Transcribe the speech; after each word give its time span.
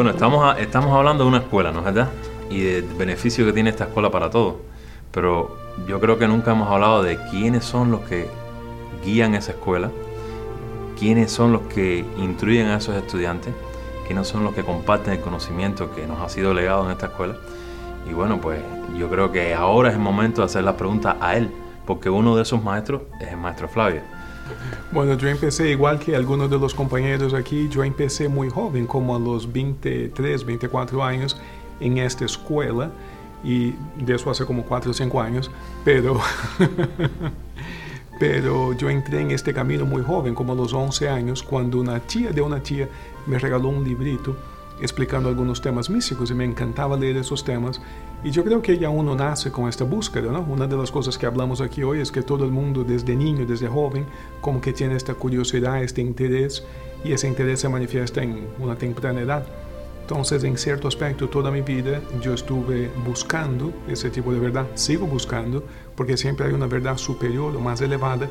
Bueno, 0.00 0.12
estamos, 0.12 0.58
estamos 0.58 0.96
hablando 0.96 1.24
de 1.24 1.28
una 1.28 1.38
escuela, 1.40 1.72
¿no 1.72 1.80
es 1.80 1.84
verdad? 1.84 2.08
Y 2.48 2.60
del 2.60 2.84
beneficio 2.84 3.44
que 3.44 3.52
tiene 3.52 3.68
esta 3.68 3.84
escuela 3.84 4.10
para 4.10 4.30
todos. 4.30 4.54
Pero 5.12 5.58
yo 5.86 6.00
creo 6.00 6.18
que 6.18 6.26
nunca 6.26 6.52
hemos 6.52 6.70
hablado 6.70 7.02
de 7.02 7.18
quiénes 7.30 7.66
son 7.66 7.90
los 7.90 8.00
que 8.00 8.26
guían 9.04 9.34
esa 9.34 9.52
escuela, 9.52 9.90
quiénes 10.98 11.30
son 11.30 11.52
los 11.52 11.60
que 11.64 12.02
instruyen 12.16 12.68
a 12.68 12.78
esos 12.78 12.96
estudiantes, 12.96 13.52
quiénes 14.06 14.26
son 14.26 14.42
los 14.42 14.54
que 14.54 14.64
comparten 14.64 15.12
el 15.12 15.20
conocimiento 15.20 15.94
que 15.94 16.06
nos 16.06 16.18
ha 16.20 16.30
sido 16.30 16.54
legado 16.54 16.86
en 16.86 16.92
esta 16.92 17.08
escuela. 17.08 17.36
Y 18.08 18.14
bueno, 18.14 18.40
pues 18.40 18.58
yo 18.96 19.10
creo 19.10 19.30
que 19.30 19.52
ahora 19.52 19.90
es 19.90 19.96
el 19.96 20.00
momento 20.00 20.40
de 20.40 20.46
hacer 20.46 20.64
la 20.64 20.78
pregunta 20.78 21.18
a 21.20 21.36
él, 21.36 21.50
porque 21.84 22.08
uno 22.08 22.36
de 22.36 22.44
esos 22.44 22.64
maestros 22.64 23.02
es 23.20 23.28
el 23.28 23.36
maestro 23.36 23.68
Flavio. 23.68 24.00
Bueno, 24.92 25.16
yo 25.16 25.28
empecé 25.28 25.70
igual 25.70 25.98
que 25.98 26.16
algunos 26.16 26.50
de 26.50 26.58
los 26.58 26.74
compañeros 26.74 27.34
aquí, 27.34 27.68
yo 27.68 27.84
empecé 27.84 28.28
muy 28.28 28.50
joven, 28.50 28.86
como 28.86 29.14
a 29.14 29.18
los 29.18 29.50
23, 29.50 30.44
24 30.44 31.02
años, 31.04 31.36
en 31.80 31.98
esta 31.98 32.24
escuela, 32.24 32.90
y 33.44 33.72
de 33.96 34.14
eso 34.14 34.30
hace 34.30 34.44
como 34.44 34.64
4 34.64 34.90
o 34.90 34.94
5 34.94 35.20
años, 35.20 35.50
pero, 35.84 36.20
pero 38.18 38.72
yo 38.74 38.90
entré 38.90 39.20
en 39.20 39.30
este 39.30 39.54
camino 39.54 39.86
muy 39.86 40.02
joven, 40.02 40.34
como 40.34 40.52
a 40.52 40.56
los 40.56 40.72
11 40.72 41.08
años, 41.08 41.42
cuando 41.42 41.80
una 41.80 42.00
tía 42.00 42.30
de 42.30 42.40
una 42.40 42.62
tía 42.62 42.88
me 43.26 43.38
regaló 43.38 43.68
un 43.68 43.84
librito 43.84 44.36
explicando 44.80 45.28
algunos 45.28 45.60
temas 45.60 45.90
místicos 45.90 46.30
y 46.30 46.34
me 46.34 46.44
encantaba 46.44 46.96
leer 46.96 47.16
esos 47.16 47.44
temas. 47.44 47.80
Y 48.22 48.30
yo 48.30 48.44
creo 48.44 48.60
que 48.62 48.78
ya 48.78 48.90
uno 48.90 49.14
nace 49.14 49.50
con 49.50 49.68
esta 49.68 49.84
búsqueda, 49.84 50.30
¿no? 50.30 50.40
Una 50.40 50.66
de 50.66 50.76
las 50.76 50.90
cosas 50.90 51.16
que 51.16 51.26
hablamos 51.26 51.60
aquí 51.60 51.82
hoy 51.82 52.00
es 52.00 52.12
que 52.12 52.22
todo 52.22 52.44
el 52.44 52.50
mundo 52.50 52.84
desde 52.84 53.16
niño, 53.16 53.46
desde 53.46 53.68
joven, 53.68 54.06
como 54.40 54.60
que 54.60 54.72
tiene 54.72 54.96
esta 54.96 55.14
curiosidad, 55.14 55.82
este 55.82 56.00
interés, 56.00 56.64
y 57.04 57.12
ese 57.12 57.28
interés 57.28 57.60
se 57.60 57.68
manifiesta 57.68 58.22
en 58.22 58.46
una 58.58 58.76
temprana 58.76 59.20
edad. 59.20 59.46
Entonces, 60.02 60.42
en 60.42 60.58
cierto 60.58 60.88
aspecto, 60.88 61.28
toda 61.28 61.52
mi 61.52 61.62
vida 61.62 62.00
yo 62.20 62.34
estuve 62.34 62.90
buscando 63.06 63.72
ese 63.86 64.10
tipo 64.10 64.32
de 64.32 64.40
verdad, 64.40 64.66
sigo 64.74 65.06
buscando, 65.06 65.62
porque 65.94 66.16
siempre 66.16 66.46
hay 66.46 66.52
una 66.52 66.66
verdad 66.66 66.96
superior 66.96 67.54
o 67.54 67.60
más 67.60 67.80
elevada. 67.80 68.28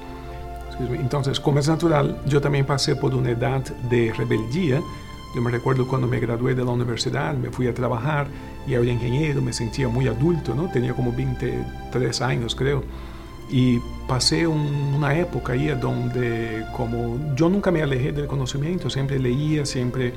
Entonces, 0.92 1.40
como 1.40 1.60
es 1.60 1.70
natural, 1.70 2.22
yo 2.26 2.42
también 2.42 2.66
pasé 2.66 2.96
por 2.96 3.16
una 3.16 3.32
edad 3.32 3.62
de 3.90 4.14
rebeldía, 4.14 4.82
yo 5.36 5.42
me 5.42 5.52
recuerdo 5.52 5.88
cuando 5.88 6.08
me 6.08 6.20
gradué 6.20 6.56
de 6.56 6.64
la 6.64 6.72
universidad, 6.72 7.36
me 7.36 7.52
fui 7.52 7.68
a 7.68 7.74
trabajar 7.74 8.28
y 8.68 8.74
era 8.74 8.84
ingeniero, 8.86 9.42
me 9.42 9.54
sentía 9.54 9.88
muy 9.88 10.08
adulto, 10.08 10.56
¿no? 10.56 10.70
Tenía 10.72 10.94
como 10.94 11.12
23 11.12 12.22
años, 12.22 12.56
creo. 12.56 12.84
Y 13.52 13.80
pasé 14.08 14.46
una 14.48 15.18
época 15.18 15.54
ahí 15.54 15.68
donde 15.70 16.66
como 16.76 17.36
yo 17.36 17.50
nunca 17.50 17.72
me 17.72 17.82
alejé 17.82 18.12
del 18.12 18.28
conocimiento, 18.28 18.90
siempre 18.90 19.20
leía, 19.20 19.66
siempre 19.66 20.14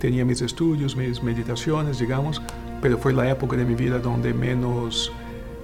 tenía 0.00 0.24
mis 0.24 0.42
estudios, 0.42 0.96
mis 0.96 1.22
meditaciones, 1.22 1.98
digamos, 1.98 2.42
pero 2.80 2.98
fue 2.98 3.12
la 3.12 3.30
época 3.30 3.56
de 3.56 3.64
mi 3.64 3.74
vida 3.74 3.98
donde 3.98 4.34
menos, 4.34 5.12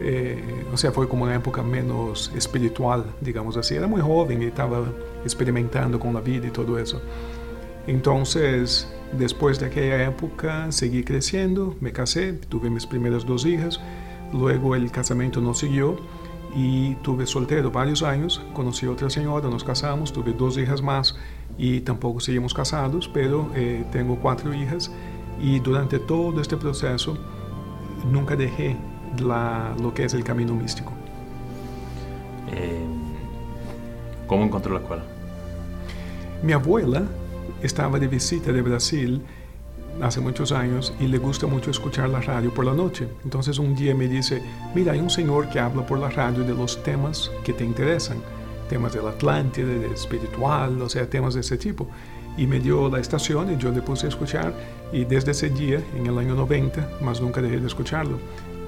eh, 0.00 0.64
o 0.72 0.76
sea, 0.76 0.92
fue 0.92 1.08
como 1.08 1.24
una 1.24 1.34
época 1.34 1.62
menos 1.62 2.32
espiritual, 2.36 3.04
digamos 3.20 3.56
así. 3.56 3.74
Era 3.74 3.88
muy 3.88 4.00
joven 4.00 4.42
y 4.42 4.46
estaba 4.46 4.84
experimentando 5.24 5.98
con 5.98 6.14
la 6.14 6.20
vida 6.20 6.46
y 6.46 6.50
todo 6.50 6.78
eso. 6.78 7.00
Entonces, 7.88 8.86
después 9.12 9.58
de 9.58 9.66
aquella 9.66 10.04
época, 10.04 10.70
seguí 10.72 11.02
creciendo, 11.02 11.76
me 11.80 11.92
casé, 11.92 12.32
tuve 12.32 12.70
mis 12.70 12.86
primeras 12.86 13.24
dos 13.24 13.46
hijas, 13.46 13.80
luego 14.32 14.74
el 14.74 14.90
casamiento 14.90 15.40
no 15.40 15.54
siguió 15.54 15.96
y 16.54 16.94
tuve 16.96 17.26
soltero 17.26 17.70
varios 17.70 18.02
años, 18.02 18.42
conocí 18.54 18.86
a 18.86 18.90
otra 18.90 19.10
señora, 19.10 19.48
nos 19.48 19.64
casamos, 19.64 20.12
tuve 20.12 20.32
dos 20.32 20.58
hijas 20.58 20.82
más 20.82 21.16
y 21.56 21.80
tampoco 21.80 22.20
seguimos 22.20 22.54
casados, 22.54 23.08
pero 23.12 23.50
eh, 23.54 23.84
tengo 23.92 24.16
cuatro 24.16 24.52
hijas 24.54 24.90
y 25.40 25.60
durante 25.60 25.98
todo 25.98 26.40
este 26.40 26.56
proceso 26.56 27.16
nunca 28.10 28.36
dejé 28.36 28.76
lo 29.18 29.94
que 29.94 30.04
es 30.04 30.14
el 30.14 30.24
camino 30.24 30.54
místico. 30.54 30.92
Eh, 32.52 32.86
¿Cómo 34.26 34.44
encontró 34.44 34.74
la 34.74 34.80
escuela? 34.80 35.02
Mi 36.42 36.52
abuela 36.52 37.02
estaba 37.62 37.98
de 37.98 38.08
visita 38.08 38.52
de 38.52 38.62
Brasil 38.62 39.22
hace 40.00 40.20
muchos 40.20 40.52
años 40.52 40.94
y 41.00 41.08
le 41.08 41.18
gusta 41.18 41.46
mucho 41.46 41.70
escuchar 41.70 42.08
la 42.08 42.20
radio 42.20 42.52
por 42.54 42.64
la 42.64 42.74
noche. 42.74 43.08
Entonces 43.24 43.58
un 43.58 43.74
día 43.74 43.94
me 43.94 44.08
dice, 44.08 44.42
mira, 44.74 44.92
hay 44.92 45.00
un 45.00 45.10
señor 45.10 45.48
que 45.48 45.58
habla 45.58 45.84
por 45.84 45.98
la 45.98 46.08
radio 46.08 46.44
de 46.44 46.54
los 46.54 46.82
temas 46.82 47.30
que 47.44 47.52
te 47.52 47.64
interesan, 47.64 48.18
temas 48.68 48.92
del 48.92 49.08
Atlántida, 49.08 49.66
de 49.66 49.92
espiritual, 49.92 50.80
o 50.80 50.88
sea, 50.88 51.08
temas 51.08 51.34
de 51.34 51.40
ese 51.40 51.56
tipo. 51.56 51.88
Y 52.36 52.46
me 52.46 52.60
dio 52.60 52.88
la 52.88 53.00
estación 53.00 53.52
y 53.52 53.56
yo 53.56 53.72
le 53.72 53.82
puse 53.82 54.06
a 54.06 54.10
escuchar 54.10 54.54
y 54.92 55.04
desde 55.04 55.32
ese 55.32 55.50
día, 55.50 55.82
en 55.96 56.06
el 56.06 56.16
año 56.16 56.36
90, 56.36 56.98
más 57.02 57.20
nunca 57.20 57.42
dejé 57.42 57.58
de 57.58 57.66
escucharlo. 57.66 58.18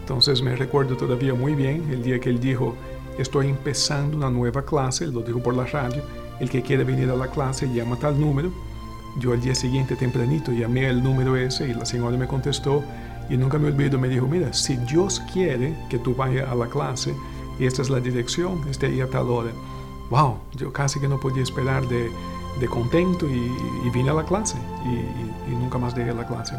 Entonces 0.00 0.42
me 0.42 0.56
recuerdo 0.56 0.96
todavía 0.96 1.34
muy 1.34 1.54
bien 1.54 1.88
el 1.92 2.02
día 2.02 2.18
que 2.18 2.30
él 2.30 2.40
dijo, 2.40 2.74
estoy 3.16 3.48
empezando 3.48 4.16
una 4.16 4.30
nueva 4.30 4.62
clase, 4.62 5.06
lo 5.06 5.20
dijo 5.20 5.40
por 5.40 5.54
la 5.54 5.66
radio, 5.66 6.02
el 6.40 6.50
que 6.50 6.62
quiera 6.62 6.82
venir 6.82 7.08
a 7.10 7.14
la 7.14 7.28
clase 7.28 7.72
llama 7.72 7.96
tal 7.96 8.18
número 8.18 8.50
yo 9.18 9.32
al 9.32 9.40
día 9.40 9.54
siguiente 9.54 9.96
tempranito 9.96 10.52
llamé 10.52 10.88
el 10.88 11.02
número 11.02 11.36
ese 11.36 11.68
y 11.68 11.74
la 11.74 11.84
señora 11.84 12.16
me 12.16 12.26
contestó 12.26 12.82
y 13.28 13.36
nunca 13.36 13.58
me 13.58 13.68
olvido, 13.68 13.98
me 13.98 14.08
dijo, 14.08 14.26
mira, 14.26 14.52
si 14.52 14.76
Dios 14.76 15.22
quiere 15.32 15.76
que 15.88 15.98
tú 15.98 16.14
vayas 16.14 16.48
a 16.48 16.54
la 16.54 16.66
clase 16.66 17.14
y 17.58 17.66
esta 17.66 17.82
es 17.82 17.90
la 17.90 18.00
dirección, 18.00 18.60
esté 18.68 18.86
ahí 18.86 19.00
a 19.00 19.08
tal 19.08 19.28
hora. 19.30 19.50
Wow, 20.10 20.38
yo 20.56 20.72
casi 20.72 20.98
que 20.98 21.06
no 21.06 21.20
podía 21.20 21.42
esperar 21.42 21.86
de, 21.86 22.10
de 22.58 22.68
contento 22.68 23.26
y, 23.26 23.90
vine 23.90 24.10
a 24.10 24.14
la 24.14 24.24
clase 24.24 24.56
y, 24.84 25.54
nunca 25.54 25.78
más 25.78 25.94
dejé 25.94 26.12
la 26.12 26.26
clase. 26.26 26.56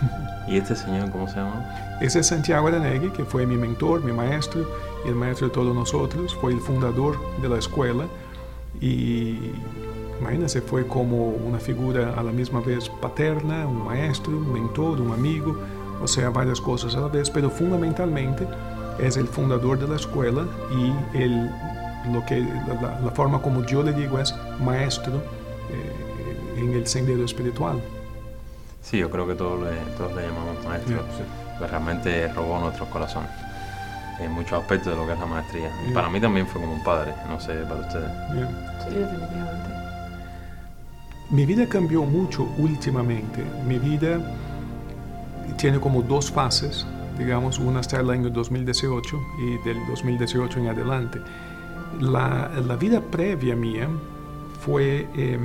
¿Y 0.48 0.58
este 0.58 0.76
señor 0.76 1.10
cómo 1.10 1.28
se 1.28 1.36
llama? 1.36 1.98
Ese 2.00 2.20
es 2.20 2.26
Santiago 2.26 2.68
Aranegui, 2.68 3.10
que 3.10 3.24
fue 3.24 3.46
mi 3.46 3.56
mentor, 3.56 4.04
mi 4.04 4.12
maestro 4.12 4.66
y 5.04 5.08
el 5.08 5.14
maestro 5.14 5.48
de 5.48 5.54
todos 5.54 5.74
nosotros, 5.74 6.34
fue 6.40 6.52
el 6.52 6.60
fundador 6.60 7.18
de 7.40 7.48
la 7.48 7.58
escuela 7.58 8.06
y 8.80 9.38
Imagínense, 10.24 10.62
fue 10.62 10.86
como 10.86 11.28
una 11.28 11.58
figura 11.58 12.14
a 12.16 12.22
la 12.22 12.32
misma 12.32 12.60
vez 12.60 12.88
paterna, 12.88 13.66
un 13.66 13.84
maestro, 13.84 14.32
un 14.32 14.54
mentor, 14.54 14.98
un 14.98 15.12
amigo, 15.12 15.54
o 16.00 16.08
sea, 16.08 16.30
varias 16.30 16.62
cosas 16.62 16.96
a 16.96 17.00
la 17.00 17.08
vez, 17.08 17.28
pero 17.28 17.50
fundamentalmente 17.50 18.48
es 18.98 19.18
el 19.18 19.28
fundador 19.28 19.78
de 19.78 19.86
la 19.86 19.96
escuela 19.96 20.46
y 20.72 21.18
el, 21.18 21.50
lo 22.10 22.24
que, 22.24 22.40
la, 22.40 23.10
forma 23.10 23.42
como 23.42 23.66
yo 23.66 23.82
le 23.82 23.92
digo 23.92 24.18
es 24.18 24.34
maestro 24.60 25.16
eh, 25.70 26.56
en 26.56 26.72
el 26.72 26.86
sendero 26.86 27.22
espiritual. 27.22 27.78
Sí, 28.80 28.96
yo 28.96 29.10
creo 29.10 29.26
que 29.26 29.34
todos 29.34 29.60
le, 29.60 29.76
todos 29.98 30.14
le 30.14 30.26
llamamos 30.26 30.64
maestro, 30.64 31.02
pues 31.58 31.70
realmente 31.70 32.28
robó 32.28 32.60
nuestros 32.60 32.88
corazones 32.88 33.30
en 34.20 34.32
muchos 34.32 34.58
aspectos 34.58 34.94
de 34.94 34.98
lo 34.98 35.06
que 35.06 35.12
es 35.12 35.18
la 35.18 35.26
maestría. 35.26 35.70
Y 35.86 35.92
para 35.92 36.08
mí 36.08 36.18
también 36.18 36.46
fue 36.46 36.62
como 36.62 36.72
un 36.72 36.82
padre, 36.82 37.12
no 37.28 37.38
sé, 37.38 37.52
para 37.68 37.80
ustedes. 37.80 38.10
Sí, 38.88 38.94
definitivamente. 38.94 39.73
Mi 41.30 41.46
vida 41.46 41.66
cambió 41.68 42.02
mucho 42.04 42.46
últimamente. 42.58 43.42
Mi 43.66 43.78
vida 43.78 44.20
tiene 45.56 45.80
como 45.80 46.02
dos 46.02 46.30
fases, 46.30 46.86
digamos, 47.18 47.58
una 47.58 47.80
hasta 47.80 47.98
el 48.00 48.10
año 48.10 48.28
2018 48.30 49.20
y 49.40 49.58
del 49.66 49.78
2018 49.88 50.60
en 50.60 50.68
adelante. 50.68 51.20
La, 52.00 52.76
vida 52.78 53.00
previa 53.00 53.56
mía 53.56 53.88
fue 54.60 55.08
em, 55.16 55.40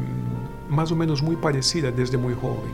más 0.70 0.92
o 0.92 0.96
menos 0.96 1.22
muy 1.22 1.36
parecida 1.36 1.92
desde 1.92 2.18
muy 2.18 2.34
joven. 2.34 2.72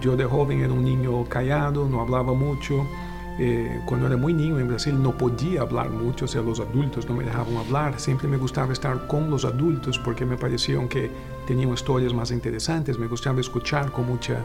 Yo 0.00 0.16
de 0.16 0.24
joven 0.24 0.60
era 0.60 0.72
un 0.72 0.84
niño 0.84 1.24
callado, 1.28 1.86
no 1.88 2.00
hablaba 2.00 2.32
mucho, 2.32 2.86
eh, 3.38 3.80
cuando 3.86 4.06
era 4.06 4.16
muy 4.16 4.34
niño 4.34 4.58
en 4.58 4.68
Brasil 4.68 5.00
no 5.00 5.16
podía 5.16 5.62
hablar 5.62 5.90
mucho, 5.90 6.26
o 6.26 6.28
sea, 6.28 6.42
los 6.42 6.60
adultos 6.60 7.08
no 7.08 7.14
me 7.14 7.24
dejaban 7.24 7.56
hablar. 7.56 7.98
Siempre 7.98 8.28
me 8.28 8.36
gustaba 8.36 8.72
estar 8.72 9.06
con 9.06 9.30
los 9.30 9.44
adultos 9.44 9.98
porque 9.98 10.26
me 10.26 10.36
parecían 10.36 10.88
que 10.88 11.10
tenían 11.46 11.72
historias 11.72 12.12
más 12.12 12.30
interesantes, 12.30 12.98
me 12.98 13.06
gustaba 13.06 13.40
escuchar 13.40 13.90
con 13.92 14.06
mucha 14.06 14.40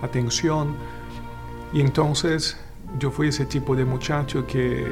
atención. 0.00 0.74
Y 1.72 1.80
entonces 1.80 2.56
yo 2.98 3.10
fui 3.10 3.28
ese 3.28 3.46
tipo 3.46 3.74
de 3.74 3.84
muchacho 3.84 4.46
que 4.46 4.86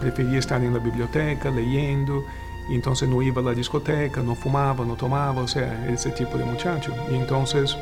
prefería 0.00 0.38
estar 0.38 0.62
en 0.62 0.74
la 0.74 0.80
biblioteca 0.80 1.50
leyendo, 1.50 2.22
y 2.68 2.74
entonces 2.74 3.08
no 3.08 3.22
iba 3.22 3.40
a 3.40 3.44
la 3.44 3.52
discoteca, 3.52 4.22
no 4.22 4.34
fumaba, 4.34 4.84
no 4.84 4.96
tomaba, 4.96 5.42
o 5.42 5.48
sea, 5.48 5.88
ese 5.88 6.10
tipo 6.10 6.36
de 6.36 6.44
muchacho. 6.44 6.92
Y 7.10 7.14
entonces 7.14 7.76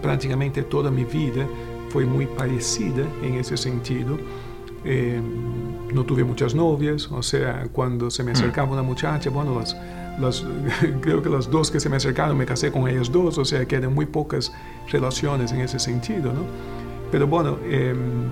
prácticamente 0.00 0.62
toda 0.62 0.90
mi 0.90 1.04
vida 1.04 1.46
fue 1.94 2.04
muy 2.04 2.26
parecida 2.26 3.06
en 3.22 3.34
ese 3.34 3.56
sentido. 3.56 4.18
Eh, 4.84 5.22
no 5.94 6.02
tuve 6.02 6.24
muchas 6.24 6.52
novias, 6.52 7.08
o 7.12 7.22
sea, 7.22 7.68
cuando 7.70 8.10
se 8.10 8.24
me 8.24 8.32
mm. 8.32 8.34
acercaba 8.34 8.72
una 8.72 8.82
muchacha, 8.82 9.30
bueno, 9.30 9.60
las, 9.60 9.76
las, 10.18 10.44
creo 11.00 11.22
que 11.22 11.30
las 11.30 11.48
dos 11.48 11.70
que 11.70 11.78
se 11.78 11.88
me 11.88 11.94
acercaron 11.94 12.36
me 12.36 12.46
casé 12.46 12.72
con 12.72 12.88
ellas 12.88 13.12
dos, 13.12 13.38
o 13.38 13.44
sea, 13.44 13.64
que 13.66 13.76
eran 13.76 13.94
muy 13.94 14.06
pocas 14.06 14.52
relaciones 14.90 15.52
en 15.52 15.60
ese 15.60 15.78
sentido, 15.78 16.32
¿no? 16.32 16.40
Pero 17.12 17.28
bueno, 17.28 17.58
em, 17.70 18.28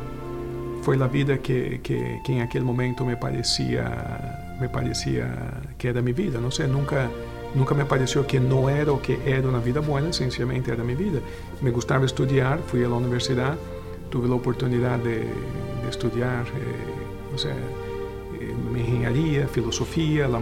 fue 0.82 0.96
la 0.96 1.06
vida 1.06 1.38
que, 1.38 1.78
que, 1.84 2.20
en 2.26 2.40
aquel 2.40 2.64
momento 2.64 3.04
me 3.04 3.16
parecía, 3.16 4.56
me 4.60 4.68
parecía 4.68 5.62
que 5.78 5.86
era 5.88 6.02
mi 6.02 6.12
vida, 6.12 6.40
no 6.40 6.50
sé, 6.50 6.66
nunca 6.66 7.08
Nunca 7.54 7.74
me 7.74 7.84
pareció 7.84 8.26
que 8.26 8.40
no 8.40 8.70
era 8.70 8.92
o 8.92 9.02
que 9.02 9.20
era 9.26 9.46
una 9.48 9.58
vida 9.58 9.80
buena, 9.80 10.12
sencillamente 10.12 10.72
era 10.72 10.82
mi 10.82 10.94
vida. 10.94 11.20
Me 11.60 11.70
gustaba 11.70 12.06
estudiar, 12.06 12.60
fui 12.66 12.82
a 12.82 12.88
la 12.88 12.94
universidad, 12.94 13.56
tuve 14.10 14.28
la 14.28 14.34
oportunidad 14.34 14.98
de, 14.98 15.20
de 15.20 15.88
estudiar, 15.88 16.46
eh, 16.46 17.34
o 17.34 17.38
sea, 17.38 17.52
eh, 17.52 18.54
ingeniería, 18.74 19.46
filosofía, 19.46 20.28
la 20.28 20.38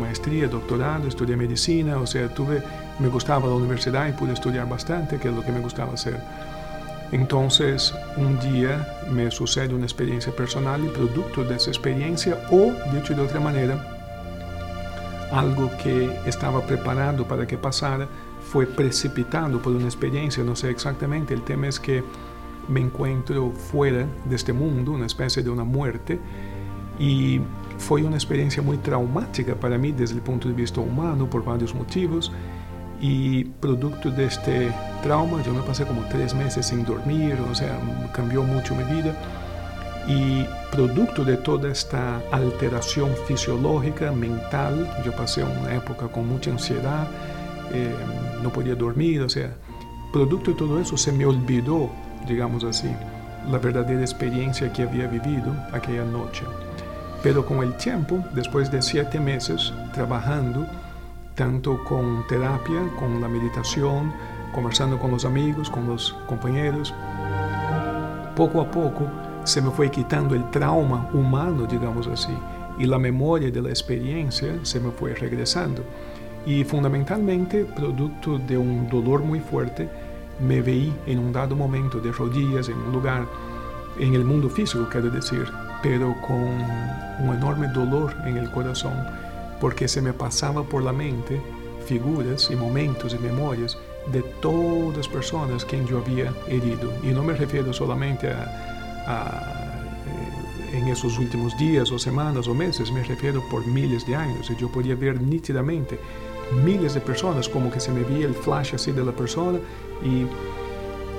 doctorado, 0.49 1.09
medicina, 1.37 1.99
o 1.99 2.07
sea, 2.07 2.33
tuve, 2.33 2.63
me 2.99 3.09
gustaba 3.09 3.49
la 3.49 3.55
universidad 3.55 4.09
y 4.09 4.13
pude 4.13 4.33
estudiar 4.33 4.69
bastante, 4.69 5.19
que 5.19 5.29
es 5.29 5.35
lo 5.35 5.43
que 5.43 5.53
me 5.53 5.61
gustaba 5.61 5.95
hacer. 5.95 6.21
Entonces, 7.13 7.93
un 8.17 8.39
día 8.39 8.87
me 9.11 9.31
sucede 9.33 9.75
una 9.75 9.85
experiencia 9.85 10.33
personal 10.33 10.85
y 10.85 10.89
producto 10.89 11.45
de 11.45 11.57
esa 11.57 11.71
experiencia, 11.71 12.39
o 12.51 12.73
dicho 12.95 13.15
de 13.15 13.23
otra 13.23 13.41
manera, 13.41 13.90
algo 15.33 15.71
que 15.83 16.11
estaba 16.27 16.61
preparado 16.67 17.27
para 17.27 17.47
que 17.47 17.57
pasara 17.57 18.09
fue 18.51 18.67
precipitado 18.67 19.61
por 19.63 19.73
una 19.73 19.85
experiencia, 19.85 20.43
no 20.43 20.57
sé 20.57 20.71
exactamente, 20.71 21.35
el 21.35 21.43
tema 21.43 21.69
es 21.69 21.79
que 21.79 22.03
me 22.69 22.81
encuentro 22.81 23.53
fuera 23.53 24.07
de 24.25 24.37
este 24.37 24.53
mundo, 24.53 24.93
una 24.93 25.07
especie 25.07 25.43
de 25.43 25.51
una 25.51 25.65
muerte, 25.65 26.19
y 26.99 27.41
fue 27.79 28.03
una 28.03 28.17
experiencia 28.17 28.63
muy 28.63 28.77
traumática 28.79 29.55
para 29.55 29.79
mí 29.79 29.93
desde 29.93 30.17
el 30.17 30.21
punto 30.21 30.49
de 30.49 30.55
vista 30.55 30.81
humano 30.81 31.29
por 31.29 31.45
varios 31.45 31.75
motivos, 31.75 32.33
y 33.01 33.45
producto 33.45 34.11
de 34.11 34.27
este 34.27 34.73
trauma 35.03 35.43
yo 35.43 35.55
me 35.55 35.63
pasé 35.63 35.87
como 35.87 36.03
tres 36.11 36.35
meses 36.35 36.67
sin 36.67 36.85
dormir, 36.85 37.39
o 37.51 37.55
sea, 37.55 37.79
cambió 38.13 38.43
mucho 38.43 38.75
mi 38.75 38.85
vida. 38.85 39.15
Y 40.09 40.45
producto 40.73 41.25
de 41.25 41.37
toda 41.37 41.71
esta 41.71 42.21
alteración 42.33 43.11
fisiológica, 43.27 44.13
mental, 44.13 44.91
yo 45.05 45.13
pasé 45.13 45.45
una 45.45 45.75
época 45.75 46.09
con 46.09 46.29
mucha 46.29 46.51
ansiedad, 46.51 47.07
eh, 47.73 47.95
no 48.43 48.51
podía 48.51 48.75
dormir, 48.75 49.23
o 49.23 49.29
sea, 49.29 49.51
producto 50.13 50.53
de 50.53 50.57
todo 50.57 50.81
eso 50.81 50.97
se 50.97 51.13
me 51.13 51.27
olvidó, 51.27 51.91
digamos 52.27 52.65
así, 52.65 52.91
la 53.49 53.59
verdadera 53.59 54.01
experiencia 54.01 54.73
que 54.73 54.83
había 54.83 55.07
vivido 55.07 55.55
aquella 55.73 56.05
noche. 56.05 56.45
Pero 57.23 57.45
con 57.45 57.59
el 57.59 57.77
tiempo, 57.77 58.25
después 58.35 58.71
de 58.71 58.81
siete 58.81 59.21
meses 59.21 59.73
trabajando, 59.93 60.67
tanto 61.35 61.83
con 61.85 62.27
terapia, 62.27 62.81
con 62.99 63.21
la 63.21 63.29
meditación, 63.29 64.13
conversando 64.55 64.99
con 64.99 65.11
los 65.11 65.25
amigos, 65.25 65.71
con 65.71 65.87
los 65.87 66.17
compañeros, 66.27 66.95
poco 68.35 68.63
a 68.63 68.71
poco 68.71 69.07
se 69.45 69.63
me 69.63 69.71
fue 69.71 69.91
quitando 69.91 70.35
el 70.35 70.49
trauma 70.51 71.09
humano, 71.13 71.67
digamos 71.67 72.07
así, 72.07 72.33
y 72.79 72.87
la 72.87 72.99
memoria 72.99 73.51
de 73.51 73.63
la 73.63 73.69
experiencia 73.69 74.59
se 74.63 74.81
me 74.81 74.91
fue 74.91 75.15
regresando. 75.15 75.83
Y 76.47 76.65
fundamentalmente, 76.65 77.65
producto 77.65 78.39
de 78.39 78.57
un 78.57 78.89
dolor 78.89 79.23
muy 79.23 79.41
fuerte, 79.41 79.89
me 80.41 80.63
veí 80.63 80.95
en 81.07 81.19
un 81.19 81.33
dado 81.33 81.55
momento 81.55 82.01
de 82.01 82.13
rodillas 82.13 82.69
en 82.69 82.79
un 82.79 82.93
lugar, 82.93 83.27
en 83.99 84.15
el 84.15 84.25
mundo 84.25 84.49
físico, 84.49 84.89
quiero 84.91 85.11
decir, 85.11 85.45
pero 85.83 86.15
con 86.27 86.37
un 86.37 87.35
enorme 87.35 87.69
dolor 87.69 88.15
en 88.25 88.39
el 88.39 88.51
corazón 88.51 88.95
porque 89.61 89.87
se 89.87 90.01
me 90.01 90.13
pasaba 90.13 90.65
por 90.65 90.83
la 90.83 90.93
mente 90.93 91.41
figuras 91.87 92.51
y 92.51 92.57
momentos 92.57 93.15
y 93.15 93.19
memorias 93.19 93.77
de 94.11 94.23
todas 94.41 94.97
las 94.97 95.09
personas 95.09 95.65
que 95.65 95.85
yo 95.85 95.99
había 95.99 96.33
herido. 96.49 96.93
Y 97.03 97.09
no 97.09 97.23
me 97.23 97.35
refiero 97.35 97.73
solamente 97.73 98.31
a, 98.31 98.70
eh, 99.09 100.77
en 100.77 100.89
esos 100.89 101.19
últimos 101.19 101.57
días 101.59 101.91
o 101.91 101.99
semanas 101.99 102.47
o 102.49 102.55
meses, 102.55 102.93
me 102.93 103.03
refiero 103.03 103.43
por 103.49 103.67
miles 103.67 104.07
de 104.07 104.15
años. 104.15 104.51
Y 104.51 104.57
yo 104.57 104.71
podía 104.71 104.95
ver 104.95 105.21
nítidamente 105.21 105.99
miles 106.65 106.95
de 106.95 107.01
personas, 107.01 107.49
como 107.49 107.71
que 107.71 107.81
se 107.81 107.93
me 107.93 108.03
veía 108.03 108.27
el 108.27 108.35
flash 108.35 108.75
así 108.75 108.93
de 108.93 109.05
la 109.05 109.13
persona. 109.13 109.59
Y, 110.05 110.27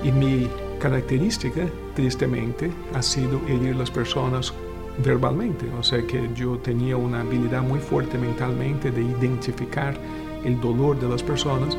y 0.07 0.11
mi 0.11 0.47
característica, 0.79 1.67
tristemente, 1.95 2.71
ha 2.93 3.01
sido 3.01 3.39
herir 3.47 3.75
las 3.75 3.91
personas 3.91 4.53
verbalmente, 5.03 5.65
o 5.79 5.83
sea 5.83 6.05
que 6.05 6.29
yo 6.35 6.57
tenía 6.57 6.97
una 6.97 7.21
habilidad 7.21 7.61
muy 7.61 7.79
fuerte 7.79 8.17
mentalmente 8.17 8.91
de 8.91 9.01
identificar 9.01 9.97
el 10.43 10.59
dolor 10.59 10.99
de 10.99 11.07
las 11.07 11.23
personas 11.23 11.77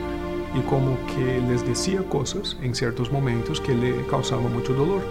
y 0.55 0.61
como 0.63 0.97
que 1.07 1.41
les 1.49 1.67
decía 1.67 2.03
cosas 2.09 2.57
en 2.63 2.75
ciertos 2.75 3.11
momentos 3.11 3.61
que 3.61 3.75
le 3.75 4.07
causaban 4.07 4.53
mucho 4.53 4.75
dolor. 4.75 5.03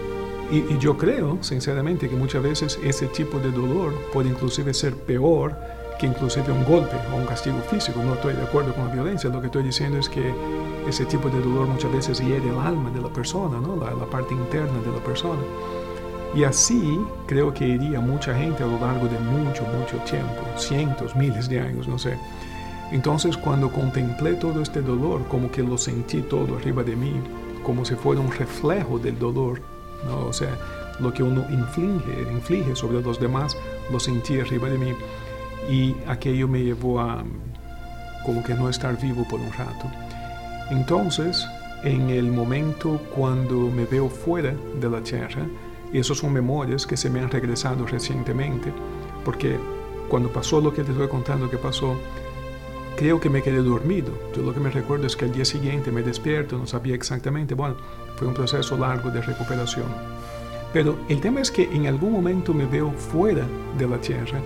Y, 0.52 0.58
y, 0.72 0.78
yo 0.78 0.96
creo, 0.96 1.38
sinceramente, 1.42 2.08
que 2.08 2.14
muchas 2.14 2.42
veces 2.42 2.78
ese 2.84 3.06
tipo 3.06 3.38
de 3.38 3.50
dolor 3.50 3.94
puede 4.12 4.28
inclusive 4.28 4.72
ser 4.74 4.94
peor 4.94 5.56
que 5.98 6.06
inclusive 6.06 6.52
un 6.52 6.64
golpe 6.64 6.96
o 7.12 7.16
un 7.16 7.26
castigo 7.26 7.58
físico. 7.70 8.02
No 8.02 8.14
estoy 8.14 8.34
de 8.34 8.42
acuerdo 8.42 8.74
con 8.74 8.88
la 8.88 8.92
violencia, 8.92 9.30
lo 9.30 9.40
que 9.40 9.46
estoy 9.46 9.62
diciendo 9.62 9.98
es 9.98 10.08
que 10.08 10.34
ese 10.86 11.04
tipo 11.06 11.28
de 11.28 11.40
dolor 11.40 11.68
muchas 11.68 11.92
veces 11.92 12.18
hiere 12.20 12.48
el 12.48 12.58
alma 12.58 12.90
de 12.90 13.00
la 13.00 13.08
persona, 13.08 13.60
¿no? 13.60 13.76
la, 13.76 13.94
la 13.94 14.06
parte 14.06 14.34
interna 14.34 14.80
de 14.84 14.90
la 14.90 15.02
persona. 15.04 15.40
Y 16.34 16.44
así 16.44 16.98
creo 17.26 17.54
que 17.54 17.68
iría 17.68 18.00
mucha 18.00 18.34
gente 18.34 18.62
a 18.62 18.66
lo 18.66 18.80
largo 18.80 19.06
de 19.06 19.18
mucho, 19.18 19.64
mucho 19.64 19.96
tiempo, 19.98 20.42
cientos, 20.56 21.14
miles 21.14 21.48
de 21.48 21.60
años, 21.60 21.86
no 21.86 21.98
sé. 21.98 22.18
Entonces 22.90 23.36
cuando 23.36 23.70
contemplé 23.70 24.34
todo 24.34 24.60
este 24.60 24.82
dolor, 24.82 25.24
como 25.28 25.50
que 25.50 25.62
lo 25.62 25.78
sentí 25.78 26.22
todo 26.22 26.56
arriba 26.56 26.82
de 26.82 26.96
mí, 26.96 27.12
como 27.62 27.84
si 27.84 27.94
fuera 27.94 28.20
un 28.20 28.32
reflejo 28.32 28.98
del 28.98 29.18
dolor, 29.18 29.60
¿no? 30.04 30.26
O 30.26 30.32
sea, 30.32 30.56
lo 31.00 31.12
que 31.12 31.22
uno 31.22 31.44
inflige, 31.50 32.22
inflige 32.30 32.76
sobre 32.76 33.00
los 33.02 33.18
demás, 33.20 33.56
lo 33.90 33.98
sentí 34.00 34.38
arriba 34.40 34.68
de 34.68 34.78
mí. 34.78 34.92
Y 35.70 35.94
aquello 36.06 36.48
me 36.48 36.62
llevó 36.62 37.00
a 37.00 37.24
como 38.24 38.42
que 38.42 38.54
no 38.54 38.68
estar 38.68 39.00
vivo 39.00 39.26
por 39.28 39.40
un 39.40 39.52
rato. 39.52 39.90
Entonces, 40.70 41.46
en 41.82 42.10
el 42.10 42.30
momento 42.30 43.00
cuando 43.14 43.68
me 43.68 43.84
veo 43.84 44.08
fuera 44.08 44.54
de 44.80 44.90
la 44.90 45.02
tierra, 45.02 45.46
y 45.92 45.98
esas 45.98 46.18
son 46.18 46.32
memorias 46.32 46.86
que 46.86 46.96
se 46.96 47.10
me 47.10 47.20
han 47.20 47.30
regresado 47.30 47.86
recientemente, 47.86 48.72
porque 49.24 49.58
cuando 50.08 50.32
pasó 50.32 50.60
lo 50.60 50.72
que 50.72 50.84
te 50.84 50.92
estoy 50.92 51.08
contando 51.08 51.50
que 51.50 51.58
pasó, 51.58 51.96
creo 52.96 53.20
que 53.20 53.30
me 53.30 53.42
quedé 53.42 53.62
dormido. 53.62 54.12
Yo 54.34 54.42
lo 54.42 54.54
que 54.54 54.60
me 54.60 54.70
recuerdo 54.70 55.06
es 55.06 55.16
que 55.16 55.24
al 55.24 55.32
día 55.32 55.44
siguiente 55.44 55.90
me 55.90 56.02
despierto, 56.02 56.58
no 56.58 56.66
sabía 56.66 56.94
exactamente, 56.94 57.54
bueno, 57.54 57.76
fue 58.16 58.28
un 58.28 58.34
proceso 58.34 58.76
largo 58.76 59.10
de 59.10 59.22
recuperación. 59.22 59.86
Pero 60.72 60.96
el 61.08 61.20
tema 61.20 61.40
es 61.40 61.50
que 61.50 61.64
en 61.64 61.86
algún 61.86 62.12
momento 62.12 62.54
me 62.54 62.66
veo 62.66 62.90
fuera 62.92 63.46
de 63.78 63.86
la 63.86 63.98
tierra. 63.98 64.40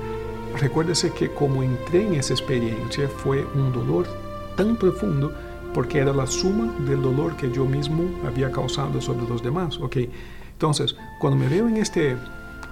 Recuérdese 0.58 1.12
que 1.12 1.30
como 1.32 1.62
entré 1.62 2.06
en 2.06 2.14
esa 2.14 2.32
experiencia 2.32 3.08
fue 3.08 3.44
un 3.54 3.72
dolor 3.72 4.06
tan 4.56 4.76
profundo 4.76 5.32
porque 5.74 5.98
era 5.98 6.12
la 6.12 6.26
suma 6.26 6.72
del 6.86 7.02
dolor 7.02 7.36
que 7.36 7.52
yo 7.52 7.64
mismo 7.66 8.04
había 8.26 8.50
causado 8.50 9.00
sobre 9.00 9.28
los 9.28 9.42
demás. 9.42 9.78
Okay. 9.78 10.10
Entonces, 10.52 10.96
cuando 11.20 11.38
me 11.38 11.48
veo 11.48 11.68
en 11.68 11.76
este, 11.76 12.16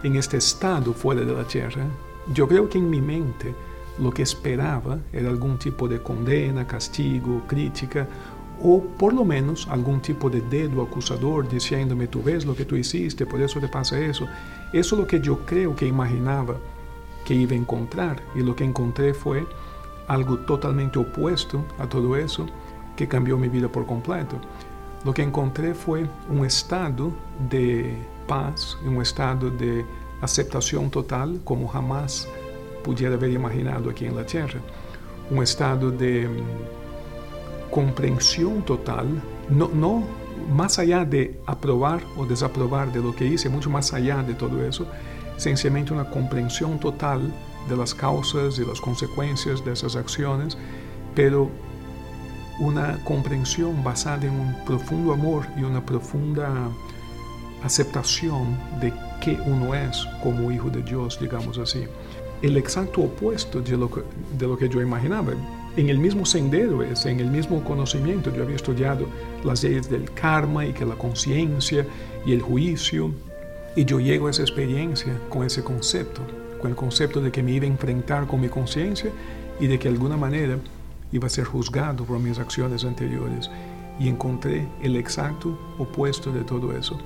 en 0.02 0.16
este 0.16 0.38
estado 0.38 0.94
fuera 0.94 1.20
de 1.20 1.34
la 1.34 1.44
tierra, 1.44 1.84
yo 2.32 2.48
creo 2.48 2.68
que 2.68 2.78
en 2.78 2.88
mi 2.88 3.02
mente 3.02 3.54
lo 3.98 4.10
que 4.10 4.22
esperaba 4.22 4.98
era 5.12 5.28
algún 5.28 5.58
tipo 5.58 5.88
de 5.88 6.02
condena, 6.02 6.66
castigo, 6.66 7.42
crítica, 7.46 8.06
o 8.62 8.80
por 8.80 9.12
lo 9.12 9.24
menos 9.24 9.66
algún 9.68 10.00
tipo 10.00 10.30
de 10.30 10.40
dedo 10.40 10.82
acusador 10.82 11.48
diciéndome, 11.48 12.06
tú 12.06 12.22
ves 12.22 12.46
lo 12.46 12.54
que 12.54 12.64
tú 12.64 12.76
hiciste, 12.76 13.26
por 13.26 13.40
eso 13.40 13.60
te 13.60 13.68
pasa 13.68 13.98
eso. 13.98 14.26
Eso 14.72 14.94
es 14.94 15.00
lo 15.00 15.06
que 15.06 15.20
yo 15.20 15.44
creo 15.44 15.74
que 15.74 15.86
imaginaba 15.86 16.56
que 17.24 17.34
iba 17.34 17.52
a 17.52 17.56
encontrar, 17.56 18.22
y 18.34 18.40
lo 18.40 18.54
que 18.54 18.64
encontré 18.64 19.14
fue 19.14 19.46
algo 20.08 20.38
totalmente 20.40 20.98
opuesto 20.98 21.64
a 21.78 21.88
todo 21.88 22.16
eso 22.16 22.46
que 22.96 23.08
cambió 23.08 23.38
mi 23.38 23.48
vida 23.48 23.68
por 23.68 23.86
completo. 23.86 24.36
Lo 25.04 25.12
que 25.12 25.22
encontré 25.22 25.74
fue 25.74 26.08
un 26.30 26.44
estado 26.44 27.12
de 27.50 27.96
paz, 28.26 28.78
un 28.86 29.02
estado 29.02 29.50
de 29.50 29.84
aceptación 30.20 30.90
total 30.90 31.40
como 31.44 31.68
jamás 31.68 32.28
pudiera 32.84 33.14
haber 33.14 33.30
imaginado 33.30 33.90
aquí 33.90 34.06
en 34.06 34.14
la 34.14 34.24
Tierra. 34.24 34.60
Un 35.30 35.42
estado 35.42 35.90
de 35.90 36.28
comprensión 37.70 38.62
total, 38.62 39.20
no, 39.50 39.68
no 39.68 40.04
más 40.54 40.78
allá 40.78 41.04
de 41.04 41.40
aprobar 41.46 42.00
o 42.16 42.24
desaprobar 42.26 42.92
de 42.92 43.00
lo 43.00 43.14
que 43.16 43.24
hice, 43.24 43.48
mucho 43.48 43.70
más 43.70 43.92
allá 43.92 44.22
de 44.22 44.34
todo 44.34 44.64
eso, 44.64 44.86
sencillamente 45.36 45.92
una 45.92 46.08
comprensión 46.08 46.78
total 46.78 47.32
de 47.68 47.76
las 47.76 47.94
causas 47.94 48.58
y 48.58 48.64
las 48.64 48.80
consecuencias 48.80 49.64
de 49.64 49.72
esas 49.72 49.96
acciones, 49.96 50.56
pero 51.14 51.50
una 52.60 53.02
comprensión 53.04 53.82
basada 53.82 54.26
en 54.26 54.38
un 54.38 54.64
profundo 54.64 55.12
amor 55.12 55.46
y 55.56 55.62
una 55.62 55.84
profunda 55.84 56.68
aceptación 57.64 58.58
de 58.80 58.92
que 59.20 59.38
uno 59.46 59.74
es 59.74 60.06
como 60.22 60.52
hijo 60.52 60.68
de 60.68 60.82
Dios, 60.82 61.18
digamos 61.18 61.58
así. 61.58 61.84
El 62.44 62.58
exacto 62.58 63.00
opuesto 63.00 63.62
de 63.62 63.74
lo 63.74 63.90
que, 63.90 64.02
de 64.36 64.46
lo 64.46 64.58
que 64.58 64.68
yo 64.68 64.82
imaginaba. 64.82 65.32
En 65.78 65.88
el 65.88 65.98
mismo 65.98 66.26
sendero 66.26 66.82
en 66.82 67.20
el 67.20 67.30
mismo 67.30 67.64
conocimiento. 67.64 68.30
Yo 68.36 68.42
había 68.42 68.56
estudiado 68.56 69.06
las 69.42 69.62
leyes 69.62 69.88
del 69.88 70.10
karma 70.12 70.66
y 70.66 70.74
que 70.74 70.84
la 70.84 70.94
conciencia 70.94 71.86
y 72.26 72.34
el 72.34 72.42
juicio. 72.42 73.12
Y 73.74 73.86
yo 73.86 73.98
llego 73.98 74.26
a 74.26 74.30
esa 74.30 74.42
experiencia 74.42 75.18
con 75.30 75.46
ese 75.46 75.64
concepto, 75.64 76.20
con 76.60 76.70
el 76.70 76.76
concepto 76.76 77.22
de 77.22 77.32
que 77.32 77.42
me 77.42 77.52
iba 77.52 77.64
a 77.64 77.68
enfrentar 77.68 78.26
con 78.26 78.42
mi 78.42 78.50
conciencia 78.50 79.10
y 79.58 79.66
de 79.66 79.78
que 79.78 79.88
de 79.88 79.94
alguna 79.94 80.18
manera 80.18 80.58
iba 81.12 81.26
a 81.26 81.30
ser 81.30 81.46
juzgado 81.46 82.04
por 82.04 82.18
mis 82.18 82.38
acciones 82.38 82.84
anteriores. 82.84 83.50
Y 83.98 84.08
encontré 84.08 84.68
el 84.82 84.96
exacto 84.96 85.58
opuesto 85.78 86.30
de 86.30 86.44
todo 86.44 86.76
eso. 86.76 86.98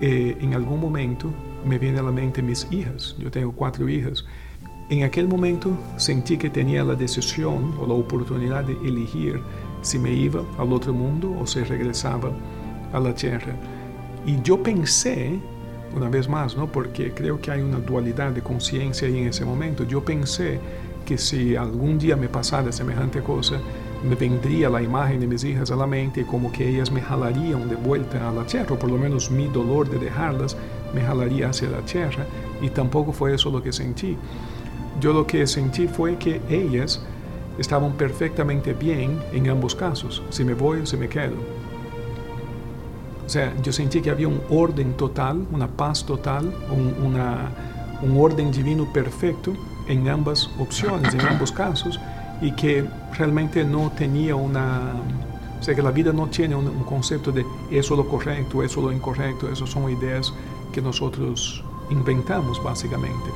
Eh, 0.00 0.38
en 0.40 0.54
algún 0.54 0.80
momento 0.80 1.30
me 1.66 1.78
viene 1.78 1.98
a 1.98 2.02
la 2.02 2.12
mente 2.12 2.40
mis 2.40 2.66
hijas. 2.70 3.14
Yo 3.18 3.30
tengo 3.30 3.52
cuatro 3.52 3.86
hijas. 3.86 4.24
En 4.90 5.04
aquel 5.04 5.28
momento 5.28 5.70
sentí 5.98 6.36
que 6.36 6.50
tenía 6.50 6.82
la 6.82 6.96
decisión 6.96 7.76
o 7.78 7.86
la 7.86 7.94
oportunidad 7.94 8.64
de 8.64 8.72
elegir 8.72 9.40
si 9.82 10.00
me 10.00 10.10
iba 10.10 10.42
al 10.58 10.72
otro 10.72 10.92
mundo 10.92 11.32
o 11.40 11.46
si 11.46 11.60
regresaba 11.60 12.32
a 12.92 12.98
la 12.98 13.14
tierra. 13.14 13.54
Y 14.26 14.42
yo 14.42 14.60
pensé, 14.60 15.38
una 15.94 16.08
vez 16.08 16.28
más, 16.28 16.56
¿no? 16.56 16.66
porque 16.66 17.12
creo 17.14 17.40
que 17.40 17.52
hay 17.52 17.60
una 17.60 17.78
dualidad 17.78 18.32
de 18.32 18.42
conciencia 18.42 19.06
ahí 19.06 19.18
en 19.18 19.28
ese 19.28 19.44
momento, 19.44 19.84
yo 19.84 20.04
pensé 20.04 20.58
que 21.06 21.16
si 21.16 21.54
algún 21.54 21.96
día 21.96 22.16
me 22.16 22.28
pasara 22.28 22.72
semejante 22.72 23.22
cosa, 23.22 23.60
me 24.02 24.16
vendría 24.16 24.68
la 24.68 24.82
imagen 24.82 25.20
de 25.20 25.28
mis 25.28 25.44
hijas 25.44 25.70
a 25.70 25.76
la 25.76 25.86
mente 25.86 26.26
como 26.26 26.50
que 26.50 26.68
ellas 26.68 26.90
me 26.90 27.00
jalarían 27.00 27.68
de 27.68 27.76
vuelta 27.76 28.28
a 28.28 28.32
la 28.32 28.44
tierra, 28.44 28.74
o 28.74 28.78
por 28.78 28.90
lo 28.90 28.98
menos 28.98 29.30
mi 29.30 29.46
dolor 29.46 29.88
de 29.88 30.00
dejarlas 30.00 30.56
me 30.92 31.00
jalaría 31.00 31.50
hacia 31.50 31.70
la 31.70 31.80
tierra, 31.82 32.26
y 32.60 32.70
tampoco 32.70 33.12
fue 33.12 33.36
eso 33.36 33.52
lo 33.52 33.62
que 33.62 33.72
sentí. 33.72 34.16
Yo 34.98 35.12
lo 35.12 35.26
que 35.26 35.46
sentí 35.46 35.86
fue 35.86 36.16
que 36.16 36.40
ellas 36.48 37.02
estaban 37.58 37.92
perfectamente 37.92 38.72
bien 38.72 39.18
en 39.32 39.48
ambos 39.48 39.74
casos, 39.74 40.22
si 40.30 40.44
me 40.44 40.54
voy 40.54 40.80
o 40.80 40.86
si 40.86 40.96
me 40.96 41.08
quedo. 41.08 41.36
O 43.24 43.28
sea, 43.28 43.54
yo 43.62 43.72
sentí 43.72 44.00
que 44.00 44.10
había 44.10 44.26
un 44.26 44.40
orden 44.50 44.94
total, 44.94 45.46
una 45.52 45.68
paz 45.68 46.04
total, 46.04 46.52
un, 46.70 47.06
una, 47.06 47.50
un 48.02 48.20
orden 48.20 48.50
divino 48.50 48.92
perfecto 48.92 49.52
en 49.88 50.08
ambas 50.08 50.50
opciones, 50.58 51.14
en 51.14 51.20
ambos 51.20 51.52
casos, 51.52 52.00
y 52.40 52.52
que 52.52 52.84
realmente 53.16 53.64
no 53.64 53.92
tenía 53.96 54.34
una... 54.34 54.94
O 55.60 55.62
sea, 55.62 55.74
que 55.74 55.82
la 55.82 55.90
vida 55.90 56.12
no 56.12 56.26
tiene 56.28 56.54
un, 56.54 56.82
concepto 56.84 57.30
de 57.30 57.44
eso 57.70 57.94
lo 57.94 58.08
correcto, 58.08 58.62
eso 58.62 58.80
lo 58.80 58.90
incorrecto, 58.90 59.50
eso 59.50 59.66
son 59.66 59.90
ideas 59.90 60.32
que 60.72 60.80
nosotros 60.80 61.62
inventamos 61.90 62.62
básicamente. 62.64 63.30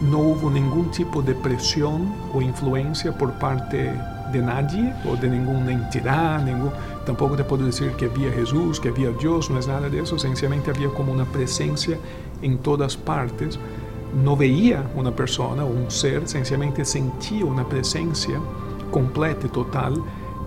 No 0.00 0.18
hubo 0.18 0.48
ningún 0.48 0.90
tipo 0.92 1.22
de 1.22 1.34
presión 1.34 2.14
o 2.32 2.40
influencia 2.40 3.12
por 3.12 3.32
parte 3.32 3.92
de 4.32 4.40
nadie 4.40 4.92
o 5.10 5.16
de 5.16 5.28
ninguna 5.28 5.72
entidad, 5.72 6.40
ningún, 6.44 6.70
tampoco 7.04 7.34
te 7.34 7.42
puedo 7.42 7.66
decir 7.66 7.92
que 7.92 8.04
había 8.04 8.30
Jesús, 8.30 8.78
que 8.78 8.90
había 8.90 9.10
Dios, 9.10 9.50
no 9.50 9.58
es 9.58 9.66
nada 9.66 9.88
de 9.88 10.00
eso, 10.00 10.18
sencillamente 10.18 10.70
había 10.70 10.88
como 10.90 11.12
una 11.12 11.24
presencia 11.24 11.98
en 12.42 12.58
todas 12.58 12.96
partes. 12.96 13.58
No 14.22 14.36
veía 14.36 14.84
una 14.94 15.10
persona 15.10 15.64
o 15.64 15.68
un 15.68 15.90
ser, 15.90 16.28
sencillamente 16.28 16.84
sentía 16.84 17.44
una 17.44 17.68
presencia 17.68 18.38
completa 18.90 19.46
y 19.46 19.50
total 19.50 20.00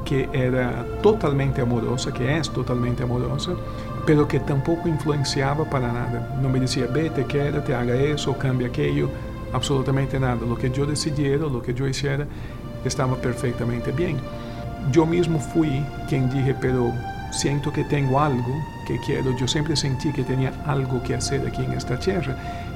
que 0.06 0.30
era 0.34 0.86
totalmente 1.02 1.62
amorosa, 1.62 2.12
que 2.12 2.38
es 2.38 2.50
totalmente 2.50 3.04
amorosa, 3.04 3.52
pero 4.06 4.28
que 4.28 4.40
tampoco 4.40 4.88
influenciaba 4.88 5.66
para 5.70 5.92
nada. 5.92 6.40
No 6.42 6.50
me 6.50 6.60
decía, 6.60 6.88
vete, 6.88 7.26
quédate, 7.26 7.76
haga 7.76 7.96
eso, 7.96 8.36
cambia 8.38 8.68
aquello, 8.68 9.10
absolutamente 9.54 10.20
nada. 10.20 10.38
Lo 10.46 10.56
que 10.56 10.70
yo 10.70 10.86
decidiera, 10.86 11.46
lo 11.48 11.62
que 11.62 11.74
yo 11.74 11.88
hiciera, 11.88 12.28
estaba 12.86 13.16
perfectamente 13.16 13.92
bien. 13.92 14.18
Yo 14.92 15.06
mismo 15.06 15.40
fui 15.40 15.86
quien 16.10 16.30
dije, 16.30 16.56
pero 16.60 16.92
siento 17.32 17.72
que 17.72 17.84
tengo 17.84 18.20
algo 18.20 18.54
que 18.88 19.00
quiero. 19.00 19.36
Yo 19.38 19.48
siempre 19.48 19.76
sentí 19.76 20.12
que 20.12 20.24
tenía 20.24 20.54
algo 20.66 21.02
que 21.04 21.16
hacer 21.16 21.46
aquí 21.48 21.64
en 21.64 21.74
esta 21.74 21.98
tierra. 22.00 22.36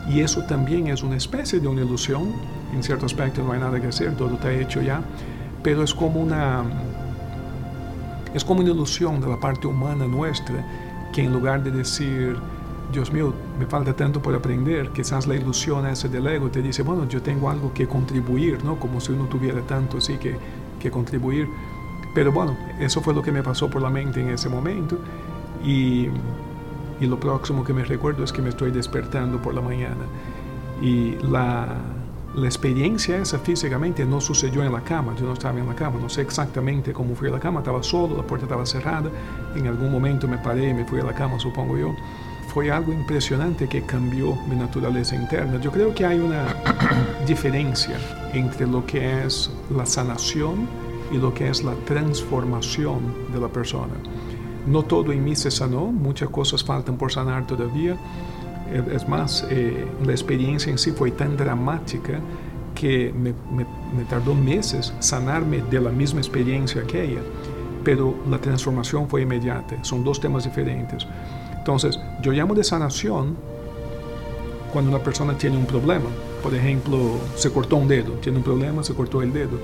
Y 0.09 0.21
eso 0.21 0.43
también 0.43 0.87
es 0.87 1.03
una 1.03 1.17
especie 1.17 1.59
de 1.59 1.67
una 1.67 1.81
ilusión. 1.81 2.33
En 2.73 2.83
cierto 2.83 3.05
aspecto 3.05 3.43
no 3.43 3.51
hay 3.51 3.59
nada 3.59 3.79
que 3.79 3.87
hacer, 3.87 4.15
todo 4.15 4.33
está 4.35 4.51
hecho 4.51 4.81
ya. 4.81 5.01
Pero 5.63 5.83
es 5.83 5.93
como 5.93 6.19
una, 6.19 6.63
es 8.33 8.43
como 8.43 8.61
una 8.61 8.69
ilusión 8.69 9.19
de 9.19 9.27
la 9.27 9.39
parte 9.39 9.67
humana 9.67 10.05
nuestra 10.05 10.63
que 11.11 11.23
en 11.23 11.33
lugar 11.33 11.63
de 11.63 11.71
decir, 11.71 12.37
Dios 12.95 13.11
mío, 13.11 13.33
me 13.59 13.65
falta 13.65 13.93
tanto 13.93 14.21
por 14.21 14.33
aprender, 14.33 14.89
quizás 14.91 15.27
la 15.27 15.35
ilusión 15.35 15.85
esa 15.85 16.07
del 16.07 16.25
ego 16.27 16.49
te 16.49 16.61
dice, 16.61 16.81
bueno, 16.81 17.05
yo 17.09 17.21
tengo 17.21 17.49
algo 17.49 17.73
que 17.73 17.87
contribuir, 17.87 18.63
¿no? 18.63 18.79
Como 18.79 19.01
si 19.01 19.11
uno 19.11 19.25
tuviera 19.25 19.59
tanto 19.63 19.97
así 19.97 20.17
que, 20.17 20.37
que 20.79 20.89
contribuir. 20.89 21.49
Pero 22.13 22.31
bueno, 22.31 22.55
eso 22.79 23.01
fue 23.01 23.13
lo 23.13 23.21
que 23.21 23.33
me 23.33 23.43
pasó 23.43 23.69
por 23.69 23.81
la 23.81 23.89
mente 23.89 24.21
en 24.21 24.29
ese 24.29 24.47
momento. 24.47 24.97
Y, 25.61 26.07
y 27.01 27.05
lo 27.05 27.19
próximo 27.19 27.65
que 27.65 27.73
me 27.73 27.83
recuerdo 27.83 28.23
es 28.23 28.31
que 28.31 28.41
me 28.41 28.47
estoy 28.47 28.71
despertando 28.71 29.41
por 29.41 29.53
la 29.53 29.59
mañana. 29.59 30.05
Y 30.81 31.15
la, 31.21 31.75
la 32.33 32.45
experiencia 32.45 33.17
esa 33.17 33.39
físicamente 33.39 34.05
no 34.05 34.21
sucedió 34.21 34.63
en 34.63 34.71
la 34.71 34.79
cama, 34.81 35.13
yo 35.19 35.25
no 35.25 35.33
estaba 35.33 35.59
en 35.59 35.67
la 35.67 35.75
cama, 35.75 35.99
no 35.99 36.07
sé 36.07 36.21
exactamente 36.21 36.93
cómo 36.93 37.13
fui 37.13 37.27
a 37.27 37.31
la 37.31 37.41
cama, 37.41 37.59
estaba 37.59 37.83
solo, 37.83 38.15
la 38.15 38.23
puerta 38.23 38.45
estaba 38.45 38.65
cerrada, 38.65 39.09
en 39.53 39.67
algún 39.67 39.91
momento 39.91 40.29
me 40.29 40.37
paré 40.37 40.69
y 40.69 40.73
me 40.73 40.85
fui 40.85 41.01
a 41.01 41.03
la 41.03 41.13
cama, 41.13 41.37
supongo 41.39 41.77
yo. 41.77 41.93
Fue 42.55 42.71
algo 42.71 42.93
impresionante 42.93 43.67
que 43.67 43.81
cambió 43.81 44.33
mi 44.47 44.55
naturaleza 44.55 45.13
interna. 45.13 45.59
Yo 45.59 45.73
creo 45.73 45.93
que 45.93 46.05
hay 46.05 46.19
una 46.19 46.55
diferencia 47.27 47.97
entre 48.31 48.65
lo 48.65 48.85
que 48.85 49.25
es 49.25 49.51
la 49.75 49.85
sanación 49.85 50.65
y 51.11 51.17
lo 51.17 51.33
que 51.33 51.49
es 51.49 51.65
la 51.65 51.73
transformación 51.85 53.13
de 53.33 53.41
la 53.41 53.49
persona. 53.49 53.95
No 54.65 54.83
todo 54.83 55.11
en 55.11 55.21
mí 55.21 55.35
se 55.35 55.51
sanó, 55.51 55.87
muchas 55.87 56.29
cosas 56.29 56.63
faltan 56.63 56.95
por 56.95 57.11
sanar 57.11 57.45
todavía, 57.45 57.97
es 58.89 59.05
más, 59.05 59.45
eh, 59.49 59.85
la 60.05 60.13
experiencia 60.13 60.71
en 60.71 60.77
sí 60.77 60.93
fue 60.93 61.11
tan 61.11 61.35
dramática 61.35 62.21
que 62.73 63.13
me, 63.13 63.33
me, 63.51 63.65
me, 63.93 64.05
tardó 64.05 64.33
meses 64.33 64.93
sanarme 64.99 65.61
de 65.61 65.81
la 65.81 65.89
misma 65.89 66.21
experiencia 66.21 66.83
que 66.83 67.03
ella, 67.03 67.21
pero 67.83 68.15
la 68.29 68.39
transformación 68.39 69.09
fue 69.09 69.23
inmediata. 69.23 69.83
Son 69.83 70.05
dos 70.05 70.21
temas 70.21 70.45
diferentes. 70.45 71.05
Entonces, 71.65 71.99
yo 72.21 72.31
llamo 72.31 72.53
de 72.53 72.63
sanación 72.63 73.35
cuando 74.71 74.91
una 74.91 75.03
persona 75.03 75.35
tiene 75.35 75.57
un 75.57 75.65
problema. 75.65 76.05
Por 76.43 76.53
ejemplo, 76.53 77.17
se 77.33 77.51
cortó 77.51 77.77
un 77.77 77.87
dedo, 77.87 78.11
tiene 78.21 78.37
un 78.37 78.43
problema, 78.43 78.83
se 78.83 78.93
cortó 78.93 79.23
el 79.23 79.33
dedo. 79.33 79.57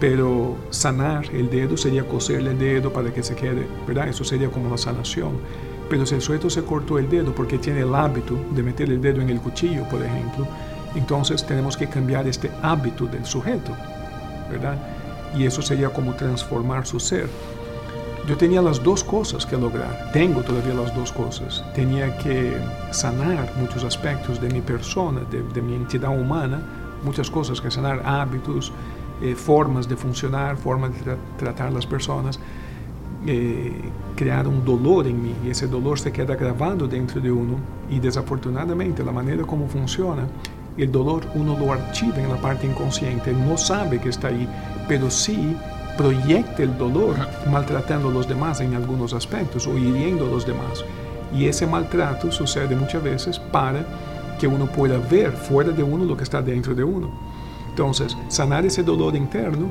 Pero 0.00 0.56
sanar 0.70 1.26
el 1.32 1.48
dedo 1.48 1.76
sería 1.76 2.02
coserle 2.08 2.50
el 2.50 2.58
dedo 2.58 2.92
para 2.92 3.14
que 3.14 3.22
se 3.22 3.36
quede, 3.36 3.68
¿verdad? 3.86 4.08
Eso 4.08 4.24
sería 4.24 4.50
como 4.50 4.68
la 4.68 4.76
sanación. 4.76 5.38
Pero 5.88 6.04
si 6.06 6.16
el 6.16 6.22
sujeto 6.22 6.50
se 6.50 6.64
cortó 6.64 6.98
el 6.98 7.08
dedo 7.08 7.32
porque 7.32 7.56
tiene 7.56 7.82
el 7.82 7.94
hábito 7.94 8.36
de 8.50 8.64
meter 8.64 8.90
el 8.90 9.00
dedo 9.00 9.20
en 9.20 9.30
el 9.30 9.40
cuchillo, 9.40 9.88
por 9.88 10.02
ejemplo, 10.02 10.44
entonces 10.96 11.46
tenemos 11.46 11.76
que 11.76 11.88
cambiar 11.88 12.26
este 12.26 12.50
hábito 12.62 13.06
del 13.06 13.24
sujeto, 13.24 13.70
¿verdad? 14.50 14.76
Y 15.36 15.44
eso 15.44 15.62
sería 15.62 15.88
como 15.88 16.16
transformar 16.16 16.84
su 16.84 16.98
ser. 16.98 17.28
Yo 18.26 18.36
tenía 18.36 18.62
las 18.62 18.82
dos 18.82 19.02
cosas 19.02 19.44
que 19.44 19.56
lograr, 19.56 20.10
tengo 20.12 20.42
todavía 20.42 20.74
las 20.74 20.94
dos 20.94 21.10
cosas. 21.12 21.64
Tenía 21.74 22.16
que 22.18 22.56
sanar 22.92 23.52
muchos 23.56 23.82
aspectos 23.82 24.40
de 24.40 24.48
mi 24.48 24.60
persona, 24.60 25.22
de, 25.30 25.42
de 25.42 25.60
mi 25.60 25.74
entidad 25.74 26.10
humana, 26.10 26.62
muchas 27.04 27.28
cosas 27.28 27.60
que 27.60 27.70
sanar, 27.70 28.00
hábitos, 28.04 28.72
eh, 29.20 29.34
formas 29.34 29.88
de 29.88 29.96
funcionar, 29.96 30.56
formas 30.56 30.92
de 30.94 31.00
tra 31.00 31.16
tratar 31.36 31.72
las 31.72 31.86
personas 31.86 32.38
eh, 33.24 33.72
crear 34.16 34.48
un 34.48 34.64
dolor 34.64 35.06
en 35.06 35.22
mí 35.22 35.32
y 35.44 35.50
ese 35.50 35.68
dolor 35.68 35.96
se 35.96 36.10
queda 36.10 36.34
grabado 36.34 36.88
dentro 36.88 37.20
de 37.20 37.30
uno. 37.30 37.56
Y 37.88 38.00
desafortunadamente 38.00 39.04
la 39.04 39.12
manera 39.12 39.44
como 39.44 39.68
funciona, 39.68 40.26
el 40.76 40.90
dolor 40.90 41.24
uno 41.34 41.56
lo 41.56 41.72
archiva 41.72 42.18
en 42.18 42.28
la 42.28 42.36
parte 42.36 42.66
inconsciente, 42.66 43.32
no 43.32 43.56
sabe 43.56 44.00
que 44.00 44.08
está 44.08 44.28
ahí, 44.28 44.48
pero 44.88 45.08
sí 45.08 45.56
proyecta 45.96 46.62
el 46.62 46.76
dolor 46.76 47.16
maltratando 47.50 48.08
a 48.08 48.12
los 48.12 48.28
demás 48.28 48.60
en 48.60 48.74
algunos 48.74 49.12
aspectos 49.12 49.66
o 49.66 49.76
hiriendo 49.76 50.26
a 50.26 50.28
los 50.28 50.46
demás. 50.46 50.84
Y 51.34 51.46
ese 51.46 51.66
maltrato 51.66 52.30
sucede 52.30 52.74
muchas 52.76 53.02
veces 53.02 53.38
para 53.38 53.84
que 54.38 54.46
uno 54.46 54.66
pueda 54.66 54.98
ver 54.98 55.32
fuera 55.32 55.70
de 55.70 55.82
uno 55.82 56.04
lo 56.04 56.16
que 56.16 56.24
está 56.24 56.42
dentro 56.42 56.74
de 56.74 56.84
uno. 56.84 57.10
Entonces, 57.68 58.16
sanar 58.28 58.66
ese 58.66 58.82
dolor 58.82 59.16
interno 59.16 59.68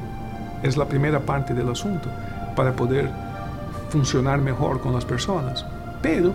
es 0.63 0.77
la 0.77 0.87
primera 0.87 1.19
parte 1.19 1.53
del 1.53 1.69
asunto 1.69 2.09
para 2.55 2.75
poder 2.75 3.09
funcionar 3.89 4.39
mejor 4.39 4.79
con 4.79 4.93
las 4.93 5.05
personas. 5.05 5.65
Pero 6.01 6.33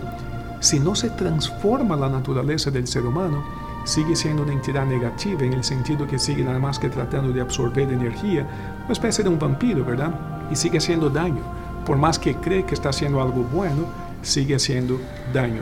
si 0.59 0.79
no 0.79 0.95
se 0.95 1.09
transforma 1.09 1.95
la 1.95 2.09
naturaleza 2.09 2.71
del 2.71 2.87
ser 2.87 3.05
humano, 3.05 3.43
sigue 3.87 4.17
siendo 4.17 4.43
una 4.43 4.51
entidad 4.51 4.85
negativa 4.85 5.43
en 5.43 5.53
el 5.53 5.63
sentido 5.63 6.05
que 6.05 6.19
sigue 6.19 6.43
nada 6.43 6.59
más 6.59 6.77
que 6.77 6.89
tratando 6.89 7.31
de 7.31 7.39
absorber 7.39 7.91
energía, 7.91 8.45
una 8.83 8.91
especie 8.91 9.23
de 9.23 9.29
un 9.29 9.39
vampiro, 9.39 9.85
¿verdad? 9.85 10.13
Y 10.51 10.55
sigue 10.57 10.77
haciendo 10.77 11.09
daño. 11.09 11.41
Por 11.85 11.97
más 11.97 12.19
que 12.19 12.35
cree 12.35 12.65
que 12.65 12.73
está 12.73 12.89
haciendo 12.89 13.21
algo 13.21 13.43
bueno, 13.43 13.85
sigue 14.21 14.55
haciendo 14.55 14.99
daño. 15.33 15.61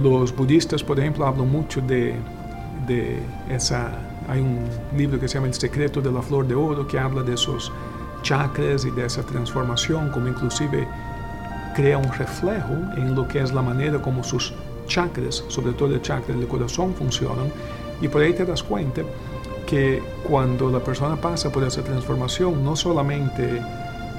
Los 0.00 0.34
budistas, 0.34 0.84
por 0.84 1.00
ejemplo, 1.00 1.26
hablan 1.26 1.50
mucho 1.50 1.80
de, 1.80 2.14
de 2.86 3.20
esa... 3.50 3.90
Hay 4.28 4.40
un 4.40 4.60
libro 4.96 5.18
que 5.18 5.26
se 5.26 5.34
llama 5.34 5.48
El 5.48 5.54
secreto 5.54 6.00
de 6.00 6.12
la 6.12 6.22
flor 6.22 6.46
de 6.46 6.54
oro 6.54 6.86
que 6.86 6.96
habla 6.96 7.24
de 7.24 7.34
esos 7.34 7.72
chakras 8.22 8.84
y 8.84 8.92
de 8.92 9.04
esa 9.04 9.22
transformación, 9.24 10.10
como 10.12 10.28
inclusive 10.28 10.86
crea 11.74 11.98
un 11.98 12.12
reflejo 12.12 12.74
en 12.96 13.16
lo 13.16 13.26
que 13.26 13.40
es 13.40 13.52
la 13.52 13.62
manera 13.62 14.00
como 14.00 14.22
sus 14.22 14.54
chakras, 14.86 15.44
sobre 15.48 15.72
todo 15.72 15.94
el 15.94 16.02
chakra 16.02 16.34
del 16.34 16.46
corazón, 16.48 16.94
funcionan. 16.94 17.52
Y 18.00 18.08
por 18.08 18.22
ahí 18.22 18.32
te 18.32 18.44
das 18.44 18.62
cuenta 18.62 19.02
que 19.66 20.02
cuando 20.28 20.70
la 20.70 20.80
persona 20.80 21.16
pasa 21.16 21.50
por 21.50 21.64
esa 21.64 21.82
transformación, 21.82 22.64
no 22.64 22.76
solamente 22.76 23.60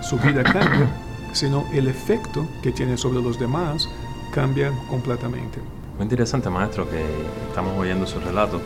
su 0.01 0.17
vida 0.17 0.43
cambia, 0.43 0.89
sino 1.33 1.65
el 1.73 1.87
efecto 1.87 2.47
que 2.61 2.71
tiene 2.71 2.97
sobre 2.97 3.21
los 3.21 3.39
demás 3.39 3.89
cambia 4.33 4.71
completamente. 4.89 5.59
Muy 5.97 6.03
interesante, 6.03 6.49
maestro, 6.49 6.89
que 6.89 7.03
estamos 7.49 7.77
oyendo 7.77 8.07
su 8.07 8.19
relato 8.19 8.59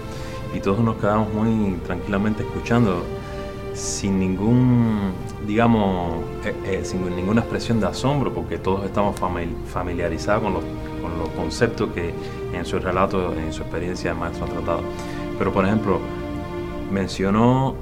y 0.55 0.59
todos 0.59 0.79
nos 0.79 0.95
quedamos 0.97 1.33
muy 1.33 1.77
tranquilamente 1.85 2.43
escuchando 2.43 3.03
sin 3.73 4.19
ningún, 4.19 5.11
digamos, 5.45 6.23
eh, 6.43 6.55
eh, 6.65 6.81
sin 6.83 7.15
ninguna 7.15 7.41
expresión 7.41 7.79
de 7.79 7.87
asombro, 7.87 8.33
porque 8.33 8.57
todos 8.57 8.85
estamos 8.85 9.15
familiarizados 9.71 10.43
con 10.43 10.53
los, 10.53 10.63
con 11.07 11.19
los 11.19 11.29
conceptos 11.29 11.89
que 11.93 12.13
en 12.53 12.65
su 12.65 12.79
relato, 12.79 13.33
en 13.33 13.53
su 13.53 13.61
experiencia 13.61 14.11
el 14.11 14.17
maestro 14.17 14.45
ha 14.45 14.49
tratado. 14.49 14.81
Pero, 15.37 15.53
por 15.53 15.65
ejemplo, 15.65 15.99
mencionó 16.91 17.75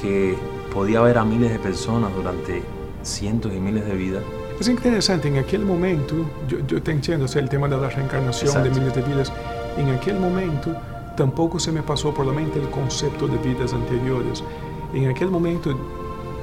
que 0.00 0.36
podía 0.72 1.00
ver 1.00 1.18
a 1.18 1.24
miles 1.24 1.50
de 1.52 1.58
personas 1.58 2.14
durante 2.14 2.62
cientos 3.02 3.52
y 3.52 3.58
miles 3.58 3.84
de 3.86 3.94
vidas. 3.94 4.22
Es 4.58 4.68
interesante, 4.68 5.28
en 5.28 5.38
aquel 5.38 5.64
momento, 5.64 6.14
yo, 6.46 6.58
yo 6.66 6.82
te 6.82 6.92
entiendo, 6.92 7.24
o 7.24 7.28
sea, 7.28 7.40
el 7.40 7.48
tema 7.48 7.66
de 7.68 7.78
la 7.78 7.88
reencarnación 7.88 8.62
de 8.62 8.70
miles 8.70 8.94
de 8.94 9.02
vidas, 9.02 9.32
en 9.78 9.88
aquel 9.88 10.18
momento 10.20 10.76
tampoco 11.16 11.58
se 11.58 11.72
me 11.72 11.82
pasó 11.82 12.12
por 12.12 12.26
la 12.26 12.32
mente 12.32 12.60
el 12.60 12.68
concepto 12.68 13.26
de 13.26 13.38
vidas 13.38 13.72
anteriores. 13.72 14.44
En 14.92 15.08
aquel 15.08 15.30
momento 15.30 15.74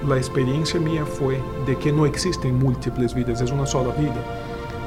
la 0.06 0.18
experiencia 0.18 0.80
mía 0.80 1.06
fue 1.06 1.40
de 1.66 1.76
que 1.78 1.92
no 1.92 2.06
existen 2.06 2.58
múltiples 2.60 3.14
vidas, 3.14 3.42
es 3.42 3.52
una 3.52 3.66
sola 3.66 3.94
vida. 3.96 4.16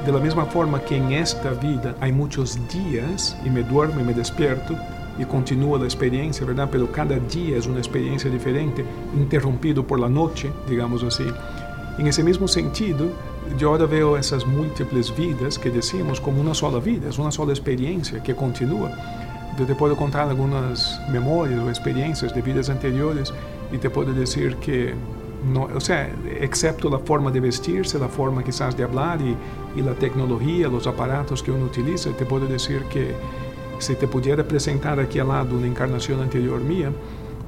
De 0.04 0.12
la 0.12 0.46
forma 0.46 0.80
que 0.80 0.96
en 0.96 1.12
esta 1.12 1.50
vida 1.50 1.94
hay 2.00 2.10
muchos 2.10 2.58
días 2.68 3.36
y 3.44 3.50
me 3.50 3.62
duermo 3.62 4.00
y 4.00 4.04
me 4.04 4.14
despierto 4.14 4.74
y 5.18 5.24
continúa 5.24 5.78
la 5.78 5.84
experiencia, 5.84 6.46
¿verdad? 6.46 6.68
Pero 6.72 6.90
cada 6.90 7.18
día 7.18 7.58
es 7.58 7.66
una 7.66 7.78
experiencia 7.78 8.30
diferente, 8.30 8.82
interrumpido 9.14 9.86
por 9.86 10.00
la 10.00 10.08
noche, 10.08 10.50
digamos 10.66 11.02
así. 11.02 11.26
En 11.98 12.06
ese 12.06 12.24
mismo 12.24 12.48
sentido, 12.48 13.08
yo 13.58 13.70
ahora 13.70 13.84
veo 13.84 14.16
esas 14.16 14.46
múltiples 14.46 15.14
vidas 15.14 15.58
que 15.58 15.70
decimos 15.70 16.18
como 16.18 16.40
una 16.40 16.54
sola 16.54 16.78
vida, 16.78 17.10
es 17.10 17.18
una 17.18 17.30
sola 17.30 17.52
experiencia 17.52 18.22
que 18.22 18.34
continúa. 18.34 18.90
Yo 19.58 19.66
te 19.66 19.74
puedo 19.74 19.96
contar 19.96 20.28
algunas 20.30 20.98
memorias 21.10 21.60
o 21.60 21.68
experiencias 21.68 22.34
de 22.34 22.40
vidas 22.40 22.70
anteriores 22.70 23.34
y 23.70 23.76
te 23.76 23.90
puedo 23.90 24.14
decir 24.14 24.56
que, 24.56 24.94
no, 25.44 25.68
o 25.74 25.80
sea, 25.80 26.10
excepto 26.40 26.90
la 26.90 26.98
forma 26.98 27.30
de 27.30 27.40
vestirse, 27.40 27.98
la 27.98 28.08
forma 28.08 28.42
quizás 28.42 28.76
de 28.76 28.84
hablar 28.84 29.20
y, 29.22 29.36
y 29.78 29.82
la 29.82 29.94
tecnología, 29.94 30.68
los 30.68 30.86
aparatos 30.86 31.42
que 31.42 31.50
uno 31.50 31.64
utiliza, 31.66 32.10
te 32.10 32.26
puedo 32.26 32.46
decir 32.46 32.84
que 32.84 33.14
si 33.78 33.94
te 33.94 34.06
pudiera 34.06 34.46
presentar 34.46 35.00
aquí 35.00 35.18
al 35.18 35.28
lado 35.28 35.56
una 35.56 35.66
encarnación 35.66 36.20
anterior 36.20 36.60
mía, 36.60 36.92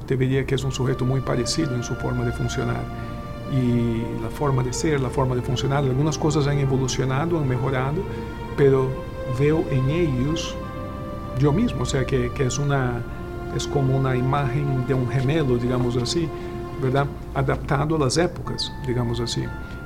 te 0.07 0.15
vería 0.15 0.45
que 0.45 0.55
es 0.55 0.63
un 0.63 0.71
sujeto 0.71 1.05
muy 1.05 1.21
parecido 1.21 1.75
en 1.75 1.83
su 1.83 1.95
forma 1.95 2.25
de 2.25 2.31
funcionar. 2.31 2.83
Y 3.51 4.01
la 4.21 4.29
forma 4.29 4.63
de 4.63 4.73
ser, 4.73 4.99
la 4.99 5.09
forma 5.09 5.35
de 5.35 5.43
funcionar, 5.43 5.83
algunas 5.83 6.17
cosas 6.17 6.47
han 6.47 6.57
evolucionado, 6.57 7.37
han 7.37 7.47
mejorado, 7.47 8.01
pero 8.57 8.89
veo 9.39 9.63
en 9.69 9.89
ellos 9.89 10.55
yo 11.39 11.51
mismo, 11.51 11.83
o 11.83 11.85
sea, 11.85 12.05
que, 12.05 12.31
que 12.31 12.47
como 13.71 13.97
una 13.97 14.15
imagen 14.15 14.85
de 14.87 14.95
un 14.95 15.07
gemelo, 15.07 15.57
digamos 15.57 15.95
así, 15.97 16.27
¿verdad? 16.83 17.07
Adaptado 17.33 17.95
a 17.95 17.99
las 17.99 18.17
épocas, 18.17 18.71
digamos 18.85 19.19
así. 19.19 19.43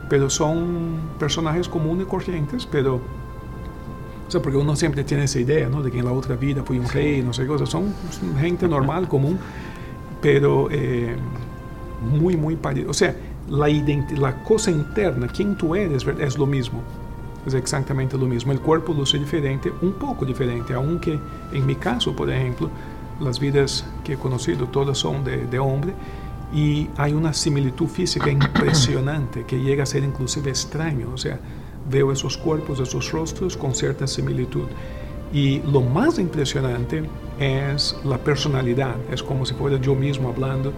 Pero 0.10 0.30
son 0.30 1.00
personajes 1.20 1.68
comunes 1.70 2.06
y 2.06 2.10
corrientes, 2.10 2.66
pero 2.66 2.96
o 2.96 4.32
sea, 4.32 4.42
porque 4.42 4.58
uno 4.58 4.76
siempre 4.76 5.04
tiene 5.06 5.24
esa 5.24 5.40
idea, 5.40 5.70
¿no? 5.70 5.82
De 5.82 5.90
que 5.90 6.00
en 6.00 6.06
la 6.06 6.12
otra 6.12 6.36
vida 6.36 6.62
fui 6.64 6.80
un 6.80 6.90
rey, 6.90 7.22
no 7.22 7.32
sé 7.32 7.44
qué 7.44 7.48
cosas. 7.48 7.70
Son 7.70 7.94
gente 8.38 8.68
normal, 8.68 9.08
común, 9.08 9.40
pero 10.22 10.68
eh, 10.70 11.16
muy, 12.02 12.36
muy 12.36 12.58
parecido. 12.58 12.92
O 12.92 12.94
sea, 12.94 13.16
la, 13.50 13.68
la 14.18 14.44
cosa 14.44 14.70
interna, 14.70 15.28
quién 15.28 15.56
tú 15.56 15.76
eres, 15.76 16.06
es 16.20 16.38
lo 16.38 16.46
mismo 16.46 16.82
es 17.48 17.54
exactamente 17.54 18.18
lo 18.18 18.26
mismo. 18.26 18.52
El 18.52 18.60
cuerpo 18.60 18.94
luce 18.94 19.18
diferente, 19.18 19.72
un 19.82 19.94
poco 19.94 20.26
diferente, 20.26 20.74
aunque 20.74 21.18
en 21.54 21.66
mi 21.66 21.76
caso, 21.76 22.14
por 22.14 22.30
ejemplo, 22.30 22.70
las 23.22 23.40
vidas 23.40 23.86
que 24.04 24.14
he 24.14 24.18
conocido 24.18 24.66
todas 24.68 24.98
son 24.98 25.24
de, 25.24 25.46
de 25.48 25.58
hombre 25.58 25.94
y 26.54 26.90
hay 26.98 27.14
una 27.14 27.34
similitud 27.34 27.88
física 27.88 28.30
impresionante 28.30 29.44
que 29.46 29.60
llega 29.60 29.84
a 29.84 29.86
ser 29.86 30.04
inclusive 30.04 30.50
extraño. 30.50 31.12
O 31.14 31.18
sea, 31.18 31.40
veo 31.90 32.12
esos 32.12 32.38
cuerpos, 32.38 32.80
esos 32.80 33.12
rostros 33.12 33.58
con 33.58 33.74
cierta 33.74 34.08
similitud. 34.08 34.68
Y 35.34 35.60
lo 35.64 35.82
más 35.82 36.20
impresionante 36.20 37.04
es 37.38 37.98
la 38.06 38.18
personalidad, 38.18 38.96
es 39.12 39.22
como 39.22 39.46
si 39.46 39.54
fuera 39.54 39.78
yo 39.78 39.94
mismo 39.94 40.30
hablando 40.30 40.72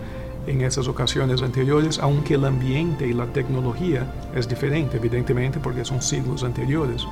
en 0.48 0.62
esas 0.62 0.88
ocasiones 0.88 1.44
anteriores, 1.44 2.00
aunque 2.00 2.34
el 2.34 2.46
ambiente 2.46 3.06
y 3.06 3.14
la 3.14 3.28
tecnología 3.28 4.12
es 4.36 4.50
diferente, 4.50 4.98
evidentemente, 4.98 5.60
porque 5.60 5.86
son 5.86 6.02
siglos 6.02 6.44
anteriores. 6.44 7.06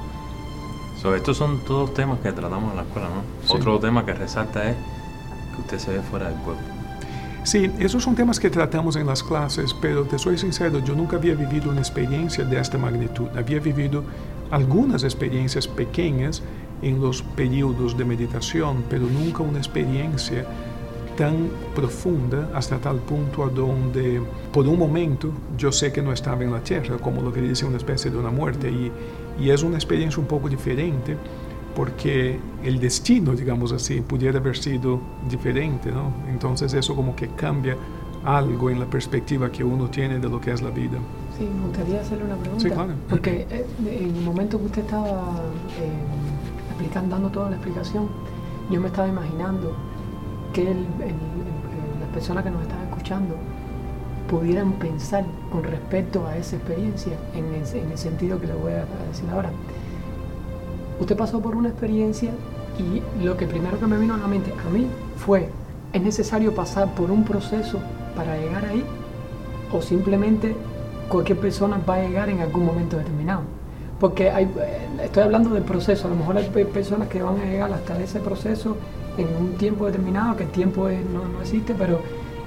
So, 0.99 1.13
estos 1.13 1.37
son 1.37 1.59
todos 1.59 1.93
temas 1.93 2.19
que 2.21 2.31
tratamos 2.31 2.71
en 2.71 2.77
la 2.77 2.83
escuela, 2.83 3.09
¿no? 3.09 3.53
Otro 3.53 3.77
tema 3.79 4.03
que 4.03 4.13
resalta 4.13 4.67
es 4.67 4.75
que 5.55 5.61
usted 5.61 5.77
se 5.77 5.91
ve 5.91 6.01
fuera 6.01 6.29
del 6.29 6.39
cuerpo. 6.39 6.76
Sí, 7.47 7.71
esos 7.79 8.03
son 8.03 8.13
temas 8.13 8.41
que 8.41 8.49
tratamos 8.49 8.97
en 8.97 9.07
las 9.07 9.23
clases, 9.23 9.73
pero 9.73 10.03
te 10.03 10.19
soy 10.19 10.37
sincero, 10.37 10.79
yo 10.83 10.93
nunca 10.93 11.15
había 11.15 11.33
vivido 11.33 11.71
una 11.71 11.79
experiencia 11.79 12.43
de 12.43 12.59
esta 12.59 12.77
magnitud. 12.77 13.27
Había 13.37 13.61
vivido 13.61 14.03
algunas 14.51 15.05
experiencias 15.05 15.65
pequeñas 15.65 16.43
en 16.81 16.99
los 16.99 17.21
periodos 17.21 17.97
de 17.97 18.03
meditación, 18.03 18.83
pero 18.89 19.07
nunca 19.07 19.43
una 19.43 19.59
experiencia 19.59 20.45
tan 21.15 21.47
profunda 21.73 22.49
hasta 22.53 22.79
tal 22.79 22.97
punto 22.97 23.45
a 23.45 23.49
por 24.51 24.67
un 24.67 24.77
momento 24.77 25.31
yo 25.57 25.71
sé 25.71 25.93
que 25.93 26.01
no 26.01 26.11
estaba 26.11 26.43
en 26.43 26.51
la 26.51 26.59
tierra, 26.59 26.97
como 26.97 27.21
lo 27.21 27.31
que 27.31 27.39
dice 27.39 27.65
una 27.65 27.77
especie 27.77 28.11
de 28.11 28.17
una 28.17 28.29
muerte, 28.29 28.69
y 29.39 29.49
es 29.49 29.63
una 29.63 29.77
experiencia 29.77 30.19
un 30.19 30.27
poco 30.27 30.49
diferente 30.49 31.15
porque 31.77 32.39
el 32.63 32.79
destino, 32.79 33.33
digamos 33.33 33.71
así, 33.71 34.01
pudiera 34.01 34.39
haber 34.39 34.57
sido 34.57 34.99
diferente, 35.29 35.91
¿no? 35.91 36.11
Entonces 36.27 36.73
eso 36.73 36.95
como 36.95 37.15
que 37.15 37.27
cambia 37.27 37.77
algo 38.25 38.71
en 38.71 38.79
la 38.79 38.87
perspectiva 38.87 39.51
que 39.51 39.63
uno 39.63 39.87
tiene 39.87 40.17
de 40.17 40.27
lo 40.27 40.41
que 40.41 40.51
es 40.51 40.63
la 40.63 40.71
vida. 40.71 40.97
Sí, 41.37 41.47
me 41.47 41.67
gustaría 41.67 42.01
hacerle 42.01 42.25
una 42.25 42.35
pregunta. 42.37 42.63
Sí, 42.63 42.71
claro. 42.71 42.93
Porque 43.07 43.45
eh, 43.51 43.65
en 43.85 44.15
el 44.15 44.23
momento 44.23 44.57
que 44.57 44.65
usted 44.65 44.81
estaba 44.81 45.35
eh, 45.79 46.69
explicando, 46.69 47.15
dando 47.15 47.29
toda 47.29 47.51
la 47.51 47.57
explicación, 47.57 48.09
yo 48.71 48.81
me 48.81 48.87
estaba 48.87 49.07
imaginando 49.07 49.77
que 50.53 50.71
el, 50.71 50.77
las 51.99 52.09
personas 52.11 52.43
que 52.43 52.49
nos 52.49 52.63
están 52.63 52.81
escuchando 52.87 53.35
pudieran 54.27 54.71
pensar 54.73 55.25
con 55.51 55.63
respecto 55.63 56.25
a 56.25 56.37
esa 56.37 56.55
experiencia 56.55 57.13
en 57.35 57.45
el, 57.53 57.83
en 57.83 57.91
el 57.91 57.97
sentido 57.99 58.41
que 58.41 58.47
le 58.47 58.53
voy 58.55 58.71
a 58.71 58.85
decir 59.11 59.29
ahora. 59.31 59.51
Usted 60.99 61.15
pasó 61.15 61.39
por 61.39 61.55
una 61.55 61.69
experiencia 61.69 62.31
y 62.79 63.23
lo 63.23 63.37
que 63.37 63.47
primero 63.47 63.79
que 63.79 63.87
me 63.87 63.97
vino 63.97 64.13
a 64.13 64.17
la 64.17 64.27
mente 64.27 64.51
a 64.65 64.69
mí 64.69 64.87
fue, 65.15 65.49
¿es 65.93 66.01
necesario 66.01 66.53
pasar 66.53 66.93
por 66.95 67.11
un 67.11 67.23
proceso 67.23 67.79
para 68.15 68.37
llegar 68.37 68.65
ahí? 68.65 68.83
¿O 69.71 69.81
simplemente 69.81 70.55
cualquier 71.09 71.39
persona 71.39 71.79
va 71.87 71.95
a 71.95 72.01
llegar 72.01 72.29
en 72.29 72.41
algún 72.41 72.65
momento 72.65 72.97
determinado? 72.97 73.41
Porque 73.99 74.27
eh, 74.27 74.47
estoy 75.03 75.23
hablando 75.23 75.49
del 75.51 75.63
proceso, 75.63 76.07
a 76.07 76.09
lo 76.09 76.15
mejor 76.15 76.37
hay 76.37 76.49
personas 76.65 77.07
que 77.07 77.21
van 77.21 77.39
a 77.39 77.45
llegar 77.45 77.71
hasta 77.73 77.99
ese 77.99 78.19
proceso 78.19 78.77
en 79.17 79.27
un 79.39 79.53
tiempo 79.53 79.85
determinado, 79.87 80.35
que 80.35 80.43
el 80.43 80.49
tiempo 80.49 80.87
no, 80.87 81.27
no, 81.27 81.41
existe, 81.41 81.73
pero 81.73 81.99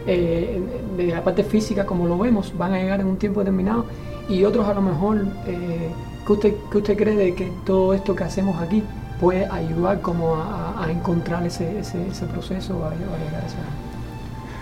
eh, 0.07 0.61
de 0.97 1.07
la 1.07 1.23
parte 1.23 1.43
física, 1.43 1.85
como 1.85 2.07
lo 2.07 2.17
vemos, 2.19 2.57
van 2.57 2.73
a 2.75 2.79
llegar 2.79 3.01
en 3.01 3.09
un 3.09 3.17
tiempo 3.17 3.41
determinado 3.41 3.85
y 4.29 4.45
otros 4.45 4.67
a 4.69 4.75
lo 4.75 4.83
mejor, 4.83 5.27
eh, 5.47 5.91
¿qué, 6.27 6.33
usted, 6.33 6.55
¿qué 6.71 6.79
usted 6.79 6.97
cree 6.97 7.17
de 7.17 7.35
que 7.35 7.53
todo 7.65 7.95
esto 7.95 8.15
que 8.15 8.25
hacemos 8.25 8.61
aquí 8.61 8.83
puede 9.21 9.47
ayudar 9.47 10.01
como 10.01 10.37
a, 10.37 10.83
a 10.83 10.91
encontrar 10.91 11.45
ese, 11.47 11.79
ese, 11.79 12.07
ese 12.09 12.27
proceso, 12.27 12.85
a, 12.85 12.89
a, 12.89 12.91
llegar 12.95 13.43
a 13.43 13.47
ese, 13.47 13.57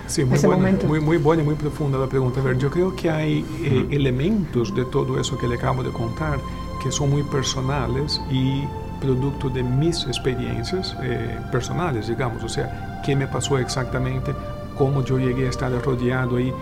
Sí, 0.06 0.24
muy, 0.24 0.36
ese 0.36 0.46
buena, 0.46 0.62
momento? 0.62 0.86
muy, 0.86 1.00
muy 1.00 1.18
buena 1.18 1.42
y 1.42 1.46
muy 1.46 1.54
profunda 1.54 1.98
la 1.98 2.06
pregunta. 2.06 2.40
A 2.40 2.44
ver, 2.44 2.58
yo 2.58 2.70
creo 2.70 2.96
que 2.96 3.10
hay 3.10 3.44
eh, 3.62 3.86
elementos 3.90 4.74
de 4.74 4.84
todo 4.86 5.20
eso 5.20 5.36
que 5.38 5.46
le 5.46 5.56
acabo 5.56 5.82
de 5.82 5.92
contar 5.92 6.40
que 6.82 6.90
son 6.90 7.10
muy 7.10 7.22
personales 7.24 8.20
y 8.30 8.64
producto 9.00 9.48
de 9.50 9.62
mis 9.62 10.04
experiencias 10.06 10.96
eh, 11.02 11.38
personales, 11.52 12.08
digamos, 12.08 12.42
o 12.42 12.48
sea, 12.48 13.00
qué 13.04 13.14
me 13.14 13.26
pasó 13.26 13.58
exactamente, 13.58 14.34
cómo 14.76 15.04
yo 15.04 15.18
llegué 15.18 15.46
a 15.46 15.50
estar 15.50 15.70
rodeado 15.84 16.36
ahí 16.36 16.52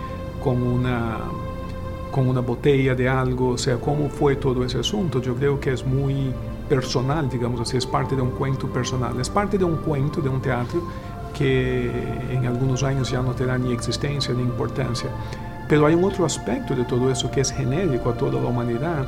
con 0.43 0.61
una, 0.61 1.19
con 2.11 2.27
una 2.27 2.41
botella 2.41 2.95
de 2.95 3.07
algo, 3.07 3.49
o 3.49 3.57
sea, 3.57 3.77
cómo 3.77 4.09
fue 4.09 4.35
todo 4.35 4.63
ese 4.63 4.79
asunto. 4.79 5.21
Yo 5.21 5.35
creo 5.35 5.59
que 5.59 5.73
es 5.73 5.85
muy 5.85 6.33
personal, 6.69 7.29
digamos 7.29 7.61
así, 7.61 7.77
es 7.77 7.85
parte 7.85 8.15
de 8.15 8.21
un 8.21 8.31
cuento 8.31 8.67
personal, 8.67 9.19
es 9.19 9.29
parte 9.29 9.57
de 9.57 9.63
un 9.63 9.77
cuento, 9.77 10.21
de 10.21 10.29
un 10.29 10.41
teatro 10.41 10.81
que 11.37 11.91
en 12.31 12.45
algunos 12.45 12.83
años 12.83 13.11
ya 13.11 13.21
no 13.21 13.33
tendrá 13.33 13.57
ni 13.57 13.71
existencia 13.71 14.33
ni 14.33 14.41
importancia. 14.41 15.09
Pero 15.69 15.85
hay 15.85 15.93
un 15.93 16.03
otro 16.03 16.25
aspecto 16.25 16.75
de 16.75 16.85
todo 16.85 17.11
eso 17.11 17.29
que 17.29 17.41
es 17.41 17.51
genérico 17.51 18.09
a 18.09 18.13
toda 18.17 18.41
la 18.41 18.47
humanidad 18.47 19.05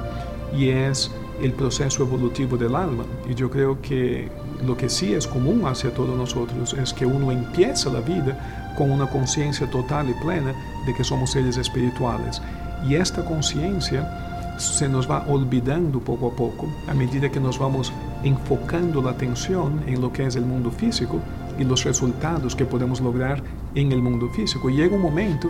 y 0.56 0.70
es 0.70 1.12
el 1.42 1.54
proceso 1.54 2.04
evolutivo 2.04 2.58
del 2.58 2.76
alma. 2.76 3.04
Y 3.30 3.34
yo 3.34 3.50
creo 3.50 3.82
que 3.82 4.30
lo 4.66 4.76
que 4.76 4.90
sí 4.90 5.14
es 5.14 5.26
común 5.26 5.64
hacia 5.66 5.94
todos 5.94 6.16
nosotros 6.18 6.74
es 6.74 6.94
que 6.94 7.06
uno 7.06 7.32
empieza 7.32 7.90
la 7.90 8.02
vida 8.02 8.74
con 8.78 8.92
una 8.92 9.08
conciencia 9.08 9.70
total 9.70 10.10
y 10.10 10.14
plena 10.24 10.54
de 10.86 10.94
que 10.94 11.04
somos 11.04 11.32
seres 11.32 11.58
espirituales. 11.58 12.42
Y 12.88 12.96
esta 12.96 13.24
conciencia 13.26 14.56
se 14.58 14.90
nos 14.90 15.10
va 15.10 15.26
olvidando 15.28 16.00
poco 16.00 16.28
a 16.28 16.36
poco 16.36 16.68
a 16.88 16.94
medida 16.94 17.30
que 17.30 17.40
nos 17.40 17.58
vamos 17.58 17.94
enfocando 18.24 19.02
la 19.02 19.12
atención 19.12 19.82
en 19.88 20.02
lo 20.02 20.12
que 20.12 20.26
es 20.26 20.36
el 20.36 20.46
mundo 20.46 20.70
físico 20.70 21.20
y 21.58 21.64
los 21.64 21.84
resultados 21.86 22.56
que 22.56 22.66
podemos 22.66 23.00
lograr 23.00 23.42
en 23.76 23.92
el 23.92 24.02
mundo 24.02 24.30
físico. 24.30 24.70
Llega 24.70 24.96
un 24.96 25.02
momento 25.02 25.50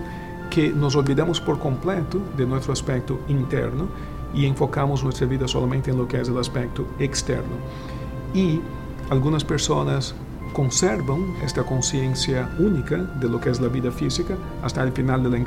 que 0.49 0.69
nos 0.69 0.95
olvidamos 0.95 1.41
por 1.41 1.59
completo 1.59 2.21
de 2.37 2.45
nuestro 2.45 2.73
aspecto 2.73 3.19
interno 3.27 3.87
y 4.33 4.45
enfocamos 4.45 5.03
nuestra 5.03 5.27
vida 5.27 5.47
solamente 5.47 5.91
en 5.91 5.97
lo 5.97 6.07
que 6.07 6.21
es 6.21 6.29
el 6.29 6.37
aspecto 6.37 6.85
externo. 6.99 7.55
Y 8.33 8.61
algunas 9.09 9.43
personas 9.43 10.13
conservan 10.53 11.35
esta 11.43 11.63
conciencia 11.63 12.49
única 12.59 12.97
de 12.97 13.27
lo 13.27 13.39
que 13.39 13.49
es 13.49 13.59
la 13.59 13.67
vida 13.67 13.91
física 13.91 14.35
hasta 14.63 14.83
el 14.83 14.91
final 14.91 15.23
de 15.23 15.29
la 15.29 15.37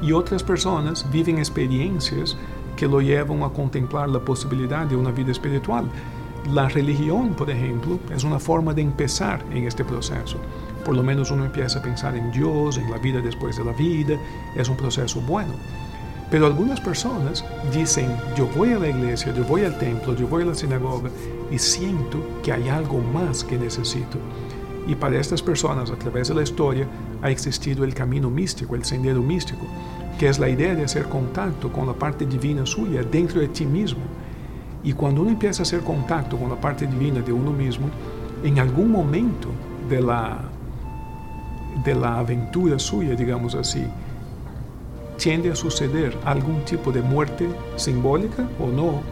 encarnación 0.00 0.08
y 0.08 0.12
otras 0.12 0.42
personas 0.42 1.06
viven 1.10 1.38
experiencias 1.38 2.36
que 2.76 2.86
lo 2.86 3.00
llevan 3.00 3.42
a 3.42 3.50
contemplar 3.50 4.08
la 4.08 4.20
posibilidad 4.20 4.86
de 4.86 4.96
una 4.96 5.10
vida 5.10 5.32
espiritual. 5.32 5.84
La 6.52 6.68
religión, 6.68 7.34
por 7.34 7.50
ejemplo, 7.50 7.98
es 8.14 8.24
una 8.24 8.38
forma 8.38 8.72
de 8.72 8.82
empezar 8.82 9.44
en 9.52 9.66
este 9.66 9.84
proceso. 9.84 10.38
Por 10.84 10.96
lo 10.96 11.02
menos 11.02 11.30
uno 11.30 11.44
empieza 11.44 11.78
a 11.78 11.82
pensar 11.82 12.16
en 12.16 12.32
Dios, 12.32 12.78
en 12.78 12.90
la 12.90 12.96
vida 12.96 13.20
después 13.20 13.56
de 13.56 13.64
la 13.64 13.72
vida, 13.72 14.16
es 14.56 14.68
un 14.68 14.76
proceso 14.76 15.20
bueno. 15.20 15.52
Pero 16.30 16.46
algunas 16.46 16.80
personas 16.80 17.44
dicen, 17.74 18.16
yo 18.36 18.46
voy 18.56 18.72
a 18.72 18.78
la 18.78 18.88
iglesia, 18.88 19.34
yo 19.34 19.44
voy 19.44 19.64
al 19.64 19.76
templo, 19.78 20.14
yo 20.14 20.26
voy 20.28 20.44
a 20.44 20.46
la 20.46 20.54
sinagoga 20.54 21.10
y 21.50 21.58
siento 21.58 22.18
que 22.42 22.52
hay 22.52 22.68
algo 22.68 23.00
más 23.12 23.44
que 23.44 23.58
necesito. 23.58 24.18
Y 24.86 24.94
para 24.94 25.18
estas 25.18 25.42
personas, 25.42 25.90
a 25.90 25.96
través 25.96 26.28
de 26.28 26.34
la 26.34 26.42
ha 27.22 27.30
existido 27.30 27.84
el 27.84 27.94
camino 27.94 28.30
místico, 28.30 28.74
el 28.74 28.84
sendero 28.84 29.22
místico, 29.22 29.66
que 30.18 30.28
es 30.28 30.38
la 30.38 30.48
idea 30.48 30.74
de 30.74 30.84
hacer 30.84 31.04
contacto 31.04 31.70
con 31.72 31.86
la 31.86 31.92
parte 31.92 32.26
divina 32.26 32.66
suya 32.66 33.02
dentro 33.02 33.40
de 33.40 33.48
ti 33.48 33.66
mismo. 33.66 34.02
Y 34.82 34.92
cuando 34.92 35.22
uno 35.22 35.30
empieza 35.30 35.62
a 35.62 35.64
hacer 35.64 35.80
contacto 35.80 36.36
con 36.36 36.48
la 36.48 36.60
parte 36.60 36.86
divina 36.86 37.20
de 37.20 37.32
uno 37.32 37.50
mismo, 37.52 37.88
en 38.42 38.58
algún 38.58 38.90
momento 38.90 39.48
de 39.88 40.00
la, 40.00 40.38
de 41.84 41.94
la 41.94 42.18
aventura 42.18 42.78
suya, 42.78 43.14
digamos 43.14 43.54
así, 43.54 43.84
tiende 45.18 45.50
a 45.50 45.54
suceder 45.54 46.16
algún 46.24 46.64
tipo 46.64 46.90
de 46.90 47.02
muerte 47.02 47.46
simbólica 47.76 48.48
o 48.58 48.68
no, 48.68 49.02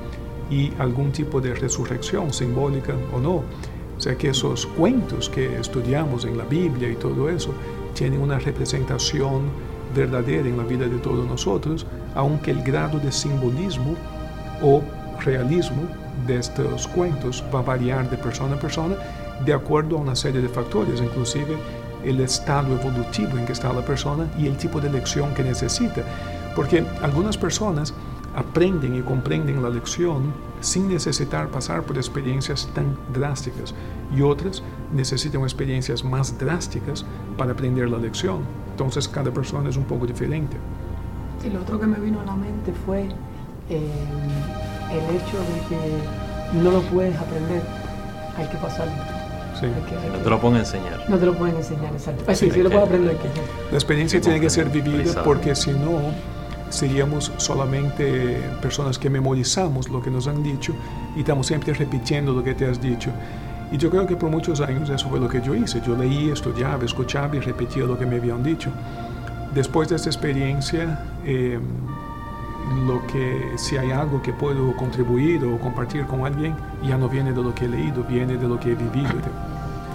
y 0.50 0.72
algún 0.78 1.12
tipo 1.12 1.40
de 1.40 1.54
resurrección 1.54 2.33
simbólica 2.33 2.94
o 3.14 3.20
no. 3.20 3.42
O 3.98 4.00
sea 4.00 4.16
que 4.16 4.30
esos 4.30 4.64
cuentos 4.64 5.28
que 5.28 5.58
estudiamos 5.58 6.24
en 6.24 6.38
la 6.38 6.44
Biblia 6.44 6.88
y 6.88 6.94
todo 6.94 7.28
eso 7.28 7.52
tienen 7.94 8.20
una 8.20 8.38
representación 8.38 9.50
verdadera 9.92 10.48
en 10.48 10.56
la 10.56 10.62
vida 10.62 10.87
de 10.87 10.98
todos 10.98 11.26
nosotros, 11.26 11.84
aunque 12.14 12.52
el 12.52 12.62
grado 12.62 13.00
de 13.00 13.11
simbolismo 13.11 13.96
o 14.62 14.82
realismo 15.24 15.82
de 16.28 16.38
estos 16.38 16.87
cuentos 16.87 17.42
va 17.52 17.58
a 17.58 17.62
variar 17.62 18.08
de 18.08 18.16
persona 18.16 18.54
a 18.54 18.61
persona 18.61 18.94
de 19.44 19.52
acuerdo 19.52 19.98
a 19.98 20.00
una 20.00 20.14
serie 20.14 20.40
de 20.40 20.48
factores, 20.48 21.00
inclusive 21.00 21.56
el 22.04 22.20
estado 22.20 22.72
evolutivo 22.74 23.37
en 23.37 23.46
que 23.46 23.52
está 23.52 23.72
la 23.72 23.84
persona 23.84 24.28
y 24.38 24.46
el 24.46 24.56
tipo 24.56 24.80
de 24.80 24.90
lección 24.90 25.34
que 25.34 25.42
necesita. 25.42 26.02
Porque 26.54 26.84
algunas 27.02 27.37
personas 27.37 27.92
aprenden 28.34 28.96
y 28.96 29.02
comprenden 29.02 29.62
la 29.62 29.68
lección 29.68 30.32
sin 30.60 30.88
necesitar 30.88 31.48
pasar 31.48 31.82
por 31.82 31.96
experiencias 31.96 32.68
tan 32.74 32.96
drásticas 33.12 33.74
y 34.14 34.22
otras 34.22 34.62
necesitan 34.92 35.42
experiencias 35.42 36.04
más 36.04 36.38
drásticas 36.38 37.04
para 37.36 37.52
aprender 37.52 37.88
la 37.88 37.98
lección. 37.98 38.40
Entonces 38.70 39.08
cada 39.08 39.30
persona 39.30 39.68
es 39.70 39.76
un 39.76 39.84
poco 39.84 40.06
diferente. 40.06 40.56
Y 41.44 41.50
lo 41.50 41.60
otro 41.60 41.78
que 41.78 41.86
me 41.86 41.98
vino 41.98 42.20
a 42.20 42.24
la 42.24 42.34
mente 42.34 42.72
fue 42.84 43.08
eh, 43.70 43.80
el 44.90 45.16
hecho 45.16 45.38
de 45.38 45.68
que 45.68 46.58
no 46.62 46.70
lo 46.70 46.82
puedes 46.82 47.16
aprender, 47.16 47.62
hay 48.36 48.46
que 48.48 48.56
pasarlo. 48.56 48.92
Sí. 49.58 49.66
no 50.12 50.18
te 50.18 50.30
lo 50.30 50.40
pueden 50.40 50.58
enseñar. 50.58 51.04
No 51.08 51.18
te 51.18 51.26
lo 51.26 51.36
pueden 51.36 51.56
enseñar, 51.56 51.92
exacto. 51.92 52.24
Sí, 52.32 52.48
sí, 52.50 52.62
lo 52.62 52.70
puedes 52.70 52.86
aprender. 52.86 53.16
La 53.70 53.76
experiencia 53.76 54.20
tiene 54.20 54.40
que 54.40 54.50
ser 54.50 54.68
vivida 54.70 55.24
porque 55.24 55.56
si 55.56 55.72
no, 55.72 56.12
seríamos 56.70 57.33
solamente 57.37 58.40
personas 58.61 58.98
que 58.98 59.11
memorizamos 59.11 59.88
lo 59.88 60.02
que 60.02 60.11
nos 60.11 60.26
han 60.26 60.42
dicho 60.42 60.74
y 61.16 61.20
estamos 61.20 61.46
siempre 61.46 61.72
repitiendo 61.72 62.33
lo 62.33 62.42
que 62.42 62.54
te 62.54 62.66
has 62.66 62.81
dicho. 62.81 63.11
Y 63.70 63.76
yo 63.76 63.90
creo 63.90 64.07
que 64.07 64.16
por 64.16 64.31
muchos 64.31 64.61
años 64.61 64.88
eso 64.88 65.09
fue 65.09 65.20
lo 65.20 65.28
que 65.28 65.42
yo 65.42 65.54
hice. 65.54 65.81
Yo 65.87 65.96
leía, 65.96 66.33
estudiaba, 66.33 66.85
escuchaba 66.85 67.37
y 67.37 67.40
repetía 67.40 67.85
lo 67.85 67.98
que 67.98 68.07
me 68.07 68.16
habían 68.16 68.42
dicho. 68.42 68.70
Después 69.54 69.88
de 69.88 69.96
esta 69.96 70.09
experiencia, 70.09 71.04
em, 71.24 71.62
lo 72.87 73.07
que 73.07 73.52
si 73.57 73.76
hay 73.76 73.90
algo 73.90 74.22
que 74.22 74.33
puedo 74.33 74.74
contribuir 74.76 75.44
o 75.44 75.59
compartir 75.59 76.07
con 76.07 76.24
alguien, 76.24 76.54
ya 76.83 76.96
no 76.96 77.09
viene 77.09 77.33
de 77.33 77.42
lo 77.42 77.54
que 77.54 77.64
he 77.66 77.68
leído, 77.68 78.04
viene 78.04 78.37
de 78.37 78.48
lo 78.48 78.59
que 78.59 78.72
he 78.72 78.74
vivido. 78.74 79.14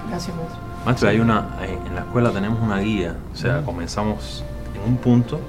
Gracias, 0.10 0.36
maestro. 0.36 0.60
Maestro, 0.86 1.10
hay 1.10 1.20
una, 1.20 1.48
en 1.62 1.96
la 1.96 2.02
escuela 2.02 2.32
tenemos 2.32 2.60
una 2.60 2.80
guía, 2.80 3.16
o 3.32 3.36
sea, 3.36 3.62
comenzamos 3.62 4.44
en 4.76 4.92
un 4.92 4.98
punto 4.98 5.40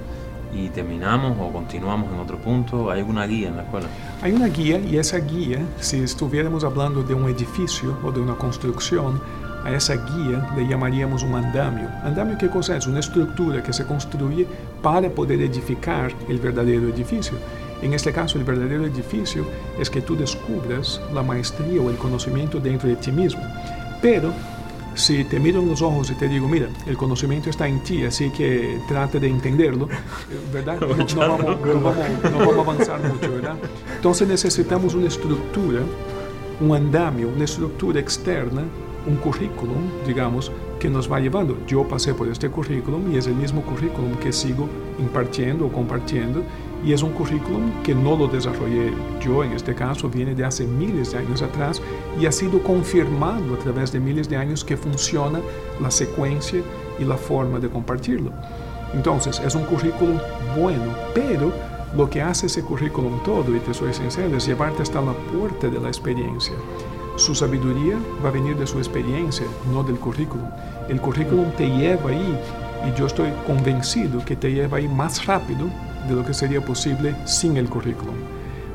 y 0.55 0.69
terminamos 0.69 1.37
o 1.40 1.53
continuamos 1.53 2.12
en 2.12 2.19
otro 2.21 2.38
punto? 2.38 2.90
¿Hay 2.90 3.01
alguna 3.01 3.27
guía 3.27 3.49
en 3.49 3.57
la 3.57 3.62
escuela? 3.62 3.87
Hay 4.23 4.33
una 4.33 4.47
guía 4.47 4.79
y 4.79 4.97
esa 4.97 5.19
guía, 5.19 5.59
si 5.81 5.99
estuviéramos 5.99 6.64
hablando 6.64 7.03
de 7.03 7.14
un 7.14 7.29
edificio 7.29 7.99
o 8.05 8.12
de 8.12 8.21
una 8.21 8.37
construcción, 8.37 9.21
a 9.64 9.73
esa 9.73 9.95
guía 9.95 10.47
le 10.57 10.69
llamaríamos 10.69 11.23
un 11.23 11.35
andamio. 11.35 11.88
¿Andamio 12.03 12.37
qué 12.38 12.49
cosa 12.49 12.77
es? 12.77 12.87
Una 12.87 13.01
estructura 13.01 13.62
que 13.62 13.73
se 13.73 13.87
construye 13.87 14.47
para 14.83 15.09
poder 15.09 15.40
edificar 15.40 16.12
el 16.29 16.38
verdadero 16.38 16.88
edificio. 16.88 17.38
En 17.81 17.93
este 17.95 18.12
caso, 18.12 18.38
el 18.38 18.45
verdadero 18.45 18.85
edificio 18.85 19.47
es 19.79 19.90
que 19.90 20.03
tú 20.03 20.17
descubras 20.17 21.01
la 21.12 21.23
maestría 21.23 21.81
o 21.81 21.90
el 21.90 21.97
conocimiento 21.97 22.61
dentro 22.61 22.88
de 22.88 22.97
ti 22.97 23.11
mismo. 23.11 23.43
Pero 24.01 24.33
si 24.95 25.25
te 25.25 25.41
miro 25.41 25.61
en 25.61 25.69
los 25.69 25.83
ojos 25.83 26.11
y 26.11 26.15
te 26.15 26.29
digo, 26.29 26.49
mira, 26.49 26.69
el 26.87 26.97
conocimiento 26.97 27.51
está 27.51 27.67
en 27.67 27.81
ti, 27.81 28.05
así 28.05 28.31
que 28.31 28.81
trate 28.89 29.21
de 29.21 29.29
entenderlo, 29.29 29.89
¿verdad? 30.53 30.81
No, 30.81 30.89
vamos, 30.89 32.57
a 32.57 32.61
avanzar 32.61 33.01
mucho, 33.03 33.33
¿verdad? 33.33 33.57
Entonces 33.97 34.29
necesitamos 34.29 34.95
una 34.95 35.09
estructura, 35.09 35.81
un 36.61 36.75
andamio, 36.75 37.29
una 37.29 37.45
estructura 37.45 38.01
externa, 38.01 38.63
un 39.07 39.17
currículum, 39.17 39.91
digamos, 40.07 40.51
que 40.79 40.89
nos 40.89 41.11
va 41.11 41.21
llevando. 41.21 41.59
Yo 41.67 41.87
pasé 41.87 42.15
por 42.15 42.29
este 42.29 42.49
currículum 42.49 43.13
y 43.13 43.17
es 43.17 43.27
el 43.27 43.35
mismo 43.35 43.63
currículum 43.63 44.15
que 44.17 44.33
sigo 44.33 44.69
impartiendo 44.99 45.67
o 45.67 45.73
compartiendo 45.73 46.43
y 46.85 46.92
es 46.92 47.03
un 47.03 47.12
currículum 47.12 47.83
que 47.83 47.94
no 47.94 48.16
lo 48.16 48.29
desarrollé 48.29 48.92
yo, 49.20 49.42
en 49.42 49.53
este 49.53 49.75
caso 49.75 50.09
viene 50.09 50.35
de 50.35 50.44
hace 50.44 50.66
miles 50.66 51.12
de 51.12 51.18
años 51.18 51.40
atrás 51.40 51.81
y 52.20 52.27
ha 52.27 52.33
sido 52.33 52.62
confirmado 52.62 53.55
a 53.55 53.59
través 53.59 53.90
de 53.90 54.01
miles 54.01 54.29
de 54.29 54.37
años 54.37 54.64
que 54.64 54.77
funciona 54.77 55.40
la 55.81 55.90
secuencia 55.90 56.62
y 56.99 57.05
la 57.05 57.16
forma 57.16 57.59
de 57.59 57.70
compartirlo. 57.70 58.31
Entonces, 58.92 59.40
es 59.40 59.55
un 59.55 59.64
currículum 59.64 60.18
bueno, 60.57 60.94
pero 61.14 61.53
lo 61.97 62.09
que 62.11 62.20
hace 62.20 62.47
ese 62.47 62.62
currículum 62.62 63.23
todo, 63.25 63.55
y 63.57 63.61
te 63.61 63.73
soy 63.73 63.94
sincero, 63.94 64.37
es 64.37 64.47
llevarte 64.47 64.83
hasta 64.83 65.01
la 65.01 65.12
puerta 65.12 65.68
de 65.68 65.81
la 65.81 65.88
experiencia. 65.88 66.55
Su 67.16 67.35
sabiduría 67.35 67.97
va 68.25 68.29
a 68.29 68.33
venir 68.33 68.57
de 68.57 68.66
su 68.66 68.79
experiencia, 68.79 69.47
no 69.73 69.83
del 69.83 69.97
currículum. 69.97 70.49
El 70.88 71.01
currículum 71.01 71.51
te 71.53 71.66
lleva 71.66 72.11
ahí 72.11 72.38
y 72.87 72.99
yo 72.99 73.07
estoy 73.07 73.31
convencido 73.47 74.25
que 74.25 74.37
te 74.37 74.53
lleva 74.53 74.79
ahí 74.79 74.88
más 74.88 75.25
rápido 75.25 75.66
de 76.09 76.14
lo 76.14 76.25
que 76.25 76.35
sería 76.35 76.64
posible 76.64 77.14
sin 77.25 77.57
el 77.57 77.69
currículum. 77.69 78.14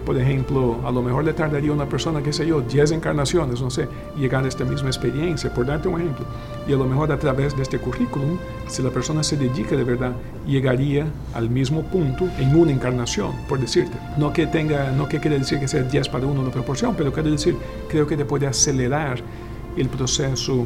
Por 0.10 0.18
ejemplo, 0.18 0.80
a 0.86 0.92
lo 0.92 1.04
mejor 1.04 1.24
le 1.24 1.34
tardaría 1.34 1.70
a 1.70 1.74
una 1.74 1.88
persona, 1.88 2.24
qué 2.24 2.34
sé 2.34 2.48
yo, 2.48 2.62
10 2.62 2.94
encarnaciones, 2.94 3.62
no 3.62 3.70
sé, 3.70 3.88
llegar 4.18 4.44
a 4.44 4.48
esta 4.48 4.65
misma 4.65 4.89
experiencia, 4.89 5.54
por 5.54 5.68
darte 5.68 5.88
un 5.88 6.02
ejemplo. 6.02 6.26
Y 6.68 6.74
a 6.74 6.78
lo 6.78 6.86
mejor 6.86 7.12
a 7.12 7.20
través 7.20 7.56
de 7.56 7.62
este 7.62 7.78
currículum, 7.78 8.39
si 8.68 8.82
la 8.82 8.89
persona 8.89 9.22
se 9.22 9.38
dedica 9.38 9.76
de 9.76 9.84
verdad, 9.84 10.13
llegaría 10.48 11.06
al 11.36 11.52
mismo 11.52 11.84
punto 11.84 12.28
en 12.39 12.56
una 12.56 12.72
encarnación, 12.72 13.34
por 13.48 13.60
decirte. 13.60 13.96
No 14.18 14.34
que 14.34 14.48
tenga, 14.48 14.92
no 14.92 15.08
que 15.08 15.20
quiere 15.20 15.38
decir 15.38 15.60
que 15.60 15.68
sea 15.68 15.84
10 15.84 16.10
para 16.10 16.26
uno 16.26 16.42
la 16.42 16.50
proporción, 16.50 16.96
pero 16.98 17.13
quiero 17.13 17.30
decir, 17.30 17.56
creo 17.88 18.08
que 18.08 18.18
te 18.18 18.26
puede 18.26 18.48
acelerar 18.48 19.22
el 19.78 19.89
proceso 19.89 20.65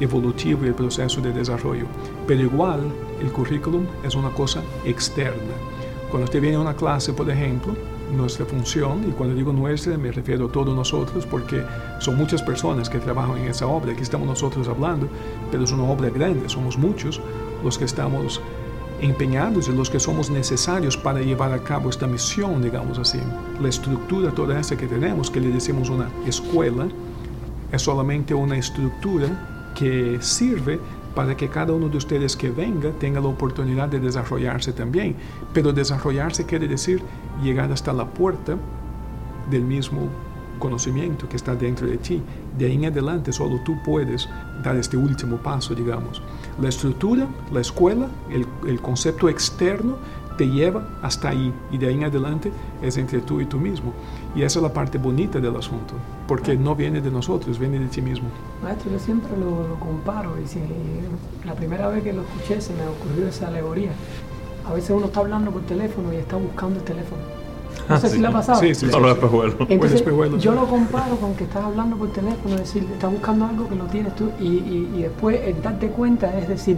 evolutivo 0.00 0.64
y 0.64 0.68
el 0.68 0.74
proceso 0.74 1.20
de 1.20 1.32
desarrollo. 1.32 1.84
Pero 2.26 2.40
igual, 2.40 2.80
el 3.20 3.30
currículum 3.32 3.86
es 4.02 4.14
una 4.14 4.30
cosa 4.30 4.62
externa 4.86 5.52
cuando 6.10 6.24
usted 6.24 6.40
viene 6.40 6.56
a 6.56 6.60
una 6.60 6.74
clase, 6.74 7.12
por 7.12 7.28
ejemplo, 7.30 7.74
nuestra 8.16 8.46
función, 8.46 9.04
y 9.08 9.12
cuando 9.12 9.34
digo 9.34 9.52
nuestra 9.52 9.98
me 9.98 10.10
refiero 10.10 10.46
a 10.46 10.52
todos 10.52 10.74
nosotros, 10.74 11.26
porque 11.26 11.62
son 11.98 12.16
muchas 12.16 12.42
personas 12.42 12.88
que 12.88 12.98
trabajan 12.98 13.36
en 13.38 13.48
esa 13.48 13.66
obra, 13.66 13.92
aquí 13.92 14.02
estamos 14.02 14.26
nosotros 14.26 14.66
hablando, 14.68 15.08
pero 15.50 15.64
es 15.64 15.72
una 15.72 15.84
obra 15.84 16.08
grande, 16.08 16.48
somos 16.48 16.78
muchos 16.78 17.20
los 17.62 17.76
que 17.76 17.84
estamos 17.84 18.40
empeñados 19.00 19.68
y 19.68 19.72
los 19.72 19.90
que 19.90 20.00
somos 20.00 20.30
necesarios 20.30 20.96
para 20.96 21.20
llevar 21.20 21.52
a 21.52 21.58
cabo 21.58 21.90
esta 21.90 22.06
misión, 22.06 22.62
digamos 22.62 22.98
así. 22.98 23.20
La 23.60 23.68
estructura 23.68 24.32
toda 24.32 24.58
esa 24.58 24.76
que 24.76 24.86
tenemos, 24.86 25.30
que 25.30 25.40
le 25.40 25.50
decimos 25.50 25.88
una 25.90 26.08
escuela, 26.26 26.88
es 27.70 27.82
solamente 27.82 28.34
una 28.34 28.56
estructura 28.56 29.72
que 29.74 30.18
sirve 30.20 30.80
para 31.14 31.36
que 31.36 31.48
cada 31.48 31.72
uno 31.72 31.88
de 31.88 31.96
ustedes 31.96 32.36
que 32.36 32.50
venga 32.50 32.90
tenga 32.92 33.20
la 33.20 33.28
oportunidad 33.28 33.88
de 33.88 34.00
desarrollarse 34.00 34.72
también. 34.72 35.16
Pero 35.52 35.72
desarrollarse 35.72 36.46
quiere 36.46 36.68
decir 36.68 37.02
llegar 37.42 37.72
hasta 37.72 37.92
la 37.92 38.06
puerta 38.06 38.56
del 39.50 39.64
mismo 39.64 40.08
conocimiento 40.58 41.28
que 41.28 41.36
está 41.36 41.54
dentro 41.54 41.86
de 41.86 41.98
ti. 41.98 42.22
De 42.56 42.66
ahí 42.66 42.74
en 42.74 42.86
adelante 42.86 43.32
solo 43.32 43.60
tú 43.64 43.76
puedes 43.84 44.28
dar 44.62 44.76
este 44.76 44.96
último 44.96 45.36
paso, 45.38 45.74
digamos. 45.74 46.22
La 46.60 46.68
estructura, 46.68 47.26
la 47.52 47.60
escuela, 47.60 48.08
el, 48.30 48.46
el 48.66 48.80
concepto 48.80 49.28
externo 49.28 49.96
te 50.38 50.48
lleva 50.48 50.82
hasta 51.02 51.28
ahí 51.28 51.52
y 51.70 51.76
de 51.76 51.88
ahí 51.88 51.94
en 51.94 52.04
adelante 52.04 52.50
es 52.80 52.96
entre 52.96 53.20
tú 53.20 53.40
y 53.42 53.44
tú 53.46 53.58
mismo. 53.58 53.92
Y 54.34 54.42
esa 54.42 54.58
es 54.60 54.62
la 54.62 54.72
parte 54.72 54.96
bonita 54.96 55.38
del 55.40 55.54
asunto, 55.56 55.92
porque 56.26 56.56
no 56.56 56.74
viene 56.74 57.00
de 57.02 57.10
nosotros, 57.10 57.58
viene 57.58 57.78
de 57.78 57.88
ti 57.88 58.00
mismo. 58.00 58.28
Maestro, 58.62 58.90
yo 58.92 58.98
siempre 58.98 59.30
lo, 59.36 59.68
lo 59.68 59.74
comparo 59.80 60.36
y 60.42 60.46
si 60.48 60.60
la 61.44 61.54
primera 61.54 61.88
vez 61.88 62.02
que 62.04 62.12
lo 62.14 62.22
escuché 62.22 62.60
se 62.60 62.72
me 62.72 62.86
ocurrió 62.86 63.28
esa 63.28 63.48
alegoría. 63.48 63.90
A 64.66 64.72
veces 64.72 64.90
uno 64.90 65.06
está 65.06 65.20
hablando 65.20 65.50
por 65.50 65.62
teléfono 65.62 66.12
y 66.12 66.16
está 66.16 66.36
buscando 66.36 66.78
el 66.78 66.84
teléfono. 66.84 67.20
No 67.88 67.98
sé 67.98 68.06
Ah, 68.06 68.08
si 68.10 68.16
sí. 68.16 68.20
le 68.22 68.26
ha 68.28 68.32
pasado. 68.32 68.60
Sí, 68.60 68.74
sí, 68.74 68.90
Son 68.90 69.02
los 69.02 69.12
espejuelos. 69.12 69.56
Entonces, 69.68 70.00
espejuelos, 70.00 70.42
yo 70.42 70.52
sí. 70.52 70.58
lo 70.58 70.66
comparo 70.66 71.16
con 71.16 71.34
que 71.34 71.44
estás 71.44 71.64
hablando 71.64 71.96
por 71.96 72.12
teléfono, 72.12 72.54
es 72.56 72.60
decir, 72.60 72.86
estás 72.92 73.10
buscando 73.10 73.46
algo 73.46 73.68
que 73.68 73.76
lo 73.76 73.84
tienes 73.86 74.14
tú 74.14 74.30
y, 74.38 74.44
y, 74.46 74.92
y 74.96 75.02
después 75.02 75.40
el 75.44 75.60
darte 75.62 75.88
cuenta 75.88 76.36
es 76.38 76.48
decir, 76.48 76.76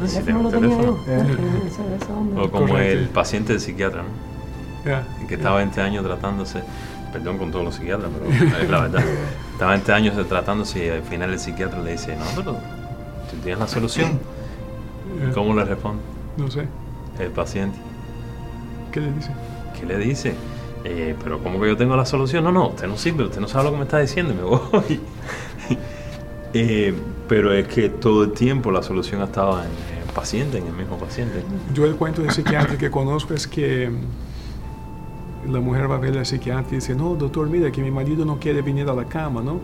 Lo 0.00 0.50
tenía 0.50 0.82
yo. 0.82 0.98
¿no? 1.06 2.18
Onda. 2.18 2.42
O 2.42 2.50
como 2.50 2.68
Correcto. 2.68 2.98
el 2.98 3.08
paciente 3.08 3.52
del 3.52 3.60
psiquiatra, 3.60 4.02
¿no? 4.02 4.28
Ya. 4.84 5.04
que 5.26 5.34
estaba 5.34 5.56
20 5.58 5.80
años 5.80 6.04
tratándose, 6.04 6.62
perdón 7.12 7.36
con 7.38 7.50
todos 7.50 7.64
los 7.64 7.74
psiquiatras, 7.74 8.10
pero 8.16 8.58
es 8.62 8.70
la 8.70 8.80
verdad, 8.80 9.02
estaba 9.52 9.72
20 9.72 9.92
años 9.92 10.28
tratándose 10.28 10.86
y 10.86 10.88
al 10.88 11.02
final 11.02 11.30
el 11.32 11.38
psiquiatra 11.38 11.80
le 11.82 11.92
dice, 11.92 12.16
no, 12.16 12.24
pero 12.36 12.52
tú 13.30 13.36
tienes 13.42 13.58
la 13.58 13.68
solución. 13.68 14.18
¿Cómo 15.34 15.54
le 15.54 15.64
responde 15.64 16.02
No 16.36 16.50
sé, 16.50 16.66
el 17.18 17.30
paciente? 17.30 17.76
¿qué 18.92 19.00
le 19.00 19.12
dice? 19.12 19.30
¿Qué 19.78 19.86
le 19.86 19.98
dice? 19.98 20.34
"Eh, 20.84 21.14
pero 21.22 21.40
¿cómo 21.42 21.60
que 21.60 21.66
yo 21.68 21.76
tengo 21.76 21.96
la 21.96 22.06
solución? 22.06 22.44
No, 22.44 22.52
no, 22.52 22.68
usted 22.68 22.86
no 22.86 22.96
sirve, 22.96 23.24
usted 23.24 23.40
no 23.40 23.48
sabe 23.48 23.64
lo 23.64 23.70
que 23.72 23.76
me 23.78 23.82
está 23.84 23.98
diciendo 23.98 24.32
y 24.32 24.36
me 24.36 24.42
voy. 24.42 25.00
Eh, 26.54 26.94
pero 27.28 27.52
es 27.52 27.68
que 27.68 27.88
todo 27.90 28.24
el 28.24 28.32
tiempo 28.32 28.70
la 28.70 28.82
solución 28.82 29.22
estaba 29.22 29.64
en 29.64 29.70
el 30.06 30.12
paciente, 30.14 30.58
en 30.58 30.66
el 30.66 30.72
mismo 30.72 30.96
paciente. 30.96 31.42
Yo 31.74 31.84
el 31.84 31.94
cuento 31.96 32.22
de 32.22 32.30
psiquiatra 32.30 32.78
que 32.78 32.90
conozco 32.90 33.34
es 33.34 33.46
que 33.46 33.90
la 35.46 35.60
mujer 35.60 35.90
va 35.90 35.96
a 35.96 35.98
ver 35.98 36.16
al 36.16 36.26
psiquiatra 36.26 36.66
y 36.72 36.76
dice, 36.76 36.94
no, 36.94 37.14
doctor, 37.14 37.48
mira 37.48 37.70
que 37.70 37.82
mi 37.82 37.90
marido 37.90 38.24
no 38.24 38.38
quiere 38.38 38.62
venir 38.62 38.88
a 38.88 38.94
la 38.94 39.04
cama, 39.04 39.42
¿no? 39.42 39.60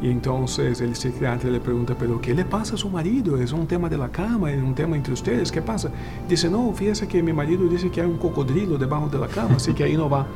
Y 0.00 0.10
entonces 0.10 0.82
el 0.82 0.94
psiquiatra 0.94 1.50
le 1.50 1.58
pregunta, 1.58 1.96
pero 1.98 2.20
¿qué 2.20 2.34
le 2.34 2.44
pasa 2.44 2.74
a 2.74 2.76
su 2.76 2.90
marido? 2.90 3.38
Es 3.38 3.52
un 3.52 3.66
tema 3.66 3.88
de 3.88 3.96
la 3.96 4.10
cama, 4.10 4.52
es 4.52 4.62
un 4.62 4.74
tema 4.74 4.94
entre 4.94 5.14
ustedes, 5.14 5.50
¿qué 5.50 5.62
pasa? 5.62 5.90
Dice, 6.28 6.50
no, 6.50 6.70
fíjese 6.74 7.08
que 7.08 7.22
mi 7.22 7.32
marido 7.32 7.66
dice 7.66 7.90
que 7.90 8.02
hay 8.02 8.06
un 8.06 8.18
cocodrilo 8.18 8.76
debajo 8.76 9.08
de 9.08 9.18
la 9.18 9.26
cama, 9.26 9.56
así 9.56 9.72
que 9.72 9.84
ahí 9.84 9.96
no 9.96 10.10
va. 10.10 10.26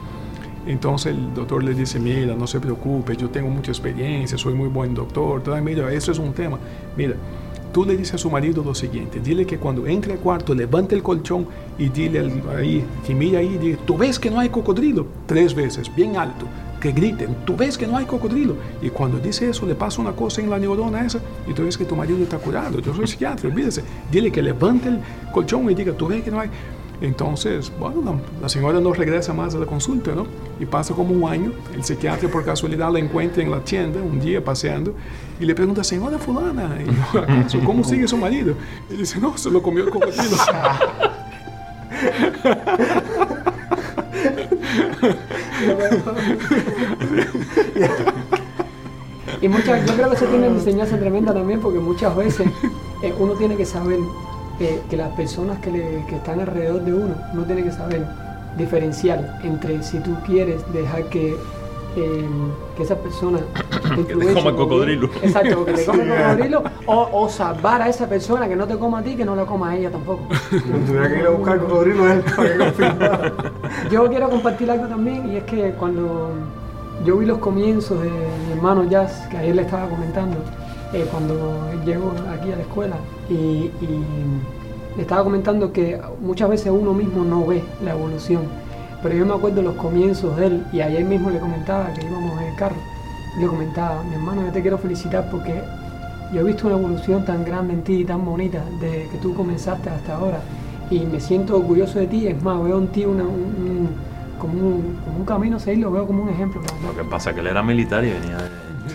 Entonces 0.67 1.15
el 1.15 1.35
doctor 1.35 1.65
le 1.65 1.75
dice, 1.75 1.99
mira, 1.99 2.35
no 2.35 2.47
se 2.47 2.61
preocupe, 2.61 3.17
yo 3.17 3.31
tengo 3.31 3.49
mucha 3.49 3.71
experiencia, 3.71 4.37
soy 4.37 4.55
muy 4.55 4.69
buen 4.69 4.95
doctor, 4.95 5.43
mira, 5.63 5.93
eso 5.93 6.13
es 6.13 6.19
un 6.19 6.33
tema. 6.33 6.59
Mira, 6.97 7.15
tú 7.73 7.85
le 7.85 7.97
dices 7.97 8.15
a 8.15 8.19
su 8.19 8.31
marido 8.31 8.63
lo 8.63 8.75
siguiente, 8.75 9.21
dile 9.21 9.47
que 9.47 9.59
cuando 9.59 9.87
entre 9.87 10.13
al 10.13 10.19
cuarto 10.19 10.55
levante 10.55 10.95
el 10.95 11.03
colchón 11.03 11.47
y 11.79 11.89
dile 11.89 12.19
al- 12.21 12.43
ahí, 12.59 12.85
que 13.07 13.15
mira 13.15 13.39
ahí, 13.39 13.57
dile, 13.59 13.79
tú 13.87 13.97
ves 13.97 14.19
que 14.19 14.31
no 14.31 14.39
hay 14.39 14.49
cocodrilo, 14.51 15.07
tres 15.27 15.55
veces, 15.55 15.91
bien 15.95 16.17
alto, 16.17 16.47
que 16.81 16.93
griten, 16.93 17.37
tú 17.45 17.57
ves 17.57 17.77
que 17.77 17.87
no 17.87 17.97
hay 17.97 18.07
cocodrilo. 18.07 18.55
Y 18.81 18.89
cuando 18.91 19.19
dice 19.19 19.51
eso, 19.51 19.67
le 19.67 19.75
pasa 19.75 20.01
una 20.01 20.13
cosa 20.13 20.41
en 20.41 20.49
la 20.51 20.59
neurona 20.59 21.05
esa 21.05 21.21
y 21.47 21.53
tú 21.53 21.63
ves 21.63 21.77
que 21.77 21.85
tu 21.85 21.95
marido 21.95 22.19
está 22.23 22.39
curado. 22.39 22.81
Yo 22.81 22.95
soy 22.95 23.07
psiquiatra, 23.07 23.49
olvídese. 23.51 23.83
Dile 24.11 24.33
que 24.33 24.41
levante 24.43 24.89
el 24.89 24.99
colchón 25.33 25.71
y 25.71 25.75
diga, 25.75 25.93
tú 25.93 26.07
ves 26.07 26.23
que 26.23 26.31
no 26.31 26.41
hay... 26.41 26.49
Entonces, 27.01 27.73
bueno, 27.79 28.21
la, 28.43 28.49
señora 28.49 28.79
no 28.81 28.93
regresa 28.93 29.33
más 29.33 29.55
a 29.55 29.59
la 29.59 29.67
consulta, 29.67 30.15
¿no? 30.15 30.27
Y 30.59 30.67
pasa 30.67 30.95
como 30.95 31.15
un 31.15 31.31
año, 31.31 31.53
el 31.75 31.83
psiquiatra 31.83 32.29
por 32.29 32.45
casualidad 32.45 32.93
la 32.93 32.99
encuentra 32.99 33.43
en 33.43 33.51
la 33.51 33.61
tienda 33.61 34.01
un 34.03 34.21
día 34.21 34.45
paseando 34.45 34.95
y 35.39 35.47
le 35.47 35.55
pregunta, 35.55 35.83
señora 35.83 36.19
fulana, 36.19 36.77
y 36.79 36.87
yo, 37.15 37.21
"¿Acaso 37.21 37.59
¿cómo 37.65 37.83
sigue 37.85 38.07
su 38.07 38.19
marido? 38.19 38.55
Y 38.91 38.97
dice, 38.97 39.19
no, 39.19 39.37
se 39.39 39.51
lo 39.51 39.63
comió 39.63 39.85
el 39.85 39.91
cocodrilo. 39.91 40.37
Y 49.43 49.49
muchas, 49.49 49.87
yo 49.87 49.95
creo 49.95 50.11
que 50.11 50.17
eso 50.17 50.27
tiene 50.27 50.47
enseñanza 50.49 50.99
tremenda 50.99 51.33
también 51.33 51.61
porque 51.61 51.79
muchas 51.79 52.15
veces 52.15 52.47
eh, 53.03 53.15
uno 53.19 53.33
tiene 53.35 53.57
que 53.57 53.65
saber 53.65 53.99
eh, 54.61 54.81
que 54.91 54.97
las 54.97 55.09
personas 55.11 55.59
que, 55.61 55.71
le- 55.73 56.05
que 56.09 56.17
están 56.17 56.41
alrededor 56.41 56.83
de 56.85 56.93
uno, 56.95 57.15
uno 57.33 57.43
tiene 57.45 57.63
que 57.65 57.73
saber 57.73 58.05
diferenciar 58.57 59.39
entre 59.43 59.83
si 59.83 59.99
tú 60.01 60.15
quieres 60.27 60.61
dejar 60.73 61.05
que, 61.05 61.37
eh, 61.97 62.27
que 62.77 62.83
esa 62.83 62.97
persona 62.97 63.39
te 63.95 64.01
influencie 64.01 64.35
coma 64.35 64.51
el 64.51 64.55
por 64.55 64.55
bien- 64.55 64.57
cocodrilo. 64.57 65.11
Exacto, 65.23 65.65
que 65.65 65.73
te 65.73 65.85
coma 65.87 66.03
Sí. 66.05 66.09
cocodrilo 66.11 66.63
o, 66.87 67.09
o 67.13 67.29
salvar 67.29 67.83
a 67.83 67.89
esa 67.89 68.07
persona 68.09 68.49
que 68.49 68.57
no 68.57 68.67
te 68.67 68.77
coma 68.77 68.99
a 68.99 69.03
ti 69.03 69.17
que 69.17 69.25
no 69.25 69.35
la 69.37 69.45
coma 69.47 69.71
a 69.71 69.77
ella 69.77 69.91
tampoco. 69.91 70.23
Tuviera 70.87 71.09
que 71.09 71.19
ir 71.21 71.27
a 71.27 71.31
buscar 71.31 71.59
cocodrilo 71.61 72.13
él 72.13 72.23
para 72.37 72.73
que. 72.73 73.91
Yo 73.91 74.09
quiero 74.09 74.29
compartir 74.31 74.71
algo 74.71 74.87
también 74.87 75.31
y 75.33 75.37
es 75.37 75.45
que 75.45 75.71
cuando 75.73 76.31
yo 77.05 77.17
vi 77.17 77.25
los 77.25 77.39
comienzos 77.39 77.99
de 78.03 78.11
mi 78.11 78.53
hermano 78.53 78.85
Jazz, 78.85 79.27
que 79.31 79.39
ayer 79.39 79.57
le 79.57 79.63
estaba 79.63 79.89
comentando, 79.89 80.37
eh, 80.93 81.07
cuando 81.11 81.69
él 81.73 81.81
llegó 81.85 82.13
aquí 82.33 82.53
a 82.53 82.57
la 82.57 82.63
escuela 82.63 82.97
y, 83.29 83.35
y 83.35 84.05
estaba 84.99 85.23
comentando 85.25 85.73
que 85.73 86.01
muchas 86.21 86.49
veces 86.51 86.73
uno 86.73 86.93
mismo 86.93 87.25
no 87.25 87.47
ve 87.47 87.63
la 87.85 87.93
evolución. 87.93 88.43
Pero 89.03 89.15
yo 89.15 89.25
me 89.25 89.35
acuerdo 89.35 89.63
los 89.63 89.75
comienzos 89.77 90.37
de 90.37 90.47
él 90.47 90.65
y 90.73 90.81
ayer 90.81 91.05
mismo 91.05 91.31
le 91.31 91.39
comentaba 91.39 91.93
que 91.95 92.05
íbamos 92.07 92.41
en 92.43 92.49
el 92.49 92.57
carro. 92.57 92.77
Le 93.39 93.47
comentaba, 93.47 94.03
mi 94.03 94.15
hermano, 94.15 94.43
yo 94.45 94.53
te 94.53 94.61
quiero 94.61 94.77
felicitar 94.79 95.31
porque 95.31 95.55
yo 96.35 96.41
he 96.41 96.45
visto 96.45 96.67
una 96.67 96.77
evolución 96.77 97.25
tan 97.25 97.45
grande 97.45 97.73
en 97.75 97.83
ti 97.83 97.95
y 98.01 98.05
tan 98.05 98.25
bonita 98.25 98.63
desde 98.81 99.09
que 99.09 99.19
tú 99.19 99.35
comenzaste 99.35 99.89
hasta 99.89 100.17
ahora 100.17 100.41
y 100.91 101.01
me 101.01 101.21
siento 101.21 101.57
orgulloso 101.57 101.99
de 101.99 102.09
ti. 102.09 102.27
Es 102.27 102.43
más, 102.43 102.63
veo 102.63 102.79
en 102.79 102.89
ti 102.89 103.05
una- 103.05 103.23
un, 103.23 103.31
un- 103.31 104.11
como, 104.39 104.53
un, 104.55 104.97
como 105.05 105.19
un 105.19 105.25
camino 105.25 105.57
a 105.57 105.61
seguir, 105.61 105.81
lo 105.85 105.93
veo 105.93 106.07
como 106.07 106.23
un 106.25 106.29
ejemplo. 106.31 106.61
Lo 106.87 106.97
que 106.97 107.09
pasa 107.09 107.31
es 107.31 107.35
que 107.35 107.41
él 107.41 107.47
era 107.47 107.63
militar 107.63 108.05
y 108.05 108.11
venía 108.11 108.37
de 108.39 108.49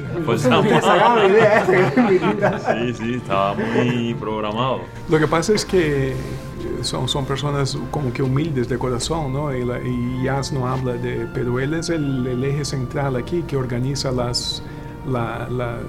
Fuerza 0.26 0.62
Me 0.62 0.82
sacaba 0.82 1.16
la 1.18 1.28
idea 1.28 1.62
esa 1.64 1.72
que 1.94 2.02
es 2.02 2.10
militar. 2.22 2.62
Sí, 2.66 2.94
sí, 2.94 3.14
estaba 3.16 3.54
muy 3.56 4.14
programado. 4.16 4.82
Lo 5.10 5.20
que 5.20 5.28
pasa 5.28 5.54
es 5.54 5.66
que 5.66 6.12
eh, 6.12 6.16
son, 6.82 7.08
son 7.08 7.26
personas 7.26 7.78
como 7.92 8.12
que 8.14 8.22
humildes 8.24 8.68
de 8.70 8.78
corazón, 8.78 9.34
¿no? 9.34 9.54
Y, 9.56 9.64
la- 9.66 9.80
y 9.82 10.24
Yas 10.24 10.52
no 10.52 10.68
habla 10.68 10.94
de... 10.94 11.28
Pero 11.34 11.60
él 11.60 11.74
es 11.74 11.90
el, 11.90 12.26
el 12.28 12.44
eje 12.44 12.66
central 12.66 13.16
aquí 13.16 13.44
que 13.48 13.56
organiza 13.58 14.12
las, 14.12 14.64
la- 15.08 15.48
la- 15.50 15.80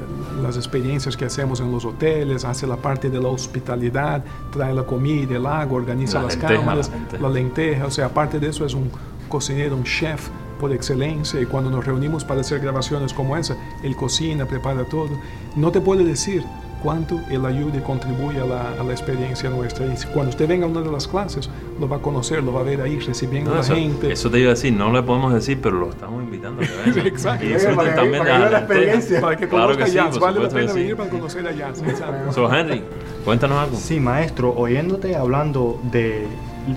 las 0.43 0.57
experiencias 0.57 1.17
que 1.17 1.25
hacemos 1.25 1.61
en 1.61 1.73
los 1.73 1.85
hoteles, 1.85 2.45
hace 2.45 2.67
la 2.67 2.77
parte 2.77 3.09
de 3.09 3.19
la 3.21 3.29
hospitalidad, 3.29 4.23
trae 4.51 4.75
la 4.75 4.83
comida, 4.83 5.37
el 5.37 5.47
agua, 5.47 5.79
organiza 5.79 6.19
La 6.19 6.25
las 6.25 6.37
lenteja, 6.37 6.61
cámaras, 6.61 6.89
la 6.91 6.97
lenteja. 6.97 7.23
la 7.23 7.29
lenteja. 7.31 7.87
O 7.87 7.91
sea, 7.91 8.07
aparte 8.07 8.39
de 8.39 8.49
eso 8.49 8.67
es 8.67 8.75
un 8.75 8.91
cocinero, 9.29 9.77
un 9.77 9.85
chef 9.85 10.29
por 10.57 10.73
excelencia. 10.73 11.41
Y 11.41 11.47
cuando 11.47 11.71
nos 11.71 11.85
reunimos 11.85 12.25
para 12.25 12.41
hacer 12.41 12.61
grabaciones 12.61 13.13
como 13.13 13.37
esa, 13.37 13.57
él 13.83 13.95
cocina, 13.97 14.47
prepara 14.47 14.85
todo. 14.85 15.11
No 15.57 15.71
te 15.73 15.81
puedo 15.81 16.05
decir 16.05 16.43
cuánto 16.83 17.19
él 17.31 17.45
ayuda 17.47 17.79
y 17.79 17.81
contribuye 17.81 18.39
a 18.41 18.45
la, 18.45 18.71
a 18.79 18.85
la 18.85 18.93
experiencia 18.93 19.49
nuestra. 19.51 19.87
Y 19.87 19.95
cuando 20.13 20.31
usted 20.31 20.47
venga 20.47 20.67
a 20.67 20.69
una 20.69 20.83
de 20.83 20.93
las 20.93 21.09
clases, 21.09 21.49
lo 21.81 21.89
va 21.89 21.97
a 21.97 22.01
conocer, 22.01 22.43
lo 22.45 22.53
va 22.53 22.61
a 22.61 22.65
ver 22.65 22.81
ahí 22.81 22.99
recibiendo 23.01 23.51
No, 23.51 23.57
a 23.57 23.59
la 23.61 23.65
eso, 23.65 23.75
gente. 23.75 24.13
eso 24.13 24.31
te 24.31 24.39
iba 24.39 24.51
a 24.51 24.55
decir, 24.55 24.73
no 24.73 24.93
le 24.93 25.03
podemos 25.03 25.33
decir, 25.33 25.59
pero 25.61 25.79
lo 25.81 25.91
estamos 25.91 26.23
invitando 26.23 26.63
a 26.63 26.67
que 26.67 26.91
venga. 26.91 27.03
Exacto. 27.09 27.45
Y 27.45 27.49
disfruten 27.49 27.77
para 27.77 27.89
que- 27.91 27.97
también 27.97 28.23
para 28.23 28.39
de 28.39 28.45
que 28.45 28.51
la 28.53 28.59
experiencia. 28.59 29.21
para 29.21 29.37
que 29.37 29.49
Claro 29.49 29.65
conozca 29.65 29.85
que 29.85 29.91
sí, 29.91 29.97
Jazz, 29.97 30.11
por 30.19 30.21
vale 30.23 30.41
la 30.43 30.49
pena 30.49 30.73
sí. 30.73 30.79
venir 30.81 30.97
para 30.97 31.11
conocer 31.11 31.47
a 31.49 31.53
Jazz. 31.53 31.83
exacto. 31.83 32.33
So, 32.33 32.55
Henry, 32.55 32.85
cuéntanos 33.27 33.59
algo. 33.59 33.77
Sí, 33.77 33.99
maestro, 33.99 34.55
oyéndote 34.57 35.17
hablando 35.17 35.81
de 35.91 36.27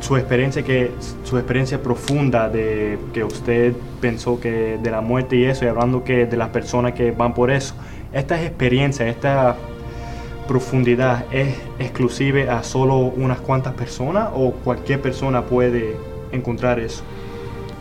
su 0.01 0.17
experiencia 0.17 0.63
que 0.63 0.91
su 1.23 1.37
experiencia 1.37 1.81
profunda 1.81 2.49
de 2.49 2.97
que 3.13 3.23
usted 3.23 3.73
pensó 4.01 4.39
que 4.39 4.79
de 4.81 4.91
la 4.91 4.99
muerte 5.01 5.35
y 5.35 5.45
eso 5.45 5.65
y 5.65 5.67
hablando 5.67 6.03
que 6.03 6.25
de 6.25 6.37
las 6.37 6.49
personas 6.49 6.93
que 6.93 7.11
van 7.11 7.35
por 7.35 7.51
eso. 7.51 7.75
Estas 8.11 8.41
experiencias, 8.41 9.09
esta 9.09 9.55
profundidad 10.47 11.25
es 11.31 11.55
exclusiva 11.77 12.57
a 12.57 12.63
solo 12.63 12.97
unas 12.97 13.39
cuantas 13.41 13.75
personas 13.75 14.29
o 14.33 14.51
cualquier 14.51 15.01
persona 15.01 15.43
puede 15.43 15.97
encontrar 16.31 16.79
eso. 16.79 17.03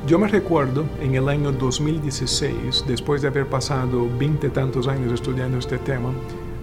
Yo 0.07 0.18
me 0.18 0.28
recuerdo 0.28 0.85
en 1.02 1.14
el 1.14 1.31
año 1.31 1.52
2016, 1.52 2.85
después 2.87 3.22
de 3.22 3.28
haber 3.28 3.46
pasado 3.46 4.07
20 4.18 4.50
tantos 4.50 4.88
años 4.88 5.11
estudiando 5.12 5.59
este 5.59 5.78
tema, 5.78 6.11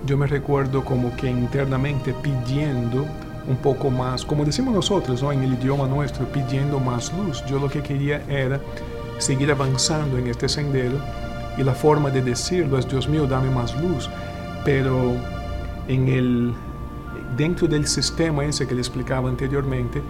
yo 0.05 0.17
me 0.17 0.27
recuerdo 0.27 0.83
como 0.83 1.15
que 1.15 1.29
internamente 1.29 2.13
pidiendo 2.13 3.05
un 3.47 3.57
poco 3.57 3.89
más, 3.89 4.25
como 4.25 4.43
decimos 4.43 4.73
nosotros, 4.73 5.21
¿no? 5.21 5.31
en 5.31 5.43
el 5.43 5.53
idioma 5.53 5.87
nuestro, 5.87 6.25
pidiendo 6.25 6.79
más 6.79 7.13
luz. 7.13 7.43
Yo 7.47 7.59
lo 7.59 7.69
que 7.69 7.81
quería 7.81 8.23
era 8.27 8.59
seguir 9.17 9.51
avanzando 9.51 10.17
en 10.17 10.27
este 10.27 10.49
sendero 10.49 10.97
y 11.57 11.63
la 11.63 11.73
forma 11.73 12.09
de 12.09 12.21
decirlo 12.21 12.77
es, 12.77 12.87
Dios 12.87 13.07
mío, 13.07 13.27
dame 13.27 13.49
más 13.49 13.79
luz. 13.79 14.09
Pero 14.63 15.13
en 15.87 16.07
el, 16.07 16.53
dentro 17.37 17.67
del 17.67 17.87
sistema 17.87 18.45
ese 18.45 18.67
que 18.67 18.73
le 18.73 18.81
explicaba 18.81 19.29
anteriormente, 19.29 20.01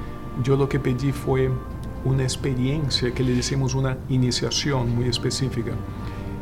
yo 0.44 0.56
lo 0.56 0.68
que 0.68 0.80
pedí 0.80 1.12
fue 1.12 1.50
una 2.04 2.24
experiencia 2.24 3.12
que 3.14 3.24
le 3.24 3.34
decimos 3.34 3.76
una 3.76 3.98
iniciación 4.10 4.96
muy 4.96 5.08
específica. 5.08 5.72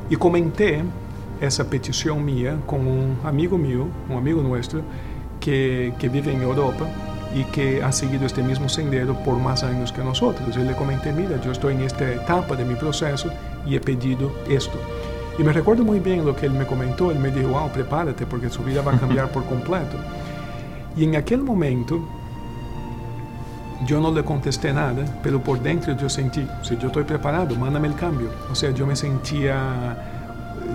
Y 0.09 0.15
comenté 0.15 0.83
esa 1.41 1.69
petición 1.69 2.23
mía 2.23 2.57
con 2.65 2.87
un 2.87 3.17
amigo 3.23 3.57
mío, 3.57 3.87
un 4.09 4.17
amigo 4.17 4.41
nuestro, 4.41 4.81
que, 5.39 5.93
que 5.99 6.09
vive 6.09 6.31
en 6.31 6.41
Europa 6.41 6.87
y 7.35 7.43
que 7.45 7.81
ha 7.81 7.91
seguido 7.91 8.25
este 8.25 8.43
mismo 8.43 8.69
sendero 8.69 9.15
por 9.23 9.37
más 9.37 9.63
años 9.63 9.91
que 9.91 10.03
nosotros. 10.03 10.55
Y 10.55 10.59
le 10.59 10.75
comenté, 10.75 11.11
mira, 11.11 11.41
yo 11.41 11.51
estoy 11.51 11.73
en 11.73 11.81
esta 11.81 12.09
etapa 12.11 12.55
de 12.55 12.63
mi 12.63 12.75
proceso 12.75 13.29
y 13.65 13.75
he 13.75 13.79
pedido 13.79 14.31
esto. 14.47 14.77
Y 15.37 15.43
me 15.43 15.51
recuerdo 15.51 15.83
muy 15.83 15.99
bien 15.99 16.25
lo 16.25 16.35
que 16.35 16.45
él 16.45 16.53
me 16.53 16.65
comentó, 16.65 17.11
él 17.11 17.17
me 17.17 17.31
dijo, 17.31 17.49
wow, 17.49 17.69
prepárate 17.71 18.25
porque 18.27 18.49
su 18.49 18.63
vida 18.63 18.81
va 18.81 18.93
a 18.93 18.99
cambiar 18.99 19.29
por 19.29 19.43
completo. 19.45 19.97
Y 20.95 21.05
en 21.05 21.15
aquel 21.15 21.41
momento 21.41 21.99
yo 23.87 23.99
no 23.99 24.11
le 24.11 24.23
contesté 24.23 24.71
nada, 24.71 25.03
pero 25.23 25.41
por 25.41 25.59
dentro 25.59 25.97
yo 25.97 26.07
sentí, 26.07 26.47
si 26.61 26.77
yo 26.77 26.87
estoy 26.87 27.03
preparado, 27.03 27.55
mándame 27.55 27.87
el 27.87 27.95
cambio. 27.95 28.29
O 28.51 28.55
sea, 28.55 28.69
yo 28.71 28.85
me 28.85 28.95
sentía 28.95 30.12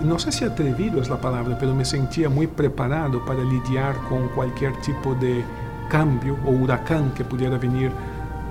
no 0.03 0.19
sé 0.19 0.31
si 0.31 0.45
atrevido 0.45 1.01
es 1.01 1.09
la 1.09 1.19
palabra, 1.19 1.57
pero 1.59 1.73
me 1.73 1.85
sentía 1.85 2.29
muy 2.29 2.47
preparado 2.47 3.23
para 3.25 3.43
lidiar 3.43 3.95
con 4.07 4.29
cualquier 4.29 4.75
tipo 4.81 5.15
de 5.15 5.43
cambio 5.89 6.37
o 6.45 6.51
huracán 6.51 7.11
que 7.11 7.23
pudiera 7.23 7.57
venir 7.57 7.91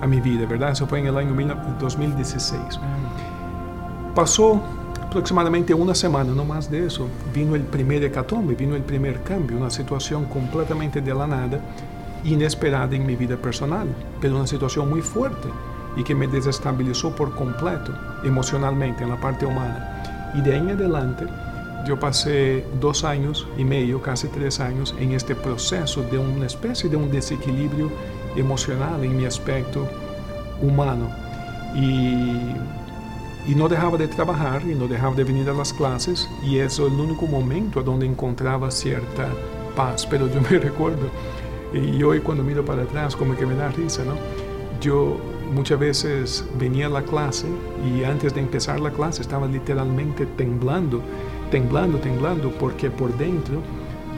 a 0.01 0.07
mi 0.07 0.21
vida, 0.21 0.45
¿verdad? 0.45 0.71
Eso 0.71 0.87
fue 0.87 0.99
en 0.99 1.07
el 1.07 1.17
año 1.17 1.35
2016. 1.79 2.79
Pasó 4.15 4.61
aproximadamente 5.03 5.73
una 5.73 5.95
semana, 5.95 6.33
no 6.33 6.45
más 6.45 6.69
de 6.69 6.85
eso, 6.85 7.07
vino 7.33 7.55
el 7.55 7.63
primer 7.63 8.03
hecatombe, 8.03 8.53
vino 8.55 8.75
el 8.75 8.83
primer 8.83 9.23
cambio, 9.23 9.57
una 9.57 9.69
situación 9.69 10.25
completamente 10.25 11.01
de 11.01 11.13
la 11.13 11.25
nada, 11.25 11.59
inesperada 12.23 12.95
en 12.95 13.05
mi 13.05 13.15
vida 13.15 13.37
personal, 13.37 13.87
pero 14.21 14.35
una 14.35 14.47
situación 14.47 14.89
muy 14.89 15.01
fuerte 15.01 15.47
y 15.95 16.03
que 16.03 16.13
me 16.13 16.27
desestabilizó 16.27 17.15
por 17.15 17.33
completo 17.35 17.93
emocionalmente 18.23 19.03
en 19.03 19.09
la 19.09 19.19
parte 19.19 19.45
humana. 19.45 20.18
Y 20.33 20.41
de 20.41 20.53
ahí 20.53 20.59
en 20.59 20.69
adelante 20.71 21.25
yo 21.85 21.99
pasé 21.99 22.65
dos 22.79 23.03
años 23.03 23.47
y 23.57 23.63
medio, 23.63 24.01
casi 24.01 24.27
tres 24.27 24.59
años, 24.59 24.93
en 24.99 25.13
este 25.13 25.35
proceso 25.35 26.03
de 26.03 26.17
una 26.17 26.45
especie 26.45 26.89
de 26.89 26.95
un 26.95 27.09
desequilibrio 27.09 27.91
emocional 28.35 29.03
en 29.03 29.17
mi 29.17 29.25
aspecto 29.25 29.87
humano. 30.61 31.09
Y, 31.75 32.53
y 33.51 33.55
no 33.55 33.69
dejaba 33.69 33.97
de 33.97 34.07
trabajar 34.07 34.61
y 34.63 34.75
no 34.75 34.87
dejaba 34.87 35.15
de 35.15 35.23
venir 35.23 35.49
a 35.49 35.53
las 35.53 35.73
clases 35.73 36.29
y 36.43 36.59
eso 36.59 36.87
es 36.87 36.93
el 36.93 36.99
único 36.99 37.25
momento 37.25 37.81
donde 37.81 38.05
encontraba 38.05 38.69
cierta 38.69 39.29
paz. 39.75 40.05
Pero 40.05 40.27
yo 40.27 40.41
me 40.41 40.59
recuerdo, 40.59 41.09
y 41.73 42.01
hoy 42.03 42.19
cuando 42.19 42.43
miro 42.43 42.65
para 42.65 42.83
atrás 42.83 43.15
como 43.15 43.35
que 43.35 43.45
me 43.45 43.55
da 43.55 43.69
risa, 43.69 44.03
¿no? 44.03 44.15
Yo 44.81 45.17
muchas 45.53 45.79
veces 45.79 46.45
venía 46.57 46.87
a 46.87 46.89
la 46.89 47.03
clase 47.03 47.47
y 47.85 48.03
antes 48.03 48.33
de 48.33 48.41
empezar 48.41 48.79
la 48.79 48.91
clase 48.91 49.21
estaba 49.21 49.47
literalmente 49.47 50.25
temblando, 50.25 51.01
temblando, 51.51 51.97
temblando, 51.99 52.51
porque 52.51 52.89
por 52.89 53.15
dentro 53.17 53.61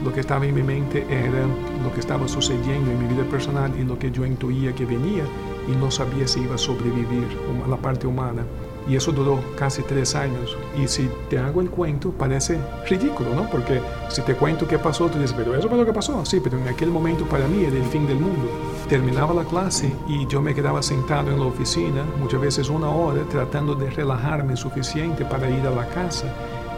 lo 0.04 0.12
que 0.12 0.20
estaba 0.20 0.44
en 0.44 0.54
mi 0.54 0.62
mente 0.62 1.06
era 1.08 1.46
lo 1.82 1.92
que 1.92 2.00
estaba 2.00 2.26
sucediendo 2.26 2.90
en 2.90 2.98
mi 2.98 3.14
vida 3.14 3.24
personal 3.24 3.72
y 3.78 3.84
lo 3.84 3.98
que 3.98 4.10
yo 4.10 4.26
intuía 4.26 4.74
que 4.74 4.84
venía 4.84 5.24
y 5.68 5.76
no 5.76 5.90
sabía 5.90 6.26
si 6.26 6.40
iba 6.40 6.56
a 6.56 6.58
sobrevivir 6.58 7.26
la 7.68 7.76
parte 7.76 8.06
humana. 8.06 8.44
Y 8.88 8.96
eso 8.96 9.12
duró 9.12 9.40
casi 9.56 9.82
tres 9.82 10.14
años. 10.14 10.56
Y 10.76 10.88
si 10.88 11.08
te 11.30 11.38
hago 11.38 11.60
el 11.60 11.70
cuento, 11.70 12.10
parece 12.10 12.58
ridículo, 12.88 13.34
¿no? 13.34 13.48
Porque 13.48 13.80
si 14.08 14.22
te 14.22 14.34
cuento 14.34 14.66
qué 14.66 14.78
pasó, 14.78 15.08
tú 15.08 15.18
dices, 15.18 15.34
pero 15.36 15.54
eso 15.54 15.68
fue 15.68 15.78
lo 15.78 15.86
que 15.86 15.92
pasó. 15.92 16.24
Sí, 16.24 16.40
pero 16.42 16.58
en 16.58 16.66
aquel 16.66 16.90
momento 16.90 17.24
para 17.24 17.46
mí 17.46 17.64
era 17.64 17.76
el 17.76 17.84
fin 17.84 18.06
del 18.06 18.18
mundo. 18.18 18.50
Terminaba 18.88 19.34
la 19.34 19.44
clase 19.44 19.92
y 20.08 20.26
yo 20.26 20.42
me 20.42 20.54
quedaba 20.54 20.82
sentado 20.82 21.30
en 21.30 21.38
la 21.38 21.46
oficina, 21.46 22.02
muchas 22.18 22.40
veces 22.40 22.68
una 22.68 22.88
hora, 22.88 23.22
tratando 23.30 23.74
de 23.74 23.88
relajarme 23.90 24.56
suficiente 24.56 25.24
para 25.24 25.48
ir 25.48 25.64
a 25.66 25.70
la 25.70 25.86
casa. 25.88 26.26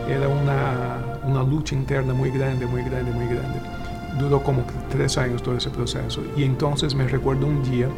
Era 0.06 0.28
una, 0.28 1.20
una 1.24 1.42
lucha 1.42 1.74
interna 1.74 2.12
muy 2.12 2.30
grande, 2.30 2.66
muy 2.66 2.82
grande, 2.82 3.10
muy 3.12 3.24
grande. 3.24 3.60
Duró 4.18 4.42
como 4.42 4.64
tres 4.90 5.16
años 5.16 5.42
todo 5.42 5.56
ese 5.56 5.70
proceso. 5.70 6.22
Y 6.36 6.44
entonces 6.44 6.94
me 6.94 7.08
recuerdo 7.08 7.46
un 7.46 7.62
día 7.62 7.88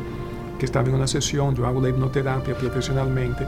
que 0.59 0.65
estaba 0.65 0.89
en 0.89 0.95
una 0.95 1.07
sesión, 1.07 1.55
yo 1.55 1.67
hago 1.67 1.81
la 1.83 1.91
hipnoterapia 1.91 2.55
profesionalmente 2.55 3.47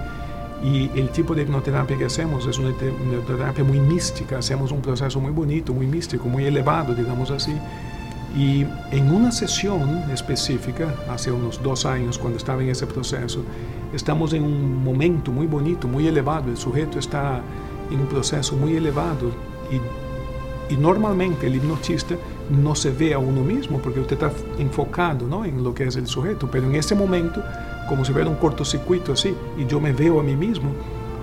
y 0.62 0.90
el 0.98 1.10
tipo 1.10 1.34
de 1.34 1.42
hipnoterapia 1.42 1.96
que 1.96 2.06
hacemos 2.06 2.46
es 2.46 2.58
una 2.58 2.70
hipnoterapia 2.70 3.62
muy 3.62 3.78
mística, 3.78 4.38
hacemos 4.38 4.72
un 4.72 4.80
proceso 4.80 5.20
muy 5.20 5.30
bonito, 5.30 5.72
muy 5.72 5.86
místico, 5.86 6.28
muy 6.28 6.46
elevado, 6.46 6.94
digamos 6.94 7.30
así. 7.30 7.54
Y 8.36 8.66
en 8.90 9.12
una 9.12 9.32
sesión 9.32 10.10
específica, 10.10 10.94
hace 11.08 11.30
unos 11.30 11.62
dos 11.62 11.86
años, 11.86 12.18
cuando 12.18 12.38
estaba 12.38 12.62
en 12.62 12.70
ese 12.70 12.86
proceso, 12.86 13.42
estamos 13.92 14.32
en 14.32 14.42
un 14.42 14.82
momento 14.82 15.30
muy 15.30 15.46
bonito, 15.46 15.88
muy 15.88 16.06
elevado, 16.06 16.50
el 16.50 16.56
sujeto 16.56 16.98
está 16.98 17.40
en 17.90 18.00
un 18.00 18.06
proceso 18.06 18.56
muy 18.56 18.76
elevado 18.76 19.30
y 20.70 20.76
normalmente 20.76 21.46
el 21.46 21.56
hipnotista 21.56 22.16
no 22.50 22.74
se 22.74 22.90
ve 22.90 23.14
a 23.14 23.18
uno 23.18 23.42
mismo 23.42 23.78
porque 23.78 24.00
usted 24.00 24.14
está 24.14 24.32
enfocado 24.58 25.26
¿no? 25.26 25.44
en 25.44 25.62
lo 25.62 25.74
que 25.74 25.84
es 25.84 25.96
el 25.96 26.06
sujeto, 26.06 26.48
pero 26.50 26.66
en 26.66 26.74
momento 26.94 27.42
como 27.88 28.04
si 28.04 28.12
hubiera 28.12 28.28
un 28.28 28.36
cortocircuito 28.36 29.12
así, 29.12 29.34
y 29.56 29.66
yo 29.66 29.80
me 29.80 29.92
veo 29.92 30.20
a 30.20 30.22
mí 30.22 30.36
mismo 30.36 30.70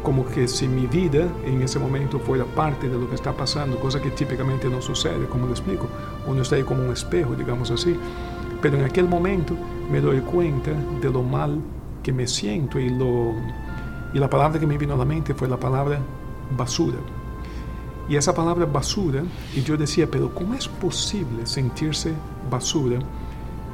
como 0.04 0.26
que 0.26 0.48
si 0.48 0.68
mi 0.68 0.86
vida 0.86 1.28
en 1.46 1.64
ese 1.64 1.80
momento 1.80 2.20
fuera 2.20 2.46
parte 2.46 2.88
de 2.88 2.98
lo 2.98 3.10
que 3.10 3.16
está 3.16 3.34
pasando, 3.34 3.80
cosa 3.80 4.00
que 4.00 4.12
típicamente 4.12 4.70
no 4.70 4.82
sucede, 4.82 5.26
como 5.26 5.48
lo 5.48 5.52
explico, 5.52 5.88
uno 6.28 6.44
está 6.44 6.56
ahí 6.58 6.64
como 6.64 6.84
un 6.84 6.92
espejo, 6.92 7.34
digamos 7.34 7.72
así, 7.72 7.96
pero 8.62 8.78
en 8.78 8.84
aquel 8.84 9.08
momento 9.08 9.56
me 9.92 10.02
doy 10.02 10.20
cuenta 10.22 10.72
de 11.02 11.10
lo 11.10 11.24
mal 11.24 11.60
que 12.04 12.14
me 12.14 12.28
siento 12.28 12.80
y, 12.80 12.90
lo, 12.90 13.34
y 14.14 14.20
la 14.20 14.30
palabra 14.30 14.60
que 14.60 14.68
me 14.68 14.78
vino 14.78 14.94
a 14.94 14.98
la 14.98 15.06
mente 15.06 15.34
fue 15.34 15.48
la 15.48 15.58
palabra 15.58 16.00
basura. 16.56 16.98
Y 18.08 18.16
esa 18.16 18.36
palabra 18.36 18.68
basura, 18.68 19.24
y 19.56 19.64
yo 19.64 19.76
decía, 19.76 20.08
pero 20.10 20.34
¿cómo 20.34 20.54
es 20.54 20.68
posible 20.68 21.48
sentirse 21.48 22.14
basura 22.52 23.00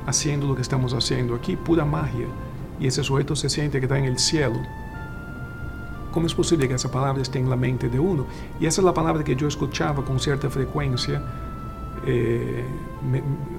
haciendo 0.05 0.47
lo 0.47 0.55
que 0.55 0.61
estamos 0.61 0.93
haciendo 0.93 1.35
aquí? 1.35 1.57
Pura 1.57 1.83
magia 1.83 2.27
y 2.81 2.87
ese 2.87 3.03
sujeto 3.03 3.35
se 3.35 3.47
siente 3.47 3.79
que 3.79 3.85
está 3.85 3.97
en 3.97 4.05
el 4.05 4.17
cielo. 4.17 4.59
¿Cómo 6.11 6.25
es 6.25 6.33
posible 6.33 6.67
que 6.67 6.73
esa 6.73 6.91
palabra 6.91 7.21
esté 7.21 7.39
en 7.39 7.49
la 7.49 7.55
mente 7.55 7.87
de 7.87 7.99
uno? 7.99 8.25
Y 8.59 8.65
esa 8.65 8.81
es 8.81 8.85
la 8.85 8.93
palabra 8.93 9.23
que 9.23 9.35
yo 9.35 9.47
escuchaba 9.47 10.03
con 10.03 10.19
cierta 10.19 10.49
frecuencia. 10.49 11.21
Eh, 12.05 12.65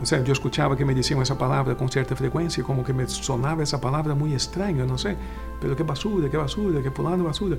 o 0.03 0.05
sea, 0.05 0.25
que 0.25 0.85
me 0.85 0.95
decían 0.95 1.23
esa 1.23 1.39
palabra 1.39 1.77
con 1.77 1.89
cierta 1.89 2.17
frecuencia, 2.17 2.65
como 2.65 2.85
que 2.85 2.93
me 2.93 3.07
sonaba 3.07 3.63
esa 3.63 3.81
palabra 3.81 4.17
muy 4.17 4.33
extraña, 4.33 4.85
no 4.85 4.99
sé, 4.99 5.17
pero 5.61 5.77
qué 5.77 5.85
basura, 5.85 6.29
qué 6.29 6.37
basura, 6.37 6.83
qué 6.83 6.91
polano 6.91 7.25
basura. 7.25 7.57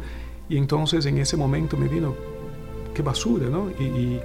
Y 0.49 0.58
entonces 0.58 1.06
en 1.06 1.17
ese 1.17 1.38
momento 1.38 1.78
me 1.78 1.88
vino, 1.88 2.13
qué 2.93 3.02
basura, 3.02 3.47
¿no? 3.47 3.69
Y, 3.80 3.84
y, 3.84 4.21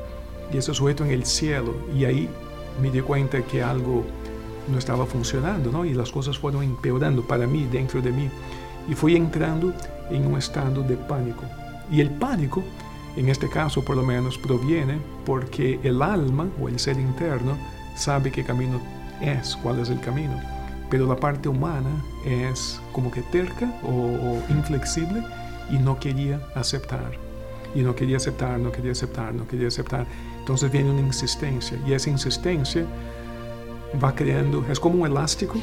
y 0.53 0.57
ese 0.57 0.75
sujeto 0.75 1.05
en 1.05 1.13
el 1.13 1.25
cielo. 1.25 1.73
Y 1.95 2.05
ahí 2.05 2.29
me 2.83 2.91
di 2.91 3.01
cuenta 3.01 3.41
que 3.43 3.63
algo 3.63 4.05
no 4.71 4.79
estaba 4.79 5.07
funcionando, 5.07 5.71
¿no? 5.71 5.85
Y 5.85 5.95
las 5.95 6.11
cosas 6.11 6.39
fueron 6.39 6.63
empeorando 6.63 7.23
para 7.23 7.47
mí, 7.47 7.67
dentro 7.71 8.01
de 8.01 8.13
mí. 8.13 8.31
Y 8.89 8.95
fui 8.95 9.17
entrando 9.17 9.73
en 10.11 10.27
un 10.27 10.39
estado 10.39 10.83
de 10.83 10.97
pánico. 10.97 11.45
Y 11.91 12.01
el 12.01 12.11
pánico, 12.11 12.63
en 13.17 13.29
este 13.29 13.49
caso 13.49 13.85
por 13.85 13.97
lo 13.97 14.03
menos, 14.03 14.39
proviene 14.39 14.99
porque 15.25 15.81
el 15.83 16.03
alma 16.03 16.49
o 16.61 16.69
el 16.69 16.79
ser 16.79 16.99
interno 16.99 17.57
sabe 17.97 18.31
qué 18.31 18.45
camino 18.45 18.81
es, 19.21 19.57
cuál 19.57 19.81
es 19.81 19.91
el 19.91 20.01
camino. 20.01 20.39
Pero 20.91 21.07
la 21.07 21.17
parte 21.17 21.49
humana 21.49 21.91
es 22.25 22.81
como 22.93 23.11
que 23.11 23.23
terca 23.23 23.73
o, 23.85 23.91
o 23.91 24.43
inflexible 24.49 25.23
y 25.71 25.79
no 25.79 25.99
quería 25.99 26.41
aceptar. 26.55 27.13
Y 27.75 27.83
no 27.83 27.95
quería 27.95 28.17
aceptar, 28.17 28.59
no 28.59 28.73
quería 28.73 28.93
aceptar, 28.93 29.35
no 29.35 29.47
quería 29.47 29.69
aceptar. 29.69 30.07
Entonces 30.39 30.73
viene 30.73 30.91
una 30.91 31.03
insistencia. 31.03 31.79
Y 31.87 31.93
esa 31.93 32.09
insistencia 32.09 32.87
va 34.03 34.15
creando, 34.15 34.65
es 34.71 34.79
como 34.79 35.03
un 35.03 35.07
elástico, 35.07 35.55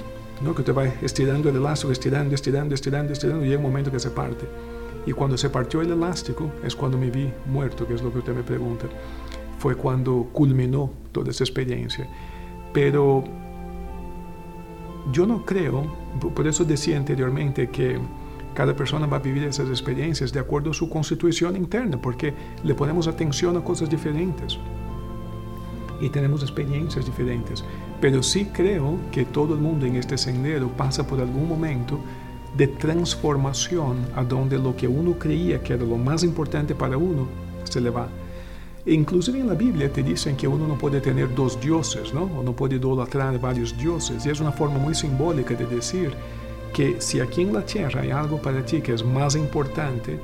¿no? 0.42 0.54
que 0.56 0.64
te 0.64 0.72
va 0.72 0.86
estirando 0.86 1.50
el 1.50 1.56
elástico, 1.56 1.92
estirando, 1.92 2.36
estirando, 2.36 2.74
estirando, 2.74 3.14
estirando, 3.14 3.46
y 3.46 3.50
llega 3.50 3.60
un 3.60 3.66
momento 3.66 3.92
que 3.92 4.00
se 4.00 4.10
parte. 4.10 4.48
Y 5.06 5.12
cuando 5.12 5.38
se 5.38 5.50
partió 5.50 5.82
el 5.82 5.92
elástico 5.92 6.52
es 6.64 6.76
cuando 6.76 6.98
me 6.98 7.12
vi 7.12 7.32
muerto, 7.46 7.88
que 7.88 7.94
es 7.94 8.02
lo 8.02 8.12
que 8.12 8.20
usted 8.20 8.34
me 8.34 8.44
pregunta. 8.44 8.88
Fue 9.60 9.76
cuando 9.76 10.28
culminó 10.34 10.92
toda 11.12 11.30
esa 11.30 11.44
experiencia. 11.44 12.08
Pero 12.74 13.24
yo 15.12 15.28
no 15.28 15.46
creo, 15.46 15.86
por 16.34 16.48
eso 16.48 16.66
decía 16.66 16.98
anteriormente 16.98 17.70
que 17.70 18.00
cada 18.56 18.76
persona 18.76 19.06
va 19.06 19.18
a 19.18 19.20
vivir 19.20 19.44
esas 19.44 19.70
experiencias 19.70 20.34
de 20.34 20.40
acuerdo 20.40 20.72
a 20.72 20.74
su 20.74 20.90
constitución 20.90 21.56
interna, 21.56 22.02
porque 22.02 22.34
le 22.64 22.74
ponemos 22.74 23.08
atención 23.08 23.56
a 23.58 23.64
cosas 23.64 23.90
diferentes. 23.90 24.58
y 26.02 26.10
tenemos 26.10 26.42
experiencias 26.42 27.06
diferentes. 27.06 27.64
Pero 28.02 28.22
sí 28.22 28.46
creo 28.46 28.98
que 29.12 29.26
todo 29.26 29.54
el 29.54 29.62
mundo 29.62 29.86
en 29.86 29.96
este 29.96 30.18
sendero 30.18 30.70
pasa 30.70 31.06
por 31.08 31.20
algún 31.20 31.48
momento 31.48 32.00
de 32.56 32.68
transformación 32.68 33.98
a 34.16 34.24
donde 34.24 34.58
lo 34.58 34.76
que 34.76 34.88
uno 34.88 35.14
creía 35.20 35.62
que 35.62 35.74
era 35.74 35.84
lo 35.84 35.98
más 35.98 36.24
importante 36.24 36.74
para 36.74 36.98
uno 36.98 37.28
se 37.64 37.82
le 37.82 37.90
va. 37.90 38.08
Inclusive 38.86 39.40
en 39.40 39.48
la 39.48 39.56
Biblia 39.56 39.92
te 39.92 40.04
dicen 40.04 40.36
que 40.38 40.48
uno 40.48 40.68
no 40.68 40.78
puede 40.78 41.02
tener 41.02 41.34
dos 41.34 41.60
dioses, 41.60 42.14
¿no? 42.14 42.24
O 42.38 42.44
no 42.44 42.54
puede 42.54 42.76
idolatrar 42.76 43.40
varios 43.40 43.76
dioses. 43.78 44.26
Y 44.26 44.30
es 44.30 44.40
una 44.40 44.52
forma 44.52 44.78
muy 44.78 44.94
simbólica 44.94 45.56
de 45.56 45.66
decir 45.66 46.14
que 46.72 47.02
si 47.02 47.20
aquí 47.20 47.42
en 47.42 47.54
la 47.54 47.66
tierra 47.66 48.02
hay 48.02 48.12
algo 48.12 48.38
para 48.38 48.64
ti 48.64 48.82
que 48.82 48.94
es 48.94 49.04
más 49.04 49.36
importante 49.36 50.20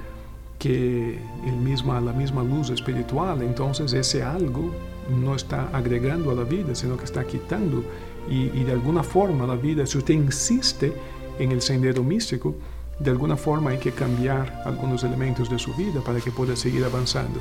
que 0.60 1.18
el 1.48 1.56
misma, 1.56 2.00
la 2.00 2.14
misma 2.14 2.44
luz 2.44 2.70
espiritual, 2.70 3.42
entonces 3.42 3.94
ese 3.94 4.22
algo 4.22 4.72
no 5.10 5.36
está 5.36 5.70
agregando 5.74 6.32
a 6.32 6.36
vida, 6.43 6.76
sino 6.76 6.97
que 6.97 7.06
está 7.06 7.24
quitando. 7.26 7.84
Y 8.30 8.64
de 8.64 8.72
alguna 8.72 9.04
forma 9.04 9.47
la 9.47 9.56
vida, 9.56 9.86
si 9.86 9.97
usted 9.97 10.14
insiste 10.14 10.93
en 11.39 11.52
el 11.52 11.62
sendero 11.62 12.04
místico, 12.04 12.56
de 12.99 13.10
alguna 13.10 13.36
forma 13.36 13.72
hay 13.72 13.80
que 13.80 13.91
cambiar 13.91 14.62
algunos 14.66 15.04
elementos 15.04 15.49
de 15.49 15.58
su 15.58 15.74
vida 15.74 16.02
para 16.02 16.20
que 16.20 16.32
pueda 16.32 16.56
seguir 16.56 16.86
avanzando. 16.86 17.39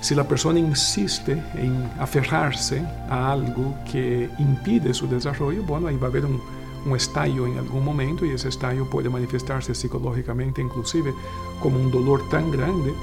Si 0.00 0.14
la 0.14 0.26
persona 0.26 0.58
insiste 0.58 1.32
en 1.56 1.90
aferrarse 1.98 2.80
a 3.10 3.32
algo 3.32 3.74
que 3.90 4.30
impide 4.38 4.94
su 4.94 5.08
desarrollo, 5.08 5.62
bueno, 5.64 5.88
ahí 5.88 5.96
va 5.96 6.06
a 6.06 6.10
haber 6.10 6.24
un, 6.24 6.40
un 6.86 6.96
estallo 6.96 7.46
en 7.46 7.58
algún 7.58 7.84
momento 7.84 8.24
y 8.24 8.30
ese 8.30 8.48
estallo 8.48 8.88
manifestarse 9.10 9.74
psicológicamente 9.74 10.62
inclusive 10.62 11.12
como 11.60 11.78
un 11.78 11.90
dolor 11.90 12.28
tan 12.28 12.50
grande 12.50 12.94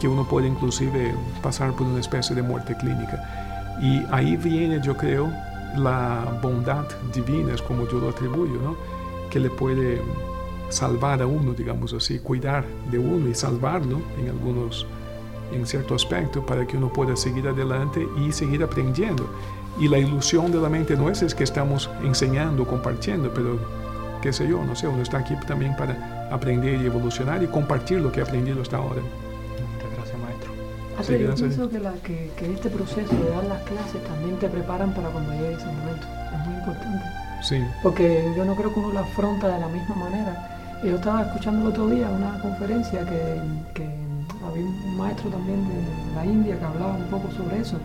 que 0.00 0.08
uno 0.08 0.24
puede 0.26 0.48
inclusive 0.48 1.14
pasar 1.42 1.72
por 1.72 1.86
una 1.86 2.00
especie 2.00 2.34
de 2.34 2.42
muerte 2.42 2.76
clínica. 2.76 3.76
Y 3.80 4.02
ahí 4.10 4.36
viene, 4.36 4.80
yo 4.82 4.96
creo, 4.96 5.30
la 5.76 6.38
bondad 6.42 6.86
divina, 7.12 7.54
es 7.54 7.62
como 7.62 7.86
yo 7.88 7.98
lo 7.98 8.10
atribuyo, 8.10 8.60
¿no? 8.62 8.76
que 9.30 9.40
le 9.40 9.50
puede 9.50 10.00
salvar 10.70 11.22
a 11.22 11.26
uno, 11.26 11.52
digamos 11.52 11.92
así, 11.92 12.18
cuidar 12.18 12.64
de 12.90 12.98
uno 12.98 13.28
y 13.28 13.34
salvarlo 13.34 14.00
en 14.18 14.28
algunos, 14.28 14.86
en 15.52 15.66
cierto 15.66 15.94
aspecto, 15.94 16.44
para 16.44 16.66
que 16.66 16.76
uno 16.76 16.92
pueda 16.92 17.16
seguir 17.16 17.48
adelante 17.48 18.06
y 18.18 18.32
seguir 18.32 18.62
aprendiendo. 18.62 19.28
Y 19.78 19.88
la 19.88 19.98
ilusión 19.98 20.50
de 20.50 20.58
la 20.58 20.68
mente 20.68 20.96
es, 21.10 21.22
es 21.22 21.34
que 21.34 21.44
estamos 21.44 21.88
enseñando, 22.02 22.66
compartiendo, 22.66 23.32
pero 23.32 23.58
qué 24.20 24.32
sé 24.32 24.48
yo, 24.48 24.64
no 24.64 24.74
sé, 24.74 24.88
uno 24.88 25.02
está 25.02 25.18
aquí 25.18 25.34
también 25.46 25.76
para 25.76 26.28
aprender 26.32 26.80
y 26.80 26.86
evolucionar 26.86 27.42
y 27.42 27.46
compartir 27.46 28.00
lo 28.00 28.10
que 28.10 28.20
ha 28.20 28.24
aprendido 28.24 28.60
hasta 28.60 28.78
ahora. 28.78 29.00
Muchas 30.98 31.08
gracias, 31.08 31.08
maestro. 31.08 31.08
Sí, 31.08 31.12
pero 31.12 31.34
yo 31.34 31.34
pienso 31.34 31.70
que, 31.70 31.78
la, 31.80 31.92
que, 32.02 32.30
que 32.36 32.52
este 32.52 32.70
proceso 32.70 33.14
de 33.14 33.30
dar 33.30 33.44
las 33.44 33.62
clases 33.62 34.04
también 34.04 34.38
te 34.38 34.48
preparan 34.48 34.92
para 34.94 35.08
cuando 35.08 35.32
llegue 35.32 35.52
ese 35.54 35.66
momento. 35.66 36.06
Es 36.32 36.46
muy 36.46 36.54
importante. 36.56 37.04
Sí, 37.42 37.64
Porque 37.82 38.32
yo 38.36 38.44
no 38.44 38.54
creo 38.56 38.74
que 38.74 38.80
uno 38.80 38.92
lo 38.92 38.98
afronta 38.98 39.48
de 39.48 39.60
la 39.60 39.68
misma 39.68 39.94
manera. 39.94 40.80
Yo 40.82 40.96
estaba 40.96 41.22
escuchando 41.22 41.62
el 41.62 41.68
otro 41.68 41.88
día 41.88 42.08
una 42.08 42.40
conferencia 42.40 43.00
que, 43.00 43.40
que 43.74 43.84
había 44.46 44.64
un 44.64 44.96
maestro 44.96 45.30
también 45.30 45.66
de 45.68 46.14
la 46.14 46.24
India 46.24 46.58
que 46.58 46.64
hablaba 46.64 46.94
un 46.94 47.04
poco 47.04 47.30
sobre 47.32 47.60
eso 47.60 47.78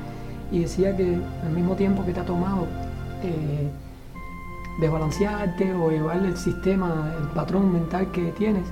y 0.51 0.59
decía 0.59 0.95
que 0.95 1.17
al 1.43 1.51
mismo 1.51 1.75
tiempo 1.75 2.05
que 2.05 2.13
te 2.13 2.19
ha 2.19 2.25
tomado 2.25 2.67
eh, 3.23 3.69
desbalancearte 4.79 5.73
o 5.73 5.89
llevarle 5.89 6.29
el 6.29 6.37
sistema, 6.37 7.11
el 7.19 7.27
patrón 7.29 7.73
mental 7.73 8.11
que 8.11 8.31
tienes, 8.31 8.63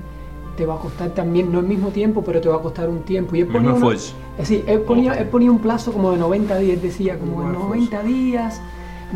te 0.56 0.66
va 0.66 0.74
a 0.74 0.78
costar 0.78 1.10
también, 1.10 1.50
no 1.50 1.58
al 1.58 1.66
mismo 1.66 1.88
tiempo, 1.88 2.22
pero 2.22 2.40
te 2.40 2.48
va 2.48 2.56
a 2.56 2.60
costar 2.60 2.88
un 2.88 3.02
tiempo. 3.02 3.34
Y 3.34 3.40
él 3.40 3.48
ponía, 3.48 3.72
una-. 3.72 3.96
Es 4.32 4.48
decir, 4.48 4.64
él 4.66 4.80
ponía, 4.80 5.12
él 5.14 5.28
ponía 5.28 5.50
un 5.50 5.58
plazo 5.58 5.92
como 5.92 6.10
de 6.12 6.18
90 6.18 6.56
días, 6.58 6.80
decía, 6.82 7.18
como 7.18 7.32
Igual 7.42 7.52
90 7.52 8.02
días 8.02 8.60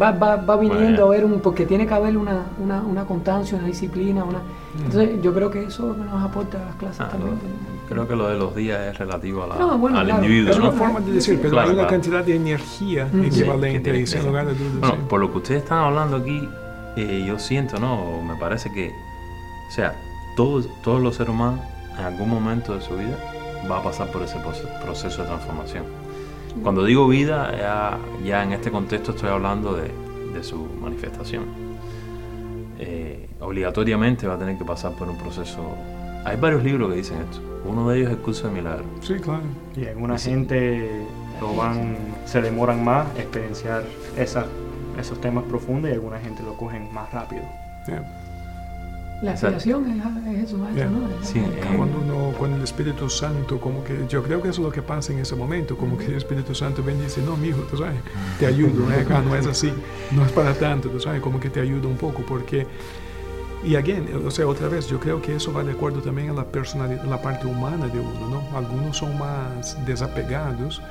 va, 0.00 0.12
va, 0.12 0.36
va 0.36 0.56
viniendo 0.56 1.06
Bueno. 1.06 1.06
a 1.06 1.08
ver 1.08 1.24
un, 1.24 1.40
porque 1.40 1.64
tiene 1.64 1.86
que 1.86 1.94
haber 1.94 2.16
una, 2.18 2.42
una, 2.62 2.82
una 2.82 3.04
constancia, 3.06 3.56
una 3.56 3.66
disciplina, 3.66 4.24
una... 4.24 4.40
Entonces 4.76 5.22
yo 5.22 5.32
creo 5.32 5.50
que 5.50 5.64
eso 5.64 5.94
nos 5.96 6.22
aporta 6.22 6.60
a 6.60 6.66
las 6.66 6.74
clases 6.74 7.00
Ah, 7.00 7.08
también. 7.10 7.38
Creo 7.88 8.06
que 8.06 8.14
lo 8.14 8.28
de 8.28 8.36
los 8.36 8.54
días 8.54 8.78
es 8.88 8.98
relativo 8.98 9.44
a 9.44 9.46
la- 9.46 9.56
No, 9.56 9.78
bueno, 9.78 9.98
al 9.98 10.06
claro. 10.06 10.22
individuo, 10.22 10.50
es 10.52 10.58
¿no? 10.58 10.64
una 10.68 10.72
forma 10.72 11.00
de 11.00 11.12
decir, 11.12 11.38
pero 11.38 11.50
Claro, 11.52 11.68
hay 11.68 11.74
una 11.74 11.82
claro. 11.86 11.96
cantidad 12.02 12.24
de 12.24 12.36
energía 12.36 13.06
Mm. 13.06 13.10
Sí, 13.10 13.20
que 13.20 13.26
equivalente 13.28 13.92
que 14.04 14.18
lugar 14.22 14.46
dudas. 14.48 14.80
Bueno, 14.80 14.94
sí. 14.96 15.00
por 15.08 15.20
lo 15.20 15.30
que 15.32 15.38
ustedes 15.38 15.62
están 15.62 15.78
hablando 15.78 16.16
aquí, 16.18 16.46
eh, 16.96 17.24
yo 17.26 17.38
siento, 17.38 17.78
¿no? 17.78 18.20
Me 18.22 18.34
parece 18.36 18.70
que, 18.70 18.90
o 18.90 19.72
sea, 19.72 19.94
todos, 20.36 20.68
todos 20.82 21.00
los 21.00 21.16
seres 21.16 21.30
humanos 21.32 21.60
en 21.98 22.04
algún 22.04 22.28
momento 22.28 22.74
de 22.74 22.82
su 22.82 22.96
vida 22.96 23.16
va 23.70 23.78
a 23.78 23.82
pasar 23.82 24.08
por 24.10 24.22
ese 24.22 24.36
proce- 24.38 24.66
proceso 24.82 25.22
de 25.22 25.28
transformación. 25.28 25.84
Cuando 26.62 26.84
digo 26.84 27.06
vida, 27.08 27.52
ya, 27.56 27.98
ya 28.24 28.42
en 28.42 28.52
este 28.52 28.70
contexto 28.70 29.10
estoy 29.12 29.28
hablando 29.28 29.74
de, 29.74 29.90
de 30.32 30.42
su 30.42 30.64
manifestación. 30.80 31.44
Eh, 32.78 33.28
obligatoriamente 33.40 34.26
va 34.26 34.34
a 34.34 34.38
tener 34.38 34.56
que 34.58 34.64
pasar 34.64 34.92
por 34.92 35.08
un 35.08 35.16
proceso. 35.18 35.62
Hay 36.24 36.36
varios 36.36 36.62
libros 36.64 36.90
que 36.90 36.96
dicen 36.96 37.18
esto. 37.18 37.40
Uno 37.64 37.88
de 37.88 37.98
ellos 37.98 38.10
es 38.10 38.16
el 38.16 38.22
curso 38.22 38.48
de 38.48 38.54
milagros. 38.54 38.86
Sí, 39.00 39.14
claro. 39.14 39.42
Y 39.76 39.86
alguna 39.86 40.18
Sí. 40.18 40.30
gente 40.30 41.06
lo 41.40 41.54
van, 41.54 41.96
se 42.24 42.40
demoran 42.40 42.84
más 42.84 43.06
a 43.16 43.20
experienciar 43.20 43.84
esa- 44.16 44.46
esos 44.98 45.20
temas 45.20 45.44
profundos 45.44 45.90
y 45.90 45.94
alguna 45.94 46.18
gente 46.18 46.42
lo 46.42 46.54
cogen 46.56 46.92
más 46.92 47.12
rápido. 47.12 47.42
Yeah. 47.86 48.02
La 49.22 49.32
aspiración 49.32 49.90
es, 49.90 49.96
es 50.36 50.44
eso, 50.48 50.58
maestro, 50.58 50.74
Yeah. 50.74 50.90
¿no? 50.90 51.06
Es- 51.22 51.28
Sí, 51.28 51.38
eh, 51.38 51.74
Cuando 51.76 51.98
uno, 52.00 52.36
con 52.38 52.52
el 52.52 52.62
Espíritu 52.62 53.08
Santo, 53.08 53.58
como 53.58 53.82
que 53.82 54.04
yo 54.08 54.22
creo 54.22 54.42
que 54.42 54.48
eso 54.50 54.60
es 54.60 54.66
lo 54.66 54.70
que 54.72 54.82
pasa 54.82 55.12
en 55.12 55.20
ese 55.20 55.34
momento, 55.34 55.76
como 55.76 55.96
que 55.96 56.04
el 56.06 56.14
Espíritu 56.16 56.54
Santo 56.54 56.82
ven 56.82 56.98
y 57.00 57.04
dice, 57.04 57.22
no, 57.22 57.36
mijo, 57.36 57.60
tú 57.62 57.78
sabes, 57.78 57.96
te 58.38 58.46
ayudo, 58.46 58.90
¿eh? 58.92 59.06
Ah, 59.10 59.22
no 59.26 59.34
es 59.34 59.46
así, 59.46 59.72
no 60.12 60.24
es 60.24 60.32
para 60.32 60.52
tanto, 60.54 60.90
tú 60.90 61.00
sabes, 61.00 61.22
como 61.22 61.40
que 61.40 61.48
te 61.48 61.60
ayuda 61.60 61.88
un 61.88 61.96
poco, 61.96 62.22
porque, 62.28 62.66
y 63.64 63.74
again, 63.74 64.06
o 64.26 64.30
sea, 64.30 64.46
otra 64.46 64.68
vez, 64.68 64.86
yo 64.88 65.00
creo 65.00 65.20
que 65.22 65.34
eso 65.36 65.50
va 65.52 65.64
de 65.64 65.72
acuerdo 65.72 66.00
también 66.02 66.28
a 66.30 66.34
la 66.34 66.44
personalidad, 66.44 67.02
la 67.04 67.20
parte 67.22 67.46
humana 67.46 67.86
de 67.88 67.98
uno, 67.98 68.28
¿no? 68.28 68.56
Algunos 68.58 68.98
son 68.98 69.18
más 69.18 69.78
desapegados 69.86 70.82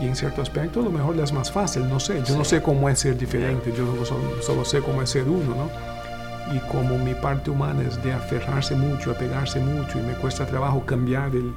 y 0.00 0.06
en 0.06 0.16
cierto 0.16 0.40
aspecto 0.42 0.80
a 0.80 0.84
lo 0.84 0.90
mejor 0.90 1.14
les 1.16 1.24
es 1.26 1.32
más 1.34 1.52
fácil, 1.52 1.86
no 1.88 2.00
sé, 2.00 2.22
yo 2.26 2.36
no 2.36 2.44
sé 2.44 2.62
cómo 2.62 2.88
es 2.88 2.98
ser 2.98 3.16
diferente, 3.18 3.72
yo 3.76 4.04
solo, 4.06 4.40
solo 4.42 4.64
sé 4.64 4.80
cómo 4.80 5.02
es 5.02 5.10
ser 5.10 5.28
uno, 5.28 5.54
¿no? 5.54 5.93
Y 6.52 6.58
como 6.70 6.98
mi 6.98 7.14
parte 7.14 7.50
humana 7.50 7.82
es 7.82 8.02
de 8.02 8.12
aferrarse 8.12 8.74
mucho, 8.74 9.10
apegarse 9.10 9.60
mucho 9.60 9.98
y 9.98 10.02
me 10.02 10.14
cuesta 10.14 10.46
trabajo 10.46 10.84
cambiar 10.84 11.34
el... 11.34 11.54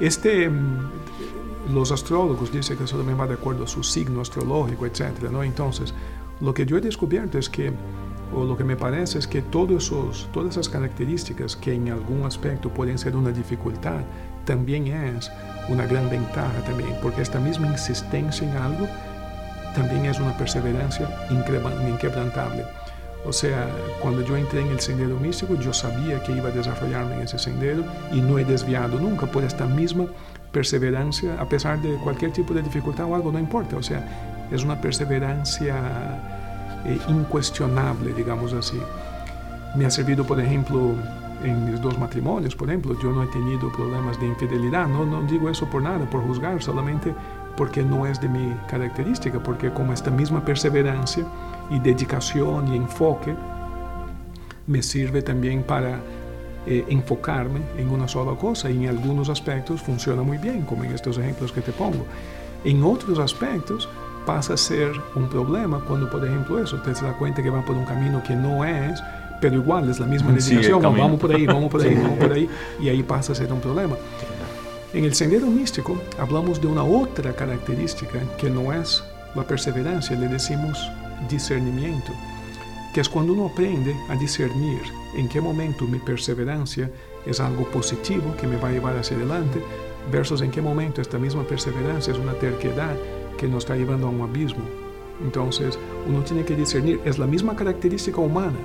Este, 0.00 0.48
mm, 0.48 1.72
los 1.72 1.90
astrólogos 1.90 2.52
dicen 2.52 2.76
que 2.76 2.84
eso 2.84 2.96
también 2.96 3.18
va 3.18 3.26
de 3.26 3.34
acuerdo 3.34 3.64
a 3.64 3.66
su 3.66 3.82
signo 3.82 4.20
astrológico, 4.20 4.86
etc. 4.86 5.30
¿no? 5.30 5.42
Entonces, 5.42 5.94
lo 6.40 6.54
que 6.54 6.66
yo 6.66 6.76
he 6.76 6.80
descubierto 6.80 7.38
es 7.38 7.48
que, 7.48 7.72
o 8.34 8.44
lo 8.44 8.56
que 8.56 8.64
me 8.64 8.76
parece 8.76 9.18
es 9.18 9.26
que 9.26 9.42
todos 9.42 9.84
esos, 9.84 10.28
todas 10.32 10.50
esas 10.50 10.68
características 10.68 11.56
que 11.56 11.72
en 11.72 11.88
algún 11.90 12.24
aspecto 12.24 12.68
pueden 12.68 12.98
ser 12.98 13.16
una 13.16 13.30
dificultad, 13.30 14.00
también 14.44 14.86
es 14.86 15.30
una 15.68 15.86
gran 15.86 16.08
ventaja 16.08 16.60
también, 16.64 16.94
porque 17.02 17.22
esta 17.22 17.40
misma 17.40 17.66
insistencia 17.66 18.48
en 18.48 18.56
algo 18.56 18.86
también 19.74 20.06
es 20.06 20.18
una 20.20 20.36
perseverancia 20.36 21.08
inquebrantable. 21.30 22.64
O 23.26 23.32
sea, 23.32 23.68
cuando 24.00 24.22
yo 24.22 24.36
entré 24.36 24.60
en 24.60 24.68
el 24.68 24.80
sendero 24.80 25.16
místico, 25.16 25.54
yo 25.56 25.72
sabía 25.72 26.22
que 26.22 26.32
iba 26.32 26.48
a 26.48 26.52
desarrollarme 26.52 27.16
en 27.16 27.22
ese 27.22 27.38
sendero 27.38 27.84
y 28.12 28.20
no 28.20 28.38
he 28.38 28.44
desviado 28.44 29.00
nunca 29.00 29.26
por 29.26 29.42
esta 29.42 29.66
misma 29.66 30.06
perseverancia, 30.52 31.34
a 31.40 31.48
pesar 31.48 31.82
de 31.82 31.96
cualquier 31.96 32.32
tipo 32.32 32.54
de 32.54 32.62
dificultad 32.62 33.06
o 33.06 33.14
algo, 33.14 33.32
no 33.32 33.38
importa. 33.38 33.76
O 33.76 33.82
sea, 33.82 34.46
es 34.50 34.62
una 34.62 34.80
perseverancia 34.80 35.76
eh, 36.84 36.98
incuestionable, 37.08 38.12
digamos 38.12 38.52
así. 38.52 38.80
Me 39.74 39.86
ha 39.86 39.90
servido, 39.90 40.24
por 40.24 40.40
ejemplo, 40.40 40.94
en 41.42 41.70
mis 41.70 41.80
dos 41.80 41.98
matrimonios, 41.98 42.54
por 42.54 42.68
ejemplo, 42.68 42.96
yo 43.02 43.10
no 43.10 43.24
he 43.24 43.26
tenido 43.26 43.70
problemas 43.72 44.18
de 44.20 44.26
infidelidad. 44.26 44.86
No, 44.86 45.04
no 45.04 45.22
digo 45.22 45.50
eso 45.50 45.66
por 45.66 45.82
nada, 45.82 46.08
por 46.08 46.22
juzgar, 46.22 46.62
solamente 46.62 47.12
porque 47.56 47.82
no 47.82 48.06
es 48.06 48.20
de 48.20 48.28
mi 48.28 48.54
característica, 48.68 49.42
porque 49.42 49.72
como 49.72 49.92
esta 49.92 50.10
misma 50.10 50.44
perseverancia 50.44 51.26
y 51.70 51.78
dedicación 51.78 52.72
y 52.72 52.76
enfoque 52.76 53.34
me 54.66 54.82
sirve 54.82 55.22
también 55.22 55.62
para 55.62 56.00
eh, 56.66 56.84
enfocarme 56.88 57.60
en 57.78 57.90
una 57.90 58.08
sola 58.08 58.36
cosa 58.36 58.70
y 58.70 58.84
en 58.84 58.88
algunos 58.88 59.28
aspectos 59.28 59.80
funciona 59.80 60.22
muy 60.22 60.38
bien, 60.38 60.62
como 60.62 60.84
en 60.84 60.92
estos 60.92 61.18
ejemplos 61.18 61.52
que 61.52 61.60
te 61.60 61.72
pongo. 61.72 62.04
En 62.64 62.82
otros 62.82 63.18
aspectos 63.18 63.88
pasa 64.26 64.54
a 64.54 64.56
ser 64.56 64.90
un 65.14 65.28
problema 65.28 65.80
cuando, 65.86 66.10
por 66.10 66.26
ejemplo, 66.26 66.58
eso, 66.58 66.78
te 66.78 66.90
das 66.90 67.14
cuenta 67.18 67.42
que 67.42 67.50
va 67.50 67.64
por 67.64 67.76
un 67.76 67.84
camino 67.84 68.20
que 68.22 68.34
no 68.34 68.64
es, 68.64 69.00
pero 69.40 69.54
igual 69.56 69.88
es 69.88 70.00
la 70.00 70.06
misma 70.06 70.32
dedicación, 70.32 70.80
camino. 70.80 71.02
vamos 71.02 71.20
por 71.20 71.32
ahí, 71.32 71.46
vamos 71.46 71.70
por 71.70 71.80
ahí, 71.82 71.94
vamos 71.94 72.18
por 72.18 72.32
ahí, 72.32 72.48
y 72.80 72.88
ahí 72.88 73.02
pasa 73.04 73.32
a 73.32 73.36
ser 73.36 73.52
un 73.52 73.60
problema. 73.60 73.94
En 74.92 75.04
el 75.04 75.14
sendero 75.14 75.46
místico 75.46 76.00
hablamos 76.18 76.60
de 76.60 76.66
una 76.66 76.82
otra 76.82 77.32
característica 77.32 78.18
que 78.38 78.50
no 78.50 78.72
es 78.72 79.04
la 79.36 79.44
perseverancia, 79.44 80.18
le 80.18 80.26
decimos 80.26 80.90
discernimiento, 81.28 82.12
que 82.92 83.00
es 83.00 83.08
cuando 83.08 83.32
uno 83.32 83.46
aprende 83.46 83.94
a 84.08 84.16
discernir 84.16 84.80
en 85.16 85.28
qué 85.28 85.40
momento 85.40 85.84
mi 85.84 85.98
perseverancia 85.98 86.90
es 87.26 87.40
algo 87.40 87.64
positivo 87.70 88.34
que 88.40 88.46
me 88.46 88.56
va 88.56 88.68
a 88.68 88.72
llevar 88.72 88.96
hacia 88.96 89.16
adelante, 89.16 89.62
versus 90.10 90.40
en 90.40 90.50
qué 90.50 90.62
momento 90.62 91.00
esta 91.00 91.18
misma 91.18 91.42
perseverancia 91.42 92.12
es 92.12 92.18
una 92.18 92.34
terquedad 92.34 92.96
que 93.36 93.48
nos 93.48 93.64
está 93.64 93.76
llevando 93.76 94.06
a 94.06 94.10
un 94.10 94.22
abismo. 94.22 94.64
Entonces, 95.22 95.78
uno 96.06 96.20
tiene 96.22 96.44
que 96.44 96.54
discernir, 96.54 97.00
es 97.04 97.18
la 97.18 97.26
misma 97.26 97.56
característica 97.56 98.20
humana, 98.20 98.58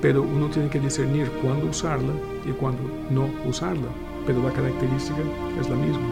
pero 0.00 0.22
uno 0.22 0.48
tiene 0.48 0.70
que 0.70 0.80
discernir 0.80 1.30
cuándo 1.42 1.66
usarla 1.66 2.12
y 2.46 2.52
cuándo 2.52 2.82
no 3.10 3.28
usarla, 3.46 3.88
pero 4.26 4.42
la 4.42 4.52
característica 4.52 5.20
es 5.60 5.68
la 5.68 5.76
misma. 5.76 6.08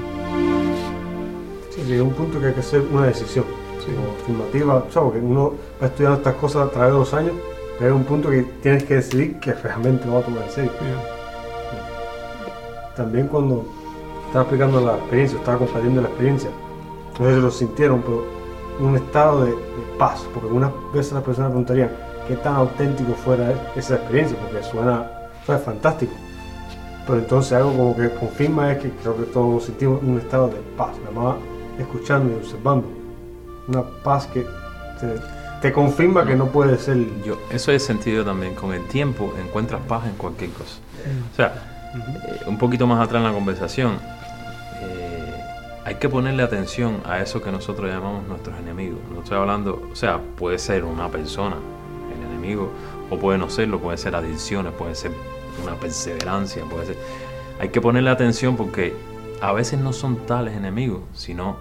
Sí, 1.70 1.82
llega 1.86 2.02
un 2.02 2.12
punto 2.12 2.40
que 2.40 2.46
hay 2.46 2.54
que 2.54 2.60
hacer 2.60 2.82
una 2.92 3.06
decisión 3.06 3.44
Sí. 3.89 4.22
afirmativa, 4.22 4.74
o 4.76 4.91
sea, 4.91 5.03
porque 5.03 5.18
uno 5.18 5.55
va 5.80 5.86
estudiando 5.86 6.18
estas 6.18 6.34
cosas 6.34 6.68
a 6.68 6.70
través 6.70 6.93
de 6.93 6.99
los 6.99 7.14
años, 7.14 7.32
llega 7.80 7.95
un 7.95 8.05
punto 8.05 8.30
que 8.30 8.43
tienes 8.62 8.84
que 8.84 8.97
decidir 8.97 9.39
que 9.41 9.53
realmente 9.53 10.07
lo 10.07 10.14
va 10.14 10.20
a 10.20 10.22
tomar 10.22 10.43
en 10.45 10.51
serio. 10.51 10.70
También 12.97 13.28
cuando 13.28 13.64
estaba 14.26 14.43
explicando 14.43 14.80
la 14.80 14.97
experiencia, 14.97 15.39
estaba 15.39 15.59
compartiendo 15.59 16.03
la 16.03 16.09
experiencia, 16.09 16.51
no 17.18 17.26
sé 17.26 17.34
si 17.34 17.41
lo 17.41 17.51
sintieron, 17.51 18.03
pero 18.03 18.24
un 18.80 18.97
estado 18.97 19.45
de, 19.45 19.51
de 19.53 19.57
paz, 19.99 20.24
porque 20.32 20.49
algunas 20.49 20.70
veces 20.93 21.12
las 21.12 21.22
personas 21.22 21.51
preguntarían 21.51 21.91
qué 22.26 22.36
tan 22.36 22.55
auténtico 22.55 23.12
fuera 23.14 23.53
esa 23.74 23.97
experiencia, 23.97 24.36
porque 24.39 24.62
suena, 24.62 25.11
suena 25.45 25.61
fantástico. 25.61 26.12
Pero 27.07 27.20
entonces 27.20 27.53
algo 27.53 27.70
como 27.72 27.97
que 27.97 28.11
confirma 28.11 28.72
es 28.72 28.78
que 28.78 28.91
creo 28.91 29.16
que 29.16 29.22
todos 29.24 29.64
sentimos 29.64 30.03
un 30.03 30.18
estado 30.18 30.49
de 30.49 30.59
paz, 30.76 30.91
nada 31.05 31.28
más 31.28 31.36
escuchando 31.78 32.32
y 32.32 32.36
observando. 32.36 32.97
Una 33.68 33.82
paz 33.82 34.26
que 34.26 34.46
te, 35.00 35.20
te 35.60 35.72
confirma 35.72 36.24
que 36.24 36.34
no 36.34 36.46
puede 36.46 36.78
ser... 36.78 36.98
Yo, 37.24 37.38
eso 37.50 37.72
he 37.72 37.78
sentido 37.78 38.24
también. 38.24 38.54
Con 38.54 38.72
el 38.72 38.86
tiempo 38.88 39.32
encuentras 39.38 39.80
paz 39.86 40.06
en 40.06 40.14
cualquier 40.14 40.50
cosa. 40.50 40.78
O 41.32 41.36
sea, 41.36 41.54
eh, 41.94 42.42
un 42.46 42.58
poquito 42.58 42.86
más 42.86 43.04
atrás 43.04 43.20
en 43.20 43.28
la 43.28 43.32
conversación, 43.32 43.98
eh, 44.80 45.34
hay 45.84 45.94
que 45.96 46.08
ponerle 46.08 46.42
atención 46.42 47.00
a 47.04 47.20
eso 47.20 47.42
que 47.42 47.50
nosotros 47.50 47.90
llamamos 47.90 48.26
nuestros 48.26 48.58
enemigos. 48.58 48.98
No 49.12 49.22
estoy 49.22 49.38
hablando, 49.38 49.88
o 49.90 49.96
sea, 49.96 50.18
puede 50.36 50.58
ser 50.58 50.84
una 50.84 51.08
persona, 51.08 51.56
el 52.14 52.26
enemigo, 52.26 52.70
o 53.10 53.18
puede 53.18 53.38
no 53.38 53.48
serlo, 53.48 53.78
puede 53.80 53.96
ser 53.96 54.14
adicciones, 54.14 54.72
puede 54.72 54.94
ser 54.94 55.12
una 55.62 55.74
perseverancia, 55.74 56.64
puede 56.64 56.86
ser... 56.86 56.98
Hay 57.60 57.70
que 57.70 57.80
ponerle 57.80 58.10
atención 58.10 58.56
porque 58.56 58.94
a 59.40 59.52
veces 59.52 59.80
no 59.80 59.92
son 59.92 60.16
tales 60.26 60.56
enemigos, 60.56 61.00
sino 61.12 61.56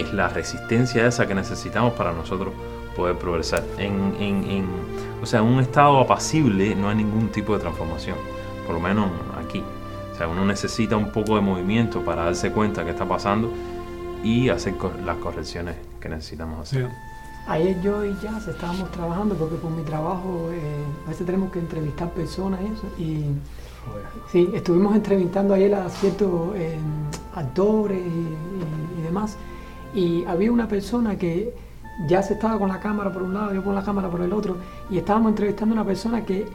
es 0.00 0.12
la 0.12 0.28
resistencia 0.28 1.06
esa 1.06 1.26
que 1.26 1.34
necesitamos 1.34 1.92
para 1.94 2.12
nosotros 2.12 2.52
poder 2.96 3.16
progresar. 3.16 3.64
En, 3.78 4.14
en- 4.18 4.44
en- 4.50 4.66
o 5.22 5.26
sea, 5.26 5.40
en 5.40 5.46
un 5.46 5.60
estado 5.60 5.98
apacible 6.00 6.74
no 6.74 6.88
hay 6.88 6.96
ningún 6.96 7.28
tipo 7.28 7.54
de 7.54 7.60
transformación, 7.60 8.16
por 8.66 8.74
lo 8.74 8.80
menos 8.80 9.10
aquí. 9.44 9.62
O 10.12 10.16
sea, 10.16 10.28
uno 10.28 10.44
necesita 10.44 10.96
un 10.96 11.10
poco 11.10 11.36
de 11.36 11.40
movimiento 11.40 12.00
para 12.02 12.24
darse 12.24 12.50
cuenta 12.52 12.84
que 12.84 12.90
está 12.90 13.06
pasando 13.06 13.50
y 14.22 14.48
hacer 14.50 14.74
las 15.04 15.16
correcciones 15.16 15.76
que 16.00 16.08
necesitamos 16.08 16.60
hacer. 16.60 16.80
Bien. 16.84 16.92
Ayer 17.48 17.80
yo 17.82 18.04
y 18.04 18.14
Jazz 18.22 18.46
estábamos 18.46 18.90
trabajando 18.92 19.34
porque 19.34 19.56
por 19.56 19.70
mi 19.72 19.82
trabajo 19.82 20.50
eh, 20.52 20.84
a 21.06 21.08
veces 21.10 21.26
tenemos 21.26 21.50
que 21.50 21.58
entrevistar 21.58 22.08
personas 22.10 22.60
y 22.60 22.66
eso. 22.66 22.86
Y 22.98 23.24
sí, 24.30 24.48
estuvimos 24.54 24.94
entrevistando 24.94 25.54
ayer 25.54 25.74
a 25.74 25.88
ciertos 25.88 26.54
eh, 26.54 26.78
actores 27.34 27.98
y, 27.98 28.00
y- 28.00 29.00
y 29.00 29.02
demás. 29.02 29.36
Y 29.94 30.24
había 30.24 30.50
una 30.52 30.68
persona 30.68 31.16
que 31.16 31.54
ya 32.08 32.22
se 32.22 32.34
estaba 32.34 32.58
con 32.58 32.68
la 32.68 32.80
cámara 32.80 33.12
por 33.12 33.22
un 33.22 33.34
lado, 33.34 33.52
yo 33.54 33.62
con 33.62 33.74
la 33.74 33.82
cámara 33.82 34.08
por 34.08 34.20
el 34.22 34.32
otro. 34.32 34.56
Y 34.90 34.98
estábamos 34.98 35.30
entrevistando 35.30 35.74
a 35.74 35.78
una 35.80 35.86
persona 35.86 36.24
que 36.24 36.46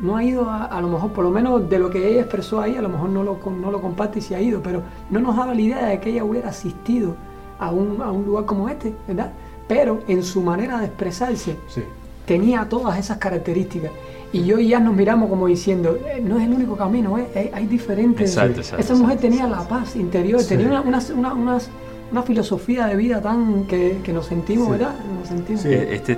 no 0.00 0.16
ha 0.16 0.24
ido 0.24 0.48
a, 0.48 0.64
a 0.66 0.80
lo 0.80 0.88
mejor, 0.88 1.12
por 1.12 1.24
lo 1.24 1.30
menos 1.30 1.68
de 1.68 1.78
lo 1.78 1.90
que 1.90 2.08
ella 2.08 2.22
expresó 2.22 2.60
ahí, 2.60 2.76
a 2.76 2.82
lo 2.82 2.88
mejor 2.88 3.10
no 3.10 3.22
lo, 3.22 3.38
no 3.60 3.70
lo 3.70 3.80
comparte 3.80 4.18
y 4.18 4.22
se 4.22 4.34
ha 4.34 4.40
ido, 4.40 4.60
pero 4.62 4.82
no 5.10 5.20
nos 5.20 5.36
daba 5.36 5.54
la 5.54 5.60
idea 5.60 5.86
de 5.86 6.00
que 6.00 6.10
ella 6.10 6.24
hubiera 6.24 6.48
asistido 6.50 7.14
a 7.58 7.70
un, 7.70 8.00
a 8.02 8.10
un 8.10 8.24
lugar 8.24 8.44
como 8.44 8.68
este, 8.68 8.94
¿verdad? 9.06 9.32
Pero 9.68 10.00
en 10.08 10.22
su 10.22 10.40
manera 10.42 10.78
de 10.78 10.86
expresarse 10.86 11.56
Sí. 11.68 11.82
tenía 12.26 12.68
todas 12.68 12.98
esas 12.98 13.18
características. 13.18 13.90
Y 14.32 14.44
yo 14.44 14.58
y 14.58 14.66
ya 14.68 14.80
nos 14.80 14.94
miramos 14.96 15.28
como 15.30 15.46
diciendo, 15.46 15.96
"Eh, 15.96 16.20
no 16.20 16.38
es 16.38 16.44
el 16.48 16.52
único 16.54 16.76
camino, 16.76 17.16
¿eh? 17.18 17.28
hay, 17.36 17.50
hay 17.54 17.66
diferentes... 17.68 18.30
Exacto, 18.30 18.60
exacto, 18.60 18.82
Esa 18.82 18.94
mujer 18.94 19.16
exacto, 19.16 19.36
tenía 19.36 19.46
la 19.48 19.68
paz 19.68 19.94
interior, 19.94 20.40
Sí. 20.40 20.48
tenía 20.56 20.66
una, 20.66 20.80
una, 20.82 20.98
una, 21.16 21.34
unas- 21.34 21.70
una 22.14 22.22
filosofía 22.22 22.86
de 22.86 22.94
vida 22.94 23.20
tan 23.20 23.64
que, 23.64 23.98
que 24.04 24.12
nos 24.12 24.26
sentimos, 24.26 24.66
Sí. 24.66 24.72
¿verdad? 24.72 24.94
Nos 25.18 25.28
sentimos. 25.28 25.62
Sí. 25.62 25.72
Este, 25.72 26.12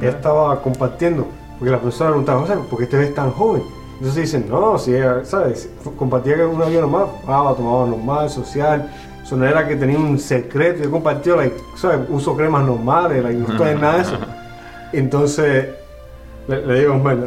Ella 0.00 0.10
estaba 0.10 0.60
compartiendo, 0.60 1.26
porque 1.58 1.70
la 1.70 1.78
persona 1.80 2.10
preguntaba, 2.10 2.40
José, 2.42 2.54
¿por 2.68 2.78
qué 2.78 2.86
te 2.86 2.98
ves 2.98 3.14
tan 3.14 3.30
joven? 3.30 3.62
Entonces 3.94 4.22
dicen, 4.24 4.46
no, 4.50 4.76
si 4.78 4.94
ella, 4.94 5.24
¿sabes? 5.24 5.70
Compartía 5.96 6.34
que 6.36 6.44
una 6.44 6.66
vida 6.66 6.80
normal, 6.82 7.06
ah, 7.26 7.54
tomaba 7.56 7.86
normal, 7.86 8.28
social, 8.28 8.90
eso 9.22 9.36
no 9.36 9.46
era 9.46 9.66
que 9.66 9.76
tenía 9.76 9.96
un 9.98 10.18
secreto, 10.18 10.82
yo 10.82 10.90
compartía, 10.90 11.36
like, 11.36 11.56
¿sabes? 11.76 12.00
Uso 12.10 12.36
cremas 12.36 12.64
normales, 12.66 13.22
like, 13.22 13.38
no 13.38 13.48
estoy 13.48 13.70
en 13.70 13.80
nada 13.80 13.94
de 13.96 14.02
eso. 14.02 14.16
Entonces, 14.92 15.68
le, 16.48 16.66
le 16.66 16.80
digo, 16.80 16.98
bueno, 16.98 17.26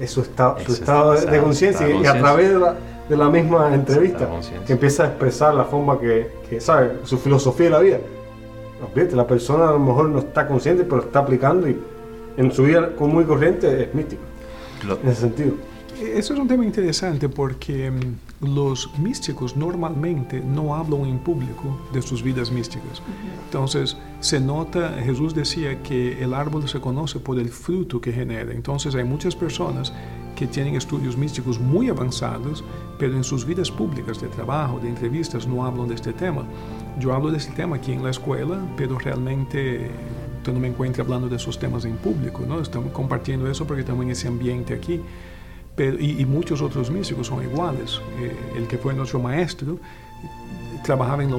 es 0.00 0.10
su 0.10 0.22
estado, 0.22 0.56
su 0.64 0.72
estado 0.72 1.12
de- 1.14 1.26
de 1.26 1.40
conciencia 1.42 1.88
y, 1.88 2.00
de 2.02 2.08
a 2.08 2.18
través 2.18 2.48
de 2.50 2.58
la, 2.58 2.74
de 3.08 3.16
la 3.16 3.28
misma 3.28 3.72
entrevista, 3.74 4.28
que 4.66 4.72
empieza 4.72 5.04
a 5.04 5.06
expresar 5.08 5.54
la 5.54 5.64
forma 5.64 5.98
que, 5.98 6.30
que, 6.48 6.60
¿sabes? 6.60 6.92
Su 7.04 7.18
filosofía 7.18 7.66
de 7.66 7.70
la 7.70 7.78
vida. 7.80 7.98
La 9.14 9.26
persona 9.26 9.68
a 9.68 9.72
lo 9.72 9.78
mejor 9.78 10.08
no 10.08 10.18
está 10.20 10.46
consciente, 10.46 10.84
pero 10.84 11.02
está 11.02 11.20
aplicando 11.20 11.68
y 11.68 11.76
en 12.36 12.52
su 12.52 12.64
vida 12.64 12.94
común 12.96 13.22
y 13.22 13.26
corriente 13.26 13.84
es 13.84 13.94
místico, 13.94 14.22
lo- 14.86 14.98
en 15.00 15.08
ese 15.08 15.22
sentido. 15.22 15.54
Eso 15.98 16.34
es 16.34 16.38
un 16.40 16.46
tema 16.46 16.62
interesante 16.62 17.26
porque 17.30 17.90
mm, 17.90 18.54
los 18.54 18.90
místicos 18.98 19.56
normalmente 19.56 20.40
no 20.40 20.74
hablan 20.74 21.06
en 21.06 21.18
público 21.18 21.80
de 21.92 22.02
sus 22.02 22.22
vidas 22.22 22.50
místicas. 22.50 23.00
Entonces, 23.46 23.96
se 24.20 24.38
nota, 24.38 24.90
Jesús 25.02 25.34
decía 25.34 25.82
que 25.82 26.22
el 26.22 26.34
árbol 26.34 26.68
se 26.68 26.80
conoce 26.80 27.18
por 27.18 27.38
el 27.38 27.48
fruto 27.48 27.98
que 27.98 28.12
genera. 28.12 28.52
Entonces, 28.52 28.94
hay 28.94 29.04
muchas 29.04 29.34
personas 29.34 29.90
que 30.36 30.46
tienen 30.46 30.76
estudios 30.76 31.16
místicos 31.16 31.58
muy 31.58 31.88
avanzados, 31.88 32.62
pero 32.98 33.16
en 33.16 33.24
sus 33.24 33.44
vidas 33.44 33.70
públicas 33.70 34.20
de 34.20 34.28
trabajo, 34.28 34.78
de 34.78 34.88
entrevistas, 34.88 35.46
no 35.46 35.66
hablan 35.66 35.88
de 35.88 35.96
este 35.96 36.12
tema. 36.12 36.44
Yo 37.00 37.12
hablo 37.12 37.30
de 37.30 37.38
este 37.38 37.52
tema 37.52 37.76
aquí 37.76 37.92
en 37.92 38.04
la 38.04 38.10
escuela, 38.10 38.56
pero 38.76 38.98
realmente 38.98 39.90
tú 40.44 40.52
no 40.52 40.60
me 40.60 40.68
encuentras 40.68 41.04
hablando 41.04 41.28
de 41.28 41.36
esos 41.36 41.58
temas 41.58 41.84
en 41.84 41.96
público, 41.96 42.44
¿no? 42.46 42.60
Estamos 42.60 42.92
compartiendo 42.92 43.50
eso 43.50 43.66
porque 43.66 43.80
estamos 43.80 44.04
en 44.04 44.12
ese 44.12 44.28
ambiente 44.28 44.74
aquí. 44.74 45.00
Pero, 45.74 45.98
y, 45.98 46.20
y 46.20 46.24
muchos 46.24 46.62
otros 46.62 46.90
místicos 46.90 47.26
son 47.26 47.42
iguales. 47.42 48.00
Eh, 48.20 48.36
el 48.56 48.68
que 48.68 48.78
fue 48.78 48.94
nuestro 48.94 49.18
maestro 49.18 49.78
trabajaba 50.82 51.22
en 51.22 51.30
la 51.30 51.36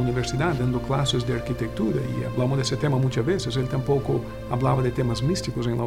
dando 0.53 0.81
clases 0.81 1.25
de 1.25 1.33
arquitectura 1.33 1.99
y 2.01 2.23
hablamos 2.23 2.57
de 2.57 2.63
ese 2.63 2.77
tema 2.77 2.97
muchas 2.97 3.25
veces. 3.25 3.55
Él 3.57 3.67
tampoco 3.67 4.21
hablaba 4.49 4.81
de 4.81 4.91
temas 4.91 5.21
místicos 5.21 5.67
en 5.67 5.77
la 5.77 5.83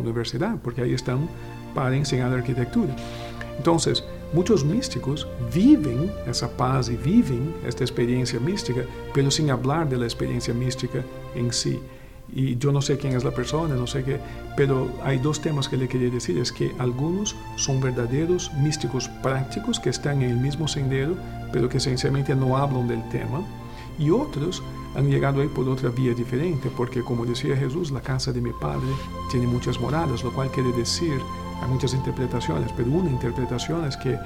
porque 0.63 0.83
ahí 0.83 0.95
están 0.95 1.29
para 1.75 1.95
enseñar 1.95 2.33
arquitectura. 2.33 2.95
Entonces, 3.57 4.05
muchos 4.33 4.65
místicos 4.65 5.29
viven 5.53 6.11
esa 6.27 6.49
paz 6.57 6.89
y 6.89 6.97
viven 6.97 7.55
esta 7.67 7.85
experiencia 7.85 8.41
mística, 8.41 8.83
pero 9.13 9.31
sin 9.31 9.51
hablar 9.51 9.89
de 9.89 9.99
la 9.99 10.05
experiencia 10.05 10.55
mística 10.55 11.03
en 11.35 11.53
sí. 11.53 11.81
Y 12.35 12.57
yo 12.59 12.73
no 12.73 12.81
sé 12.81 12.97
quién 12.97 13.15
es 13.17 13.25
la 13.25 13.33
persona, 13.33 13.75
no 13.75 13.87
sé 13.87 14.05
qué, 14.05 14.21
pero 14.57 14.91
hay 15.03 15.19
dos 15.19 15.41
temas 15.41 15.69
que 15.69 15.77
le 15.77 15.89
quería 15.89 16.11
decir. 16.11 16.39
Es 16.39 16.53
que 16.53 16.75
algunos 16.79 17.37
son 17.57 17.81
verdaderos 17.81 18.53
místicos 18.55 19.09
prácticos 19.23 19.81
que 19.81 19.91
están 19.91 20.23
en 20.23 20.31
el 20.31 20.37
mismo 20.37 20.69
sendero, 20.69 21.17
pero 21.53 21.69
que 21.69 21.81
sencillamente 21.81 22.35
no 22.35 22.57
hablan 22.57 22.89
del 22.89 23.07
tema. 23.09 23.43
Y 23.99 24.11
otros 24.11 24.63
han 24.95 25.09
llegado 25.09 25.41
ahí 25.41 25.49
por 25.49 25.69
otra 25.69 25.91
vía 25.91 26.15
diferente, 26.15 26.71
porque 26.77 27.03
como 27.03 27.25
decía 27.25 27.57
Jesús, 27.57 27.91
la 27.91 28.01
casa 28.01 28.33
de 28.33 28.41
mi 28.41 28.53
padre 28.53 28.89
tiene 29.31 29.47
muchas 29.47 29.81
moradas, 29.81 30.25
lo 30.25 30.33
cual 30.33 30.51
quiere 30.51 30.73
decir, 30.73 31.21
hay 31.63 31.69
muchas 31.69 31.95
interpretaciones, 31.95 32.73
pero 32.77 32.91
una 32.91 33.11
interpretación 33.11 33.85
es 33.85 33.97
que 33.97 34.19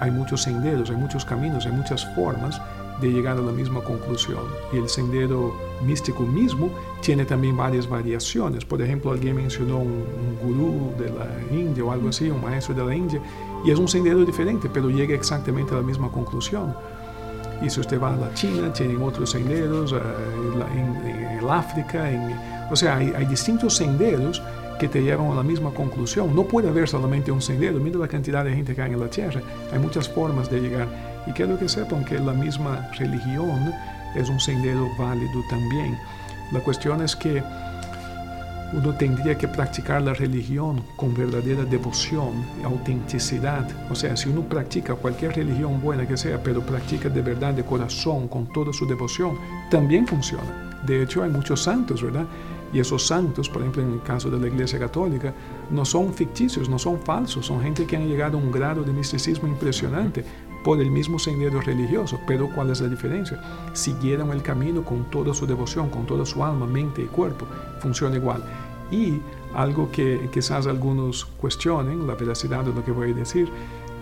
hay 0.00 0.10
muchos 0.10 0.42
senderos, 0.42 0.90
hay 0.90 0.96
muchos 0.96 1.24
caminos, 1.24 1.66
hay 1.66 1.72
muchas 1.72 2.06
formas 2.14 2.60
de 3.00 3.08
llegar 3.10 3.36
a 3.36 3.40
la 3.40 3.52
misma 3.52 3.80
conclusión. 3.82 4.40
Y 4.72 4.76
el 4.78 4.88
sendero 4.88 5.54
místico 5.86 6.22
mismo 6.24 6.70
tiene 7.00 7.24
también 7.24 7.56
varias 7.56 7.88
variaciones. 7.88 8.64
Por 8.64 8.82
ejemplo, 8.82 9.12
alguien 9.12 9.36
mencionó 9.36 9.78
un, 9.78 10.04
un 10.04 10.38
gurú 10.42 10.92
de 10.98 11.10
la 11.10 11.28
India 11.56 11.84
o 11.84 11.92
algo 11.92 12.08
así, 12.08 12.28
un 12.30 12.40
maestro 12.42 12.74
de 12.74 12.84
la 12.84 12.94
India, 12.94 13.20
y 13.64 13.70
es 13.70 13.78
un 13.78 13.88
sendero 13.88 14.24
diferente, 14.24 14.68
pero 14.72 14.90
llega 14.90 15.14
exactamente 15.14 15.72
a 15.74 15.76
la 15.78 15.82
misma 15.82 16.10
conclusión. 16.10 16.74
Y 17.60 17.68
si 17.70 17.80
usted 17.80 18.00
va 18.00 18.14
a 18.14 18.16
la 18.16 18.32
China, 18.34 18.72
tienen 18.72 19.02
otros 19.02 19.30
senderos, 19.30 19.92
eh, 19.92 19.96
en, 20.76 21.38
el 21.38 21.50
África, 21.50 22.10
en- 22.10 22.36
o 22.70 22.76
sea, 22.76 22.96
hay, 22.98 23.12
hay 23.16 23.24
distintos 23.26 23.74
senderos 23.76 24.42
que 24.78 24.86
te 24.88 25.02
llevan 25.02 25.32
a 25.32 25.34
la 25.34 25.42
misma 25.42 25.70
conclusión. 25.72 26.34
No 26.36 26.44
puede 26.44 26.68
haber 26.68 26.88
solamente 26.88 27.32
un 27.32 27.42
sendero, 27.42 27.80
mira 27.80 27.98
la 27.98 28.06
cantidad 28.06 28.44
de 28.44 28.54
gente 28.54 28.74
que 28.76 28.82
hay 28.82 28.92
en 28.92 29.00
la 29.00 29.08
Tierra, 29.10 29.40
hay 29.72 29.78
muchas 29.80 30.08
formas 30.08 30.48
de 30.48 30.60
llegar. 30.60 30.86
Y 31.28 31.32
quiero 31.32 31.58
que 31.58 31.68
sepan 31.68 32.04
que 32.04 32.18
la 32.18 32.32
misma 32.32 32.88
religión 32.98 33.74
es 34.14 34.30
un 34.30 34.40
sendero 34.40 34.88
válido 34.98 35.42
también. 35.50 35.98
La 36.52 36.60
cuestión 36.60 37.02
es 37.02 37.14
que 37.14 37.42
uno 38.72 38.94
tendría 38.94 39.36
que 39.36 39.46
practicar 39.46 40.00
la 40.02 40.14
religión 40.14 40.82
con 40.96 41.14
verdadera 41.14 41.64
devoción, 41.64 42.44
autenticidad. 42.64 43.66
O 43.90 43.94
sea, 43.94 44.16
si 44.16 44.30
uno 44.30 44.42
practica 44.42 44.94
cualquier 44.94 45.36
religión 45.36 45.80
buena 45.82 46.06
que 46.06 46.16
sea, 46.16 46.42
pero 46.42 46.62
practica 46.62 47.10
de 47.10 47.22
verdad, 47.22 47.52
de 47.52 47.64
corazón, 47.64 48.28
con 48.28 48.50
toda 48.52 48.72
su 48.72 48.86
devoción, 48.86 49.38
también 49.70 50.06
funciona. 50.06 50.80
De 50.86 51.02
hecho, 51.02 51.22
hay 51.22 51.30
muchos 51.30 51.62
santos, 51.62 52.02
¿verdad? 52.02 52.26
Y 52.72 52.80
esos 52.80 53.06
santos, 53.06 53.48
por 53.48 53.62
ejemplo, 53.62 53.82
en 53.82 53.94
el 53.94 54.02
caso 54.02 54.30
de 54.30 54.38
la 54.38 54.46
Iglesia 54.46 54.78
Católica, 54.78 55.32
no 55.70 55.84
son 55.84 56.12
ficticios, 56.12 56.68
no 56.68 56.78
son 56.78 57.00
falsos, 57.00 57.46
son 57.46 57.62
gente 57.62 57.86
que 57.86 57.96
han 57.96 58.06
llegado 58.06 58.36
a 58.36 58.40
un 58.40 58.52
grado 58.52 58.82
de 58.82 58.92
misticismo 58.92 59.48
impresionante 59.48 60.24
por 60.64 60.80
el 60.80 60.90
mismo 60.90 61.18
sendero 61.18 61.60
religioso. 61.60 62.20
Pero 62.26 62.48
¿cuál 62.48 62.70
es 62.70 62.80
la 62.80 62.88
diferencia? 62.88 63.40
Siguieron 63.72 64.30
el 64.32 64.42
camino 64.42 64.84
con 64.84 65.04
toda 65.10 65.34
su 65.34 65.46
devoción, 65.46 65.90
con 65.90 66.06
toda 66.06 66.24
su 66.26 66.44
alma, 66.44 66.66
mente 66.66 67.02
y 67.02 67.06
cuerpo. 67.06 67.46
Funciona 67.80 68.16
igual. 68.16 68.42
Y 68.90 69.20
algo 69.54 69.90
que 69.90 70.28
quizás 70.32 70.66
algunos 70.66 71.24
cuestionen, 71.24 72.06
la 72.06 72.14
veracidad 72.14 72.64
de 72.64 72.72
lo 72.72 72.84
que 72.84 72.92
voy 72.92 73.12
a 73.12 73.14
decir, 73.14 73.48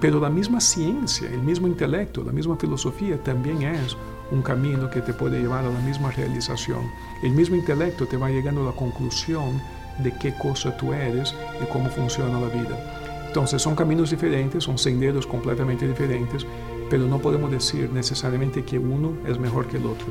pero 0.01 0.21
la 0.21 0.29
misma 0.29 0.61
ciencia, 0.61 1.29
el 1.31 1.43
mismo 1.43 1.67
intelecto, 1.67 2.23
la 2.23 2.33
misma 2.33 2.57
filosofía 2.57 3.23
también 3.23 3.63
es 3.63 3.97
un 4.31 4.43
camino 4.43 4.91
que 4.91 5.01
te 5.01 5.15
puede 5.15 5.41
llevar 5.41 5.65
a 5.65 5.71
la 5.71 5.81
misma 5.81 6.11
realización. 6.11 6.91
El 7.23 7.33
mismo 7.33 7.57
intelecto 7.57 8.07
te 8.07 8.17
va 8.17 8.29
llegando 8.29 8.63
a 8.63 8.73
la 8.73 8.77
conclusión 8.77 9.61
de 9.99 10.13
qué 10.19 10.35
cosa 10.37 10.77
tú 10.77 10.93
eres 10.93 11.35
y 11.63 11.67
cómo 11.73 11.89
funciona 11.89 12.39
la 12.41 12.49
vida. 12.49 13.06
Entonces 13.37 13.61
son 13.61 13.75
caminos 13.75 14.09
diferentes, 14.09 14.65
son 14.65 14.79
senderos 14.79 15.27
completamente 15.27 15.87
diferentes, 15.87 16.47
pero 16.89 17.07
no 17.07 17.19
podemos 17.19 17.51
decir 17.51 17.91
necesariamente 17.93 18.65
que 18.65 18.79
uno 18.79 19.13
es 19.29 19.39
mejor 19.39 19.67
que 19.67 19.77
el 19.77 19.85
otro. 19.85 20.07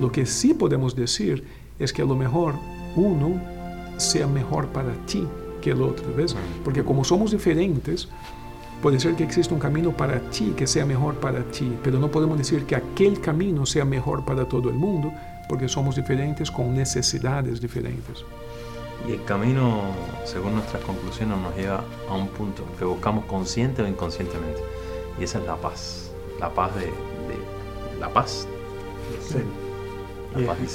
Lo 0.00 0.10
que 0.10 0.24
sí 0.24 0.54
podemos 0.54 0.96
decir 0.96 1.44
es 1.78 1.92
que 1.92 2.00
a 2.00 2.06
lo 2.06 2.16
mejor 2.16 2.54
uno 2.96 3.38
sea 3.98 4.26
mejor 4.26 4.68
para 4.68 4.94
ti 5.04 5.28
que 5.60 5.72
el 5.72 5.82
otro, 5.82 6.06
¿ves? 6.16 6.34
Porque 6.64 6.82
como 6.82 7.04
somos 7.04 7.32
diferentes, 7.32 8.08
puede 8.80 8.98
ser 8.98 9.14
que 9.14 9.24
exista 9.24 9.52
un 9.52 9.60
camino 9.60 9.94
para 9.94 10.18
ti 10.30 10.54
que 10.56 10.66
sea 10.66 10.86
mejor 10.86 11.16
para 11.16 11.42
ti, 11.50 11.76
pero 11.84 11.98
no 11.98 12.10
podemos 12.10 12.38
decir 12.38 12.64
que 12.64 12.76
aquel 12.76 13.20
camino 13.20 13.66
sea 13.66 13.84
mejor 13.84 14.24
para 14.24 14.48
todo 14.48 14.70
el 14.70 14.76
mundo, 14.76 15.12
porque 15.50 15.68
somos 15.68 15.96
diferentes 15.96 16.50
con 16.50 16.74
necesidades 16.74 17.60
diferentes. 17.60 18.24
Y 19.08 19.12
el 19.12 19.24
camino, 19.24 19.82
según 20.24 20.54
nuestras 20.54 20.82
conclusiones, 20.84 21.38
nos 21.38 21.56
lleva 21.56 21.82
a 22.08 22.14
un 22.14 22.28
punto 22.28 22.64
que 22.78 22.84
buscamos 22.84 23.24
consciente 23.24 23.82
o 23.82 23.86
inconscientemente, 23.88 24.60
y 25.18 25.24
esa 25.24 25.38
es 25.38 25.46
la 25.46 25.56
paz, 25.56 26.10
la 26.38 26.50
paz 26.50 26.70
de, 26.76 26.90
la 27.98 28.08
paz. 28.08 28.46
Sí. 29.20 29.38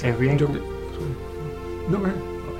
es, 0.04 0.20
bien. 0.20 0.38
no, 1.90 2.00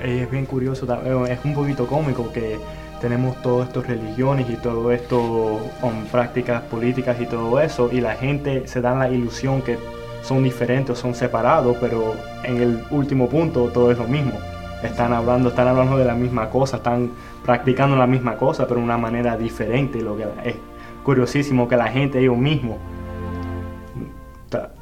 es 0.02 0.30
bien 0.30 0.46
curioso, 0.46 0.86
eh, 1.04 1.32
es 1.32 1.44
un 1.44 1.54
poquito 1.54 1.86
cómico 1.86 2.32
que 2.32 2.58
tenemos 3.00 3.40
todas 3.42 3.68
estas 3.68 3.86
religiones 3.86 4.48
y 4.48 4.56
todo 4.56 4.90
esto 4.90 5.60
con 5.80 6.04
prácticas 6.06 6.62
políticas 6.62 7.20
y 7.20 7.26
todo 7.26 7.60
eso, 7.60 7.90
y 7.92 8.00
la 8.00 8.14
gente 8.14 8.66
se 8.66 8.80
da 8.80 8.94
la 8.94 9.08
ilusión 9.10 9.62
que 9.62 9.78
son 10.22 10.42
diferentes, 10.42 10.98
son 10.98 11.14
separados, 11.14 11.76
pero 11.80 12.14
en 12.42 12.56
el 12.56 12.82
último 12.90 13.28
punto 13.28 13.70
todo 13.72 13.90
es 13.92 13.98
lo 13.98 14.08
mismo. 14.08 14.32
Están 14.82 15.12
hablando, 15.12 15.48
están 15.48 15.68
hablando 15.68 15.96
de 15.96 16.04
la 16.04 16.14
misma 16.14 16.50
cosa, 16.50 16.76
están 16.76 17.12
practicando 17.44 17.96
la 17.96 18.06
misma 18.06 18.36
cosa, 18.36 18.66
pero 18.66 18.78
de 18.78 18.84
una 18.84 18.98
manera 18.98 19.36
diferente. 19.36 20.00
Lo 20.00 20.16
que 20.16 20.24
es 20.44 20.56
curiosísimo 21.02 21.68
que 21.68 21.76
la 21.76 21.88
gente 21.88 22.18
ellos 22.18 22.36
mismos 22.36 22.76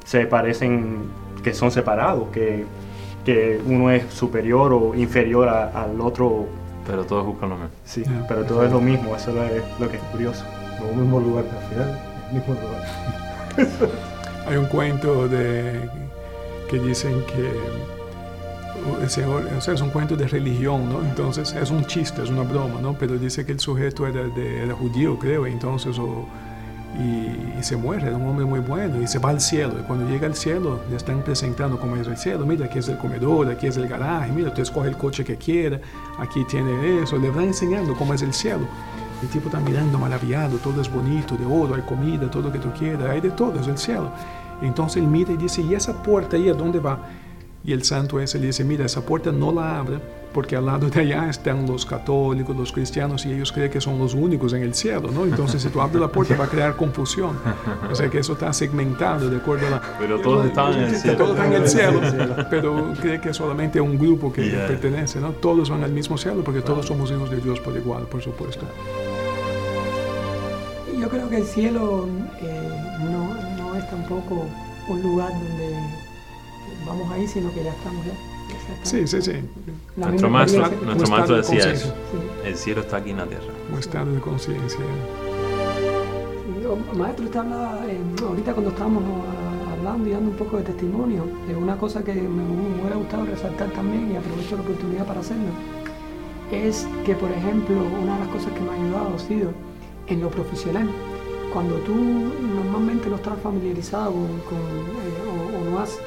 se 0.03 0.25
parecen 0.25 1.09
que 1.43 1.53
son 1.53 1.71
separados, 1.71 2.29
que 2.29 2.65
que 3.25 3.59
uno 3.65 3.91
es 3.91 4.13
superior 4.13 4.71
o 4.71 4.95
inferior 4.95 5.49
al 5.49 5.99
otro. 5.99 6.45
Pero 6.85 7.03
todos 7.03 7.25
buscan 7.25 7.49
lo 7.49 7.55
mismo. 7.55 7.71
Sí, 7.83 8.03
pero 8.27 8.45
todo 8.45 8.63
es 8.63 8.71
lo 8.71 8.79
mismo, 8.79 9.15
eso 9.15 9.31
es 9.43 9.63
lo 9.79 9.89
que 9.89 9.97
es 9.97 10.03
curioso. 10.03 10.45
el 10.79 10.95
mismo 10.95 11.19
lugar, 11.19 11.45
al 11.51 11.69
final, 11.69 11.99
el 12.29 12.35
mismo 12.35 12.53
lugar. 12.53 13.89
Hay 14.47 14.57
un 14.57 14.67
cuento 14.67 15.27
de, 15.27 15.89
que 16.69 16.77
dicen 16.77 17.23
que 17.25 17.51
o 18.87 19.61
sea, 19.61 19.73
es 19.73 19.81
un 19.81 19.89
cuento 19.89 20.15
de 20.15 20.27
religión, 20.27 20.89
¿no? 20.89 21.01
Entonces 21.01 21.53
es 21.53 21.71
un 21.71 21.85
chiste, 21.85 22.23
es 22.23 22.29
una 22.29 22.43
broma, 22.43 22.79
¿no? 22.81 22.93
Pero 22.93 23.17
dice 23.17 23.45
que 23.45 23.51
el 23.51 23.59
sujeto 23.59 24.05
era, 24.07 24.23
de, 24.23 24.63
era 24.63 24.73
judío, 24.73 25.17
creo, 25.17 25.45
entonces 25.45 25.97
o, 25.97 26.27
y, 26.99 27.63
se 27.63 27.77
muere, 27.77 28.07
era 28.07 28.17
un 28.17 28.27
hombre 28.27 28.45
muy 28.45 28.59
bueno 28.59 29.01
y 29.01 29.07
se 29.07 29.17
va 29.19 29.29
al 29.31 29.41
cielo. 29.41 29.73
Y 29.79 29.83
cuando 29.83 30.07
llega 30.07 30.27
al 30.27 30.35
cielo, 30.35 30.79
le 30.89 30.95
están 30.95 31.23
presentando 31.23 31.79
cómo 31.79 31.95
es 31.95 32.07
el 32.07 32.17
cielo. 32.17 32.45
Mira, 32.45 32.65
aquí 32.65 32.79
es 32.79 32.87
el 32.87 32.97
comedor, 32.97 33.49
aquí 33.49 33.67
es 33.67 33.77
el 33.77 33.87
garaje, 33.87 34.31
mira, 34.31 34.53
tú 34.53 34.61
escoge 34.61 34.89
el 34.89 34.97
coche 34.97 35.23
que 35.23 35.35
quieras, 35.35 35.81
aquí 36.19 36.43
tiene 36.45 37.01
eso. 37.01 37.17
Le 37.17 37.29
va 37.31 37.43
enseñando 37.43 37.95
cómo 37.95 38.13
es 38.13 38.21
el 38.21 38.33
cielo. 38.33 38.67
El 39.21 39.29
tipo 39.29 39.47
está 39.47 39.59
mirando 39.59 39.97
maravillado, 39.97 40.57
todo 40.57 40.81
es 40.81 40.91
bonito, 40.91 41.35
de 41.35 41.45
oro, 41.45 41.73
hay 41.73 41.81
comida, 41.81 42.29
todo 42.29 42.43
lo 42.43 42.51
que 42.51 42.59
tú 42.59 42.69
quieras, 42.77 43.09
hay 43.09 43.21
de 43.21 43.31
todo, 43.31 43.59
es 43.59 43.67
el 43.67 43.77
cielo. 43.77 44.11
Entonces 44.61 45.01
él 45.01 45.07
mira 45.07 45.31
y 45.31 45.37
dice, 45.37 45.61
¿y 45.61 45.73
esa 45.73 46.03
puerta 46.03 46.37
ahí 46.37 46.49
a 46.49 46.53
dónde 46.53 46.79
va? 46.79 46.99
Y 47.65 47.73
el 47.73 47.83
santo 47.83 48.19
ese 48.19 48.37
le 48.39 48.47
dice, 48.47 48.63
mira, 48.63 48.85
esa 48.85 49.05
puerta 49.05 49.31
no 49.31 49.51
la 49.51 49.79
abre 49.79 49.99
porque 50.35 50.55
al 50.57 50.65
lado 50.65 50.89
de 50.89 50.99
allá 50.99 51.29
están 51.29 51.65
los 51.65 51.85
católicos, 51.85 52.55
los 52.55 52.73
cristianos 52.73 53.25
y 53.25 53.31
ellos 53.31 53.53
creen 53.53 53.71
que 53.71 53.79
son 53.79 53.97
los 53.97 54.13
únicos 54.13 54.51
en 54.51 54.63
el 54.63 54.75
cielo, 54.75 55.09
¿no? 55.09 55.23
Entonces 55.23 55.61
si 55.61 55.69
tú 55.69 55.79
abres 55.79 56.01
la 56.01 56.09
puerta 56.09 56.35
va 56.35 56.43
a 56.43 56.47
crear 56.49 56.75
confusión. 56.75 57.37
O 57.89 57.95
sea 57.95 58.09
que 58.09 58.19
eso 58.19 58.33
está 58.33 58.51
segmentado 58.51 59.29
de 59.29 59.37
acuerdo 59.37 59.67
a 59.67 59.69
la... 59.69 59.81
Pero 59.97 60.19
todos 60.19 60.45
están 60.45 60.73
en 60.73 60.79
el 60.81 60.95
cielo. 60.95 61.17
Todos 61.17 61.31
están 61.31 61.53
en 61.53 61.61
el 61.61 61.69
cielo, 61.69 62.01
pero 62.49 62.93
cree 62.99 63.21
que 63.21 63.33
solamente 63.33 63.79
un 63.79 63.97
grupo 63.97 64.31
que 64.31 64.43
pertenece, 64.43 65.21
¿no? 65.21 65.31
Todos 65.31 65.69
van 65.69 65.83
al 65.83 65.91
mismo 65.91 66.17
cielo 66.17 66.43
porque 66.43 66.61
todos 66.61 66.85
somos 66.85 67.09
hijos 67.11 67.31
de 67.31 67.37
Dios 67.37 67.59
por 67.61 67.75
igual, 67.75 68.03
por 68.03 68.21
supuesto. 68.21 68.65
Yo 70.99 71.09
creo 71.09 71.29
que 71.29 71.37
el 71.37 71.45
cielo 71.45 72.07
eh, 72.41 72.69
no, 72.99 73.63
no 73.63 73.75
es 73.75 73.89
tampoco 73.89 74.45
un 74.89 75.01
lugar 75.01 75.31
donde 75.31 76.04
vamos 76.85 77.11
ahí, 77.11 77.27
sino 77.27 77.53
que 77.53 77.63
ya 77.63 77.71
estamos 77.71 78.05
ya. 78.05 78.13
Sí, 78.83 79.07
sí, 79.07 79.21
sí. 79.21 79.33
nuestro 79.95 80.29
maestro, 80.29 80.69
nuestro 80.83 81.09
maestro 81.09 81.37
decía 81.37 81.71
eso. 81.71 81.93
El 82.43 82.55
cielo 82.55 82.81
está 82.81 82.97
aquí 82.97 83.09
en 83.11 83.17
la 83.17 83.25
tierra. 83.25 83.45
Un 83.71 83.79
estado 83.79 84.11
de 84.11 84.19
conciencia. 84.19 84.79
maestro, 86.93 87.25
usted 87.25 87.39
hablaba, 87.39 87.85
eh, 87.87 87.99
ahorita 88.21 88.53
cuando 88.53 88.71
estábamos 88.71 89.03
hablando 89.71 90.09
y 90.09 90.11
dando 90.11 90.31
un 90.31 90.37
poco 90.37 90.57
de 90.57 90.63
testimonio, 90.63 91.25
de 91.47 91.55
una 91.55 91.77
cosa 91.77 92.03
que 92.03 92.13
me, 92.13 92.27
me 92.27 92.79
hubiera 92.79 92.95
gustado 92.95 93.25
resaltar 93.25 93.69
también 93.71 94.11
y 94.11 94.15
aprovecho 94.15 94.55
la 94.55 94.61
oportunidad 94.61 95.05
para 95.05 95.19
hacerlo, 95.19 95.49
es 96.51 96.87
que, 97.05 97.15
por 97.15 97.31
ejemplo, 97.31 97.75
una 98.01 98.13
de 98.13 98.19
las 98.25 98.29
cosas 98.29 98.53
que 98.53 98.59
me 98.61 98.69
ha 98.69 98.73
ayudado 98.73 99.15
ha 99.15 99.19
sido 99.19 99.51
en 100.07 100.21
lo 100.21 100.29
profesional. 100.29 100.89
Cuando 101.51 101.75
tú 101.79 101.95
normalmente 101.95 103.09
no 103.09 103.15
estás 103.15 103.39
familiarizado 103.41 104.11
con, 104.11 104.59
eh, 104.59 105.57
o 105.57 105.71
no 105.71 105.79
has 105.79 105.97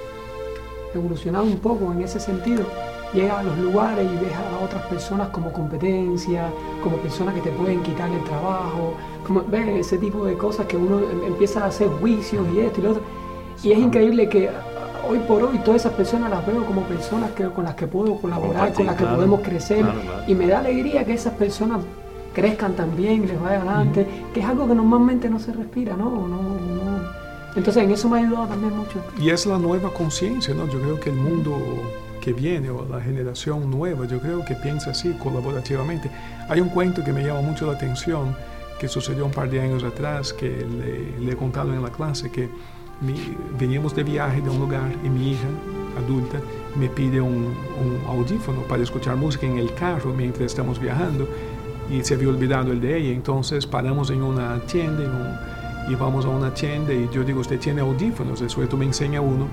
evolucionado 0.95 1.45
un 1.45 1.59
poco 1.59 1.93
en 1.93 2.03
ese 2.03 2.21
sentido, 2.21 2.65
llega 3.13 3.39
a 3.39 3.43
los 3.43 3.57
lugares 3.59 4.07
y 4.07 4.25
ves 4.25 4.35
a 4.35 4.65
otras 4.65 4.83
personas 4.87 5.29
como 5.29 5.53
competencia, 5.53 6.51
como 6.83 6.97
personas 6.99 7.35
que 7.35 7.41
te 7.41 7.51
pueden 7.51 7.83
quitar 7.83 8.11
el 8.11 8.23
trabajo, 8.25 8.95
como 9.27 9.43
ves 9.43 9.87
ese 9.87 9.99
tipo 9.99 10.25
de 10.25 10.37
cosas 10.37 10.67
que 10.67 10.77
uno 10.77 10.99
em, 10.99 11.25
empieza 11.25 11.65
a 11.65 11.67
hacer 11.67 11.89
juicios 12.01 12.47
y 12.55 12.61
esto 12.61 12.81
y 12.81 12.85
lo 12.85 12.91
otro. 12.91 13.03
Y 13.63 13.73
es 13.73 13.79
increíble 13.79 14.29
que 14.29 14.51
hoy 15.09 15.19
por 15.21 15.43
hoy 15.43 15.59
todas 15.59 15.83
esas 15.83 15.93
personas 15.95 16.31
las 16.31 16.47
veo 16.47 16.65
como 16.65 16.83
personas 16.83 17.33
que, 17.33 17.45
con 17.49 17.65
las 17.65 17.75
que 17.75 17.87
puedo 17.87 18.17
colaborar, 18.17 18.73
con 18.73 18.87
las 18.87 18.97
que 18.97 19.05
podemos 19.05 19.41
crecer. 19.41 19.85
Y 20.27 20.35
me 20.35 20.47
da 20.47 20.61
alegría 20.61 21.05
que 21.05 21.15
esas 21.15 21.35
personas 21.35 21.81
crezcan 22.35 22.75
también, 22.75 23.27
les 23.27 23.41
vaya 23.41 23.57
adelante, 23.57 24.07
que 24.33 24.41
es 24.41 24.47
algo 24.47 24.69
que 24.69 24.75
normalmente 24.75 25.29
no 25.29 25.41
se 25.41 25.53
respira, 25.53 25.97
¿no? 25.97 26.29
no, 26.29 26.29
no 26.29 26.88
entonces 27.59 27.83
en 27.83 27.91
eso 27.91 28.09
me 28.09 28.19
ha 28.19 28.27
ayudado 28.27 28.47
también 28.47 28.77
mucho. 28.77 29.03
Y 29.21 29.31
es 29.31 29.45
la 29.47 29.59
nueva 29.59 29.93
conciencia, 29.93 30.55
¿no? 30.55 30.67
Yo 30.69 30.81
creo 30.81 31.01
que 31.01 31.11
el 31.11 31.17
mundo 31.17 31.61
que 32.21 32.33
viene 32.33 32.71
o 32.71 32.87
la 32.89 33.01
generación 33.01 33.71
nueva, 33.71 34.07
yo 34.07 34.21
creo 34.21 34.45
que 34.45 34.55
piensa 34.55 34.91
así 34.91 35.13
colaborativamente. 35.15 36.11
Hay 36.49 36.61
un 36.61 36.69
cuento 36.69 37.03
que 37.05 37.13
me 37.13 37.25
llama 37.25 37.41
mucho 37.41 37.67
la 37.67 37.73
atención 37.73 38.37
que 38.79 38.87
sucedió 38.87 39.27
un 39.27 39.33
par 39.33 39.51
de 39.51 39.61
años 39.61 39.83
atrás 39.83 40.33
que 40.33 40.49
le, 41.21 41.33
he 41.33 41.37
contado 41.37 41.75
en 41.75 41.83
la 41.83 41.91
clase 41.91 42.31
que 42.31 42.49
veníamos 43.59 43.95
de 43.95 44.05
viaje 44.05 44.41
de 44.41 44.51
un 44.51 44.59
lugar 44.59 44.91
y 45.05 45.09
mi 45.09 45.33
hija 45.33 45.49
adulta 45.97 46.41
me 46.77 46.89
pide 46.89 47.21
un, 47.21 47.55
un, 47.55 48.01
audífono 48.07 48.63
para 48.63 48.83
escuchar 48.83 49.17
música 49.17 49.47
en 49.47 49.59
el 49.59 49.73
carro 49.75 50.13
mientras 50.13 50.47
estamos 50.47 50.79
viajando 50.79 51.29
y 51.91 52.05
se 52.05 52.15
había 52.15 52.29
olvidado 52.29 52.71
el 52.71 52.81
de 52.81 52.99
ella. 52.99 53.11
Entonces 53.11 53.67
paramos 53.67 54.11
en 54.11 54.23
una 54.23 54.61
tienda, 54.61 55.03
en 55.03 55.11
un, 55.11 55.58
y 55.89 55.95
vamos 55.95 56.25
a 56.25 56.29
una 56.29 56.53
tienda 56.53 56.93
y 56.93 57.09
yo 57.11 57.25
digo, 57.25 57.41
usted 57.41 57.59
tiene 57.59 57.81
audífonos, 57.81 58.41
el 58.41 58.51
sujeto 58.51 58.77
me 58.77 58.85
enseña 58.85 59.21
uno 59.21 59.47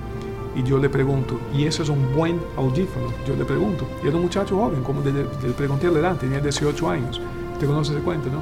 y 0.56 0.62
yo 0.62 0.78
le 0.78 0.88
pregunto, 0.88 1.38
¿y 1.54 1.64
eso 1.64 1.82
es 1.82 1.90
un 1.90 2.14
buen 2.14 2.40
audífono? 2.56 3.08
Yo 3.26 3.36
le 3.36 3.44
pregunto, 3.44 3.86
y 4.02 4.08
era 4.08 4.16
un 4.16 4.22
muchacho 4.22 4.56
joven, 4.56 4.82
como 4.82 5.02
le, 5.02 5.24
pregunté 5.52 5.86
a 5.86 5.90
la 5.90 5.98
edad, 5.98 6.16
tenía 6.16 6.40
18 6.40 6.88
años, 6.88 7.20
te 7.60 7.66
conoces 7.66 7.94
de 7.94 8.00
cuenta, 8.00 8.28
¿no? 8.30 8.40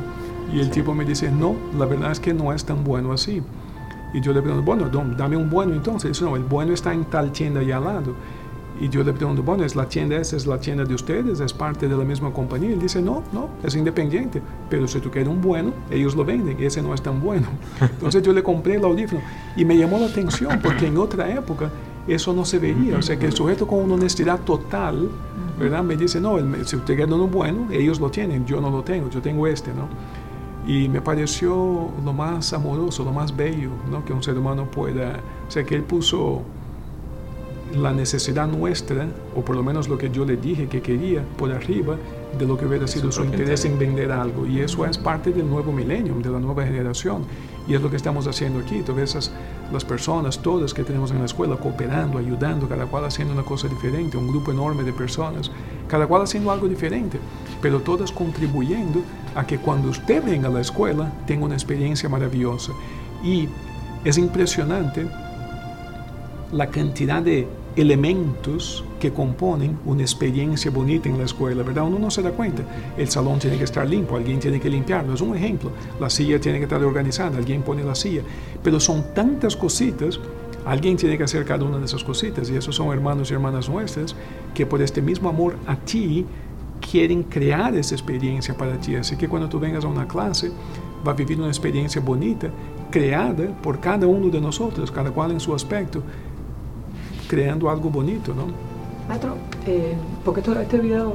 Y 0.55 0.61
el 0.61 0.71
tipo 0.71 0.95
me 0.95 1.05
dice, 1.05 1.31
no, 1.31 1.57
la 1.77 1.87
verdad 1.87 2.13
es 2.13 2.21
que 2.21 2.33
no 2.33 2.53
es 2.53 2.65
tan 2.65 2.85
bueno 2.85 3.13
así. 3.13 3.43
Y 4.13 4.21
yo 4.21 4.33
le 4.33 4.41
pregunto, 4.41 4.65
bueno, 4.65 4.89
dame 5.17 5.37
un 5.37 5.51
bueno 5.51 5.73
entonces. 5.75 6.23
No, 6.23 6.37
el 6.37 6.45
bueno 6.45 6.73
está 6.73 6.95
en 6.95 7.05
tal 7.07 7.33
tienda 7.33 7.61
allá 7.61 7.79
al 7.79 7.85
lado. 7.85 8.15
Y 8.81 8.89
yo 8.89 9.05
le 9.05 9.13
pregunto, 9.13 9.43
bueno, 9.43 9.65
¿es 9.65 9.77
la 9.77 9.89
tienda 9.89 10.17
esa, 10.17 10.37
es 10.37 10.47
la 10.47 10.59
tienda 10.59 10.85
de 10.85 10.95
ustedes? 10.95 11.39
¿Es 11.39 11.53
parte 11.53 11.87
de 11.87 11.97
la 11.97 12.05
misma 12.05 12.33
compañía? 12.33 12.73
Él 12.73 12.81
dice, 12.81 13.01
no, 13.01 13.23
no, 13.33 13.49
es 13.63 13.77
independiente. 13.77 14.43
Pero 14.69 14.89
si 14.89 14.99
tú 14.99 15.11
quieres 15.11 15.29
un 15.29 15.41
bueno, 15.41 15.73
ellos 15.91 16.17
lo 16.17 16.25
venden. 16.25 16.57
Ese 16.61 16.83
no 16.83 16.93
es 16.93 17.01
tan 17.01 17.21
bueno. 17.21 17.47
Entonces 17.81 18.23
yo 18.23 18.33
le 18.33 18.43
compré 18.43 18.77
el 18.77 18.85
audífono. 18.85 19.23
Y 19.57 19.65
me 19.65 19.77
llamó 19.77 19.99
la 19.99 20.07
atención 20.07 20.59
porque 20.61 20.89
en 20.89 20.99
otra 20.99 21.33
época 21.33 21.71
eso 22.09 22.33
no 22.33 22.45
se 22.45 22.59
veía. 22.59 22.99
O 22.99 23.03
sea, 23.03 23.17
que 23.17 23.27
el 23.27 23.33
sujeto 23.33 23.67
con 23.67 23.79
una 23.79 23.95
honestidad 23.95 24.41
total, 24.41 25.09
¿verdad? 25.59 25.85
Me 25.85 25.97
dice, 25.97 26.21
no, 26.21 26.37
si 26.65 26.77
usted 26.77 26.97
quiere 26.97 27.13
uno 27.13 27.29
bueno, 27.29 27.69
ellos 27.71 28.01
lo 28.01 28.11
tienen. 28.11 28.45
Yo 28.45 28.61
no 28.61 28.71
lo 28.71 28.83
tengo, 28.83 29.09
yo 29.09 29.23
tengo 29.23 29.47
este, 29.47 29.73
¿no? 29.73 29.89
Y 30.67 30.89
me 30.89 31.01
pareció 31.01 31.91
lo 32.05 32.13
más 32.13 32.53
amoroso, 32.53 33.05
lo 33.05 33.13
más 33.13 33.37
bello, 33.37 33.71
¿no? 33.91 34.05
Que 34.05 34.13
un 34.13 34.23
ser 34.23 34.37
humano 34.37 34.69
pueda... 34.69 35.21
O 35.47 35.51
sea, 35.51 35.63
que 35.63 35.75
él 35.75 35.83
puso 35.83 36.43
la 37.77 37.93
necesidad 37.93 38.47
nuestra, 38.47 39.07
o 39.35 39.43
por 39.43 39.57
lo 39.57 39.63
menos 39.63 39.89
lo 39.89 39.99
que 39.99 40.11
yo 40.11 40.25
le 40.25 40.37
dije 40.37 40.69
que 40.69 40.81
quería, 40.81 41.23
por 41.37 41.53
arriba 41.53 41.97
de 42.39 42.47
lo 42.47 42.57
que 42.57 42.67
hubiera 42.67 42.87
sido 42.87 43.11
su 43.13 43.25
interés 43.25 43.65
en 43.65 43.79
vender 43.79 44.13
algo. 44.13 44.47
Y 44.47 44.61
eso 44.61 44.85
es 44.87 44.99
parte 44.99 45.31
del 45.31 45.49
nuevo 45.49 45.73
milenio, 45.73 46.15
de 46.15 46.31
la 46.31 46.39
nueva 46.39 46.65
generación. 46.65 47.25
Y 47.67 47.75
es 47.75 47.83
lo 47.83 47.91
que 47.91 47.97
estamos 47.97 48.27
haciendo 48.27 48.61
aquí. 48.61 48.83
Todas 48.83 49.03
esas, 49.03 49.33
las 49.73 49.85
personas, 49.85 50.39
todas 50.41 50.75
que 50.75 50.85
tenemos 50.85 51.11
en 51.11 51.19
la 51.19 51.25
escuela, 51.25 51.57
cooperando, 51.57 52.19
ayudando, 52.19 52.69
cada 52.69 52.87
cual 52.87 53.05
haciendo 53.05 53.35
una 53.35 53.45
cosa 53.45 53.69
diferente, 53.69 54.17
un 54.17 54.29
grupo 54.29 54.53
enorme 54.53 54.83
de 54.83 54.93
personas, 54.93 55.51
cada 55.89 56.07
cual 56.07 56.23
haciendo 56.23 56.51
algo 56.51 56.69
diferente, 56.69 57.19
pero 57.63 57.81
todas 57.81 58.13
contribuyendo 58.13 59.01
a 59.35 59.47
que 59.47 59.59
cuando 59.59 59.89
usted 59.89 60.23
venga 60.25 60.49
a 60.49 60.53
la 60.53 60.61
escuela 60.61 61.13
tenga 61.27 61.45
una 61.47 61.55
experiencia 61.55 62.09
maravillosa. 62.09 62.73
Y 63.23 63.49
es 64.05 64.19
impresionante 64.19 65.07
la 66.53 66.69
cantidad 66.69 67.23
de 67.23 67.49
elementos 67.77 68.85
que 69.01 69.13
componen 69.13 69.79
una 69.85 70.03
experiencia 70.03 70.71
bonita 70.71 71.09
en 71.09 71.19
la 71.19 71.25
escuela, 71.25 71.63
¿verdad? 71.63 71.85
Uno 71.85 71.99
no 71.99 72.11
se 72.11 72.23
da 72.23 72.31
cuenta. 72.31 72.63
El 72.97 73.09
salón 73.09 73.39
tiene 73.39 73.59
que 73.59 73.65
estar 73.65 73.89
limpio, 73.89 74.17
alguien 74.17 74.39
tiene 74.39 74.61
que 74.61 74.71
limpiarlo, 74.71 75.15
es 75.15 75.21
un 75.21 75.37
ejemplo. 75.37 75.71
La 76.01 76.09
silla 76.09 76.41
tiene 76.41 76.59
que 76.59 76.65
estar 76.65 76.83
organizada, 76.83 77.37
alguien 77.37 77.63
pone 77.63 77.83
la 77.83 77.95
silla. 77.95 78.23
Pero 78.63 78.79
son 78.81 79.15
tantas 79.15 79.57
cositas, 79.57 80.21
alguien 80.65 80.97
tiene 80.97 81.19
que 81.19 81.25
hacer 81.25 81.45
cada 81.45 81.65
una 81.65 81.79
de 81.79 81.85
esas 81.85 82.05
cositas. 82.05 82.49
Y 82.51 82.57
esos 82.57 82.77
son 82.77 82.93
hermanos 82.93 83.31
y 83.31 83.35
hermanas 83.35 83.69
nuestras 83.69 84.15
que 84.55 84.67
por 84.67 84.81
este 84.81 85.03
mismo 85.03 85.29
amor 85.29 85.57
a 85.67 85.77
ti 85.77 86.25
quieren 86.91 87.25
crear 87.25 87.75
esa 87.75 87.95
experiencia 87.95 88.57
para 88.57 88.79
ti. 88.79 88.97
Así 88.97 89.17
que 89.17 89.29
cuando 89.29 89.49
tú 89.49 89.59
vengas 89.59 89.85
a 89.85 89.89
una 89.89 90.07
clase, 90.07 90.51
va 91.07 91.13
a 91.13 91.15
vivir 91.15 91.39
una 91.39 91.49
experiencia 91.49 92.01
bonita, 92.01 92.51
creada 92.91 93.47
por 93.63 93.81
cada 93.81 94.07
uno 94.07 94.29
de 94.29 94.41
nosotros, 94.41 94.91
cada 94.91 95.11
cual 95.11 95.33
en 95.33 95.41
su 95.41 95.55
aspecto, 95.55 96.03
creando 97.35 97.69
algo 97.69 97.91
bonito, 97.91 98.33
¿no? 98.33 98.45
Maestro, 99.09 99.35
eh, 99.67 99.97
porque 100.25 100.41
esto, 100.41 100.53
este 100.61 100.79
video 100.79 101.15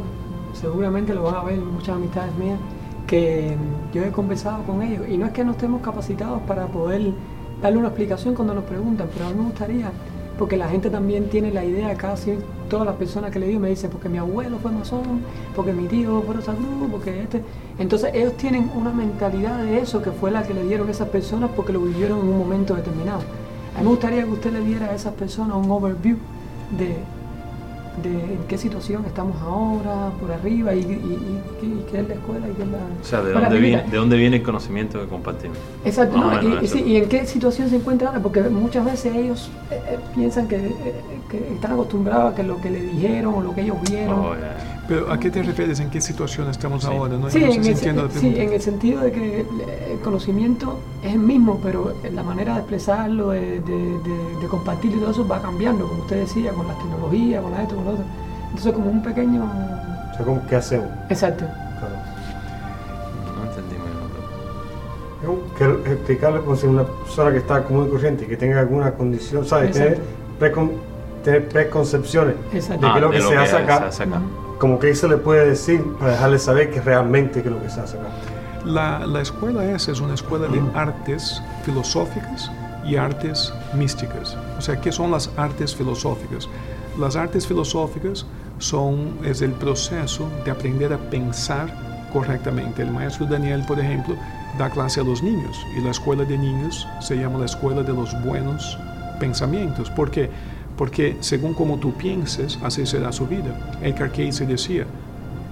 seguramente 0.51 1.13
lo 1.13 1.23
van 1.23 1.35
a 1.35 1.43
ver 1.43 1.59
muchas 1.59 1.95
amistades 1.95 2.35
mías 2.35 2.59
que 3.07 3.55
yo 3.93 4.03
he 4.03 4.11
conversado 4.11 4.63
con 4.63 4.81
ellos 4.81 5.07
y 5.07 5.17
no 5.17 5.25
es 5.25 5.31
que 5.31 5.45
no 5.45 5.51
estemos 5.51 5.81
capacitados 5.81 6.41
para 6.41 6.67
poder 6.67 7.13
darle 7.61 7.77
una 7.77 7.87
explicación 7.87 8.35
cuando 8.35 8.53
nos 8.53 8.65
preguntan, 8.65 9.07
pero 9.13 9.27
a 9.27 9.29
mí 9.29 9.35
me 9.35 9.45
gustaría, 9.45 9.91
porque 10.37 10.57
la 10.57 10.67
gente 10.67 10.89
también 10.89 11.29
tiene 11.29 11.53
la 11.53 11.63
idea, 11.63 11.95
casi 11.95 12.37
todas 12.69 12.85
las 12.85 12.97
personas 12.97 13.31
que 13.31 13.39
le 13.39 13.47
digo 13.47 13.61
me 13.61 13.69
dicen, 13.69 13.89
porque 13.89 14.09
mi 14.09 14.17
abuelo 14.17 14.59
fue 14.59 14.71
masón, 14.71 15.21
porque 15.55 15.71
mi 15.71 15.87
tío 15.87 16.21
fue 16.23 16.35
cruz, 16.35 16.89
porque 16.91 17.23
este... 17.23 17.41
Entonces 17.79 18.11
ellos 18.13 18.33
tienen 18.33 18.69
una 18.75 18.91
mentalidad 18.91 19.63
de 19.63 19.79
eso 19.79 20.01
que 20.01 20.11
fue 20.11 20.31
la 20.31 20.43
que 20.43 20.53
le 20.53 20.63
dieron 20.63 20.89
esas 20.89 21.07
personas 21.07 21.49
porque 21.55 21.71
lo 21.71 21.79
vivieron 21.79 22.19
en 22.19 22.27
un 22.27 22.39
momento 22.39 22.75
determinado. 22.75 23.21
A 23.75 23.79
mí 23.79 23.85
me 23.85 23.91
gustaría 23.91 24.23
que 24.23 24.29
usted 24.29 24.51
le 24.51 24.61
diera 24.61 24.87
a 24.87 24.95
esas 24.95 25.13
personas 25.13 25.57
un 25.57 25.69
overview 25.71 26.17
de, 26.77 26.97
de 28.01 28.09
en 28.09 28.43
qué 28.47 28.57
situación 28.57 29.05
estamos 29.05 29.41
ahora, 29.41 30.11
por 30.19 30.31
arriba, 30.31 30.73
y, 30.75 30.83
qué 31.91 31.99
es 31.99 32.07
la 32.07 32.13
escuela 32.13 32.47
y 32.47 32.53
qué 32.53 32.63
es 32.63 32.67
la... 32.69 32.77
O 32.77 33.03
sea, 33.03 33.21
¿de 33.21 33.33
dónde, 33.33 33.59
viene, 33.59 33.83
¿de 33.83 33.97
dónde 33.97 34.17
viene 34.17 34.37
el 34.37 34.43
conocimiento 34.43 34.99
que 34.99 35.07
compartimos? 35.07 35.57
Exacto, 35.85 36.17
y, 36.85 36.97
en 36.97 37.09
qué 37.09 37.25
situación 37.25 37.69
se 37.69 37.77
encuentra 37.77 38.09
ahora, 38.09 38.21
porque 38.21 38.41
muchas 38.43 38.85
veces 38.85 39.15
ellos 39.15 39.49
eh, 39.71 39.81
eh, 39.87 39.99
piensan 40.15 40.47
que, 40.47 40.57
eh, 40.57 40.71
que, 41.29 41.53
están 41.53 41.73
acostumbrados 41.73 42.33
a 42.33 42.35
que 42.35 42.43
lo 42.43 42.61
que 42.61 42.69
le 42.69 42.81
dijeron 42.81 43.33
o 43.35 43.41
lo 43.41 43.53
que 43.53 43.61
ellos 43.61 43.77
vieron... 43.89 44.19
Oh, 44.19 44.33
pero 44.89 45.11
¿a 45.13 45.19
qué 45.19 45.29
te 45.29 45.43
refieres? 45.43 45.79
¿En 45.81 45.91
qué 45.91 46.01
situación 46.01 46.49
estamos 46.49 46.83
ahora? 46.83 47.15
¿no? 47.15 47.29
Sí, 47.29 47.37
en 47.37 47.63
el, 47.63 47.77
sí, 47.77 48.33
en 48.35 48.53
el 48.53 48.59
sentido 48.59 49.01
de 49.01 49.11
que 49.11 49.45
el 49.91 49.99
conocimiento 49.99 50.79
es 51.03 51.13
el 51.13 51.19
mismo, 51.19 51.59
pero 51.61 51.93
la 52.11 52.23
manera 52.23 52.53
de 52.55 52.61
expresarlo, 52.61 53.29
de, 53.29 53.59
de, 53.59 54.47
compartirlo 54.49 54.97
y 54.97 54.99
todo 55.01 55.11
eso 55.11 55.27
va 55.27 55.43
cambiando, 55.43 55.87
como 55.87 56.01
usted 56.01 56.21
decía, 56.21 56.51
con 56.53 56.67
las 56.67 56.75
tecnologías, 56.79 57.43
con 57.43 57.53
esto, 57.53 57.75
con 57.75 57.85
Entonces, 58.47 58.73
como 58.73 58.89
un 58.89 59.01
pequeño... 59.01 59.43
O 59.43 60.15
sea, 60.15 60.25
como 60.25 60.45
¿qué 60.47 60.55
hacemos? 60.55 60.87
Exacto. 61.09 61.45
Claro. 61.79 61.95
No 63.35 63.43
entendí 63.49 63.75
que 65.57 65.91
explicarle 65.91 66.39
como 66.41 66.55
si 66.55 66.67
una 66.67 66.83
persona 66.83 67.31
que 67.31 67.37
está 67.37 67.63
común 67.63 67.87
y 67.87 67.91
corriente, 67.91 68.25
que 68.25 68.37
tenga 68.37 68.59
alguna 68.59 68.91
condición, 68.91 69.45
¿sabes? 69.45 69.71
Tener, 69.71 69.99
preconcepciones 71.49 72.35
de 72.35 72.51
qué 72.51 72.57
es 72.57 72.69
lo 73.01 73.11
que, 73.11 73.21
se, 73.21 73.35
hace 73.35 73.57
acá 73.57 73.89
como 74.59 74.79
que 74.79 74.93
se 74.93 75.07
le 75.07 75.17
puede 75.17 75.49
decir 75.49 75.83
para 75.99 76.11
dejarle 76.11 76.39
saber 76.39 76.69
que 76.69 76.81
realmente 76.81 77.41
qué 77.41 77.49
es 77.49 77.55
lo 77.55 77.61
que 77.61 77.69
se 77.69 77.81
hace 77.81 77.97
acá. 77.97 78.07
La, 78.65 79.05
la 79.05 79.21
escuela 79.21 79.63
esa 79.71 79.91
es 79.91 80.01
una 80.01 80.13
escuela 80.13 80.47
de 80.47 80.61
artes 80.73 81.41
filosóficas 81.63 82.51
y 82.85 82.97
artes 82.97 83.53
místicas. 83.73 84.37
O 84.57 84.61
sea, 84.61 84.79
¿qué 84.79 84.91
son 84.91 85.11
las 85.11 85.29
artes 85.37 85.75
filosóficas? 85.75 86.47
Las 86.99 87.15
artes 87.15 87.47
filosóficas 87.47 88.25
son, 88.59 89.17
es 89.23 89.41
el 89.41 89.51
proceso 89.53 90.29
de 90.43 90.51
aprender 90.51 90.91
a 90.93 90.97
pensar 90.97 92.09
correctamente. 92.11 92.81
El 92.81 92.91
maestro 92.91 93.25
Daniel, 93.25 93.63
por 93.67 93.79
ejemplo, 93.79 94.15
da 94.57 94.69
clase 94.69 94.99
a 94.99 95.03
los 95.03 95.23
niños 95.23 95.57
y 95.77 95.81
la 95.81 95.91
escuela 95.91 96.25
de 96.25 96.37
niños 96.37 96.87
se 96.99 97.15
llama 97.15 97.39
la 97.39 97.45
escuela 97.45 97.83
de 97.83 97.93
los 97.93 98.11
buenos 98.23 98.77
pensamientos. 99.19 99.89
¿Por 99.91 100.11
qué? 100.11 100.29
porque 100.79 101.17
según 101.19 101.53
como 101.53 101.77
tú 101.77 101.91
pienses, 101.91 102.57
así 102.63 102.85
será 102.85 103.11
su 103.11 103.27
vida. 103.27 103.53
El 103.81 104.31
se 104.31 104.45
decía, 104.45 104.85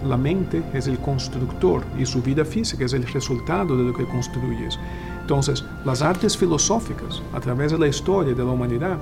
la 0.07 0.15
mente 0.15 0.63
es 0.73 0.87
el 0.87 0.99
constructor 0.99 1.83
y 1.99 2.05
su 2.05 2.21
vida 2.21 2.45
física 2.45 2.85
es 2.85 2.93
el 2.93 3.05
resultado 3.05 3.75
de 3.75 3.83
lo 3.83 3.93
que 3.93 4.05
construyes. 4.05 4.79
Entonces, 5.19 5.65
las 5.83 6.01
artes 6.01 6.37
filosóficas, 6.37 7.21
a 7.33 7.41
través 7.41 7.73
de 7.73 7.77
la 7.77 7.89
historia 7.89 8.33
de 8.33 8.41
la 8.41 8.51
humanidad, 8.51 8.99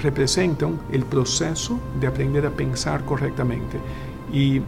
representan 0.00 0.78
el 0.90 1.04
proceso 1.04 1.78
de 2.00 2.06
aprender 2.06 2.46
a 2.46 2.50
pensar 2.50 3.04
correctamente. 3.04 3.78
Y 4.32 4.60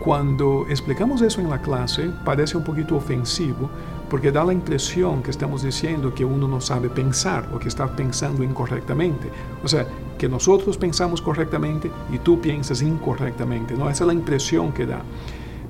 cuando 0.00 0.66
explicamos 0.68 1.22
eso 1.22 1.40
en 1.40 1.50
la 1.50 1.60
clase, 1.60 2.10
parece 2.24 2.56
un 2.56 2.64
poquito 2.64 2.96
ofensivo, 2.96 3.68
porque 4.08 4.30
da 4.30 4.44
la 4.44 4.52
impresión 4.52 5.22
que 5.22 5.30
estamos 5.30 5.62
diciendo 5.62 6.14
que 6.14 6.24
uno 6.24 6.48
no 6.48 6.60
sabe 6.60 6.88
pensar 6.88 7.48
o 7.52 7.58
que 7.58 7.68
está 7.68 7.86
pensando 7.94 8.42
incorrectamente. 8.42 9.28
O 9.62 9.68
sea, 9.68 9.86
que 10.16 10.28
nosotros 10.28 10.76
pensamos 10.78 11.20
correctamente 11.20 11.90
y 12.12 12.18
tú 12.18 12.40
piensas 12.40 12.80
incorrectamente. 12.82 13.74
¿no? 13.74 13.90
Esa 13.90 14.04
es 14.04 14.08
la 14.08 14.14
impresión 14.14 14.72
que 14.72 14.86
da. 14.86 15.02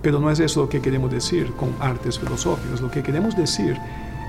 Pero 0.02 0.20
no 0.20 0.30
es 0.30 0.38
eso 0.38 0.62
lo 0.62 0.68
que 0.68 0.80
queremos 0.80 1.10
decir 1.10 1.52
con 1.54 1.74
artes 1.80 2.18
filosóficas. 2.18 2.80
Lo 2.80 2.90
que 2.90 3.02
queremos 3.02 3.36
decir 3.36 3.76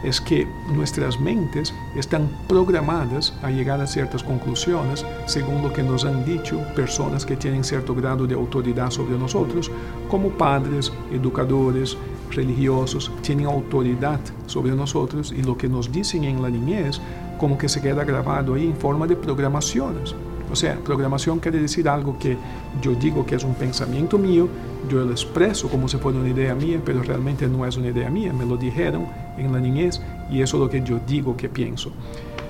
es 0.03 0.21
que 0.21 0.47
nuestras 0.73 1.19
mentes 1.19 1.73
están 1.95 2.29
programadas 2.47 3.33
a 3.41 3.49
llegar 3.49 3.81
a 3.81 3.87
ciertas 3.87 4.23
conclusiones 4.23 5.05
según 5.25 5.61
lo 5.61 5.73
que 5.73 5.83
nos 5.83 6.05
han 6.05 6.25
dicho 6.25 6.59
personas 6.75 7.25
que 7.25 7.35
tienen 7.35 7.63
cierto 7.63 7.93
grado 7.95 8.25
de 8.27 8.35
autoridad 8.35 8.91
sobre 8.91 9.17
nosotros, 9.17 9.71
como 10.09 10.29
padres, 10.29 10.91
educadores, 11.11 11.97
religiosos, 12.31 13.11
tienen 13.21 13.47
autoridad 13.47 14.19
sobre 14.45 14.71
nosotros 14.71 15.33
y 15.35 15.41
lo 15.43 15.57
que 15.57 15.67
nos 15.67 15.91
dicen 15.91 16.23
en 16.23 16.41
la 16.41 16.49
niñez 16.49 17.01
como 17.39 17.57
que 17.57 17.69
se 17.69 17.81
queda 17.81 18.03
grabado 18.03 18.53
ahí 18.53 18.65
en 18.65 18.75
forma 18.75 19.07
de 19.07 19.15
programaciones. 19.15 20.13
O 20.51 20.55
sea, 20.55 20.75
programación 20.75 21.39
quiere 21.39 21.59
decir 21.59 21.87
algo 21.87 22.17
que 22.17 22.37
yo 22.81 22.93
digo 22.95 23.25
que 23.25 23.35
es 23.35 23.43
un 23.43 23.53
pensamiento 23.55 24.17
mío, 24.17 24.47
yo 24.89 25.01
lo 25.01 25.11
expreso 25.11 25.69
como 25.69 25.87
si 25.87 25.97
fuera 25.97 26.19
una 26.19 26.29
idea 26.29 26.55
mía, 26.55 26.81
pero 26.83 27.03
realmente 27.03 27.47
no 27.47 27.65
es 27.65 27.77
una 27.77 27.89
idea 27.89 28.09
mía, 28.09 28.33
me 28.33 28.45
lo 28.45 28.57
dijeron 28.57 29.07
en 29.37 29.51
la 29.51 29.59
niñez 29.59 30.01
y 30.29 30.41
eso 30.41 30.57
es 30.57 30.63
lo 30.63 30.69
que 30.69 30.81
yo 30.81 30.99
digo 31.07 31.37
que 31.37 31.49
pienso. 31.49 31.91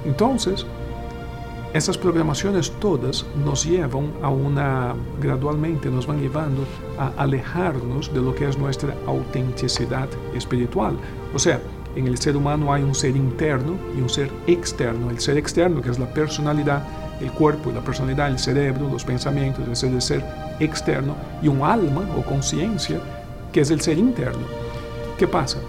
Entonces, 0.05 0.65
esas 1.73 1.99
programaciones 1.99 2.71
todas 2.79 3.25
nos 3.45 3.63
llevan 3.63 4.11
a 4.23 4.29
una, 4.29 4.95
gradualmente 5.21 5.89
nos 5.89 6.07
van 6.07 6.19
llevando 6.19 6.63
a 6.97 7.09
alejarnos 7.17 8.11
de 8.11 8.21
lo 8.21 8.33
que 8.33 8.49
es 8.49 8.57
nuestra 8.57 8.95
autenticidad 9.05 10.09
espiritual. 10.33 10.97
O 11.35 11.37
sea, 11.37 11.61
en 11.95 12.07
el 12.07 12.17
ser 12.17 12.35
humano 12.37 12.73
hay 12.73 12.81
un 12.81 12.95
ser 12.95 13.15
interno 13.15 13.75
y 13.95 14.01
un 14.01 14.09
ser 14.09 14.31
externo. 14.47 15.11
El 15.11 15.19
ser 15.19 15.37
externo, 15.37 15.81
que 15.81 15.91
es 15.91 15.99
la 15.99 16.11
personalidad, 16.11 16.83
el 17.19 17.31
cuerpo 17.31 17.69
y 17.69 17.73
la 17.73 17.81
personalidad, 17.81 18.27
el 18.29 18.39
cerebro, 18.39 18.89
los 18.89 19.03
pensamientos, 19.03 19.67
es 19.67 19.83
el 19.83 20.01
ser 20.01 20.23
externo, 20.59 21.15
y 21.41 21.47
un 21.47 21.61
alma 21.61 22.07
o 22.17 22.21
conciencia, 22.23 22.99
que 23.51 23.61
es 23.61 23.71
el 23.71 23.81
ser 23.81 23.97
interno. 23.97 24.45
¿Qué 25.17 25.27
pasa? 25.27 25.59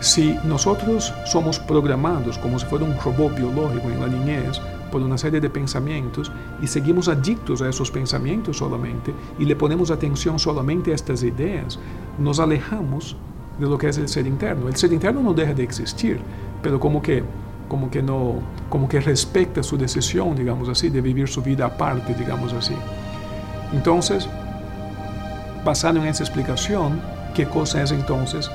Si 0.00 0.36
nosotros 0.44 1.12
somos 1.24 1.58
programados 1.58 2.38
como 2.38 2.58
si 2.58 2.66
fuera 2.66 2.84
un 2.84 2.98
robot 2.98 3.36
biológico 3.36 3.88
en 3.90 4.00
la 4.00 4.06
niñez, 4.06 4.60
por 4.90 5.02
una 5.02 5.18
serie 5.18 5.40
de 5.40 5.50
pensamientos 5.50 6.32
y 6.62 6.66
seguimos 6.66 7.08
adictos 7.08 7.62
a 7.62 7.68
esos 7.68 7.90
pensamientos 7.90 8.56
solamente 8.56 9.14
y 9.38 9.44
le 9.44 9.56
ponemos 9.56 9.90
atención 9.90 10.38
solamente 10.38 10.92
a 10.92 10.94
estas 10.94 11.22
ideas, 11.22 11.78
nos 12.18 12.40
alejamos 12.40 13.16
de 13.58 13.66
lo 13.66 13.76
que 13.76 13.88
es 13.88 13.98
el 13.98 14.08
ser 14.08 14.26
interno. 14.26 14.68
El 14.68 14.76
ser 14.76 14.92
interno 14.92 15.22
no 15.22 15.34
deja 15.34 15.52
de 15.52 15.62
existir, 15.62 16.20
pero 16.62 16.78
como 16.78 17.02
que 17.02 17.22
como 17.68 17.90
que 17.90 18.02
no 18.02 18.36
como 18.68 18.88
que 18.88 19.00
respecta 19.00 19.62
su 19.62 19.76
decisión, 19.76 20.34
digamos 20.34 20.68
así, 20.68 20.88
de 20.90 21.00
vivir 21.00 21.28
su 21.28 21.42
vida 21.42 21.66
aparte, 21.66 22.14
digamos 22.14 22.52
así. 22.52 22.74
Entonces, 23.72 24.28
basado 25.64 25.98
en 25.98 26.06
esa 26.06 26.22
explicación, 26.22 27.00
¿qué 27.34 27.46
cosa 27.46 27.82
es 27.82 27.92
entonces 27.92 28.50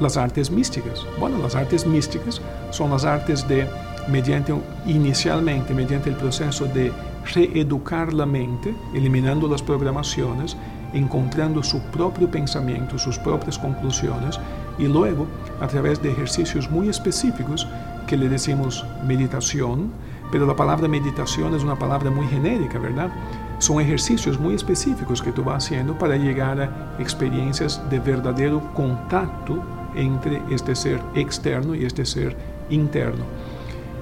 las 0.00 0.16
artes 0.16 0.50
místicas? 0.50 1.06
Bueno, 1.18 1.38
las 1.38 1.54
artes 1.54 1.86
místicas 1.86 2.40
son 2.70 2.90
las 2.90 3.04
artes 3.04 3.46
de 3.46 3.66
mediante 4.08 4.54
inicialmente 4.86 5.72
mediante 5.72 6.10
el 6.10 6.16
proceso 6.16 6.66
de 6.66 6.92
reeducar 7.34 8.12
la 8.12 8.26
mente, 8.26 8.74
eliminando 8.94 9.48
las 9.48 9.62
programaciones, 9.62 10.56
encontrando 10.92 11.62
su 11.62 11.80
propio 11.84 12.30
pensamiento, 12.30 12.98
sus 12.98 13.18
propias 13.18 13.58
conclusiones 13.58 14.38
y 14.78 14.86
luego 14.86 15.26
a 15.60 15.66
través 15.66 16.02
de 16.02 16.12
ejercicios 16.12 16.70
muy 16.70 16.88
específicos 16.88 17.66
que 18.14 18.20
le 18.20 18.28
decimos 18.28 18.86
meditación, 19.04 19.90
pero 20.30 20.46
la 20.46 20.54
palabra 20.54 20.86
meditación 20.86 21.52
es 21.52 21.64
una 21.64 21.76
palabra 21.76 22.10
muy 22.12 22.28
genérica, 22.28 22.78
¿verdad? 22.78 23.10
Son 23.58 23.80
ejercicios 23.80 24.38
muy 24.38 24.54
específicos 24.54 25.20
que 25.20 25.32
tú 25.32 25.42
vas 25.42 25.64
haciendo 25.64 25.98
para 25.98 26.16
llegar 26.16 26.60
a 26.60 26.94
experiencias 27.00 27.82
de 27.90 27.98
verdadero 27.98 28.62
contacto 28.72 29.60
entre 29.96 30.40
este 30.48 30.76
ser 30.76 31.00
externo 31.16 31.74
y 31.74 31.84
este 31.84 32.04
ser 32.04 32.36
interno. 32.70 33.24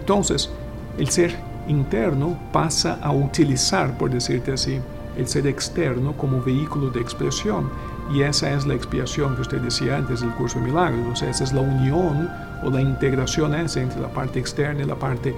Entonces, 0.00 0.50
el 0.98 1.08
ser 1.08 1.34
interno 1.66 2.36
pasa 2.52 2.98
a 3.02 3.12
utilizar, 3.12 3.96
por 3.96 4.10
decirte 4.10 4.52
así, 4.52 4.78
el 5.16 5.26
ser 5.26 5.46
externo 5.46 6.12
como 6.18 6.42
vehículo 6.42 6.90
de 6.90 7.00
expresión. 7.00 7.70
Y 8.12 8.20
esa 8.20 8.52
es 8.52 8.66
la 8.66 8.74
expiación 8.74 9.36
que 9.36 9.40
usted 9.40 9.62
decía 9.62 9.96
antes 9.96 10.20
del 10.20 10.32
curso 10.32 10.58
de 10.58 10.66
milagros. 10.66 11.06
O 11.10 11.16
sea, 11.16 11.30
esa 11.30 11.44
es 11.44 11.54
la 11.54 11.62
unión 11.62 12.28
o 12.62 12.70
la 12.70 12.80
integración 12.80 13.54
esa 13.54 13.80
entre 13.80 14.00
la 14.00 14.08
parte 14.08 14.38
externa 14.38 14.82
y 14.82 14.86
la 14.86 14.96
parte 14.96 15.34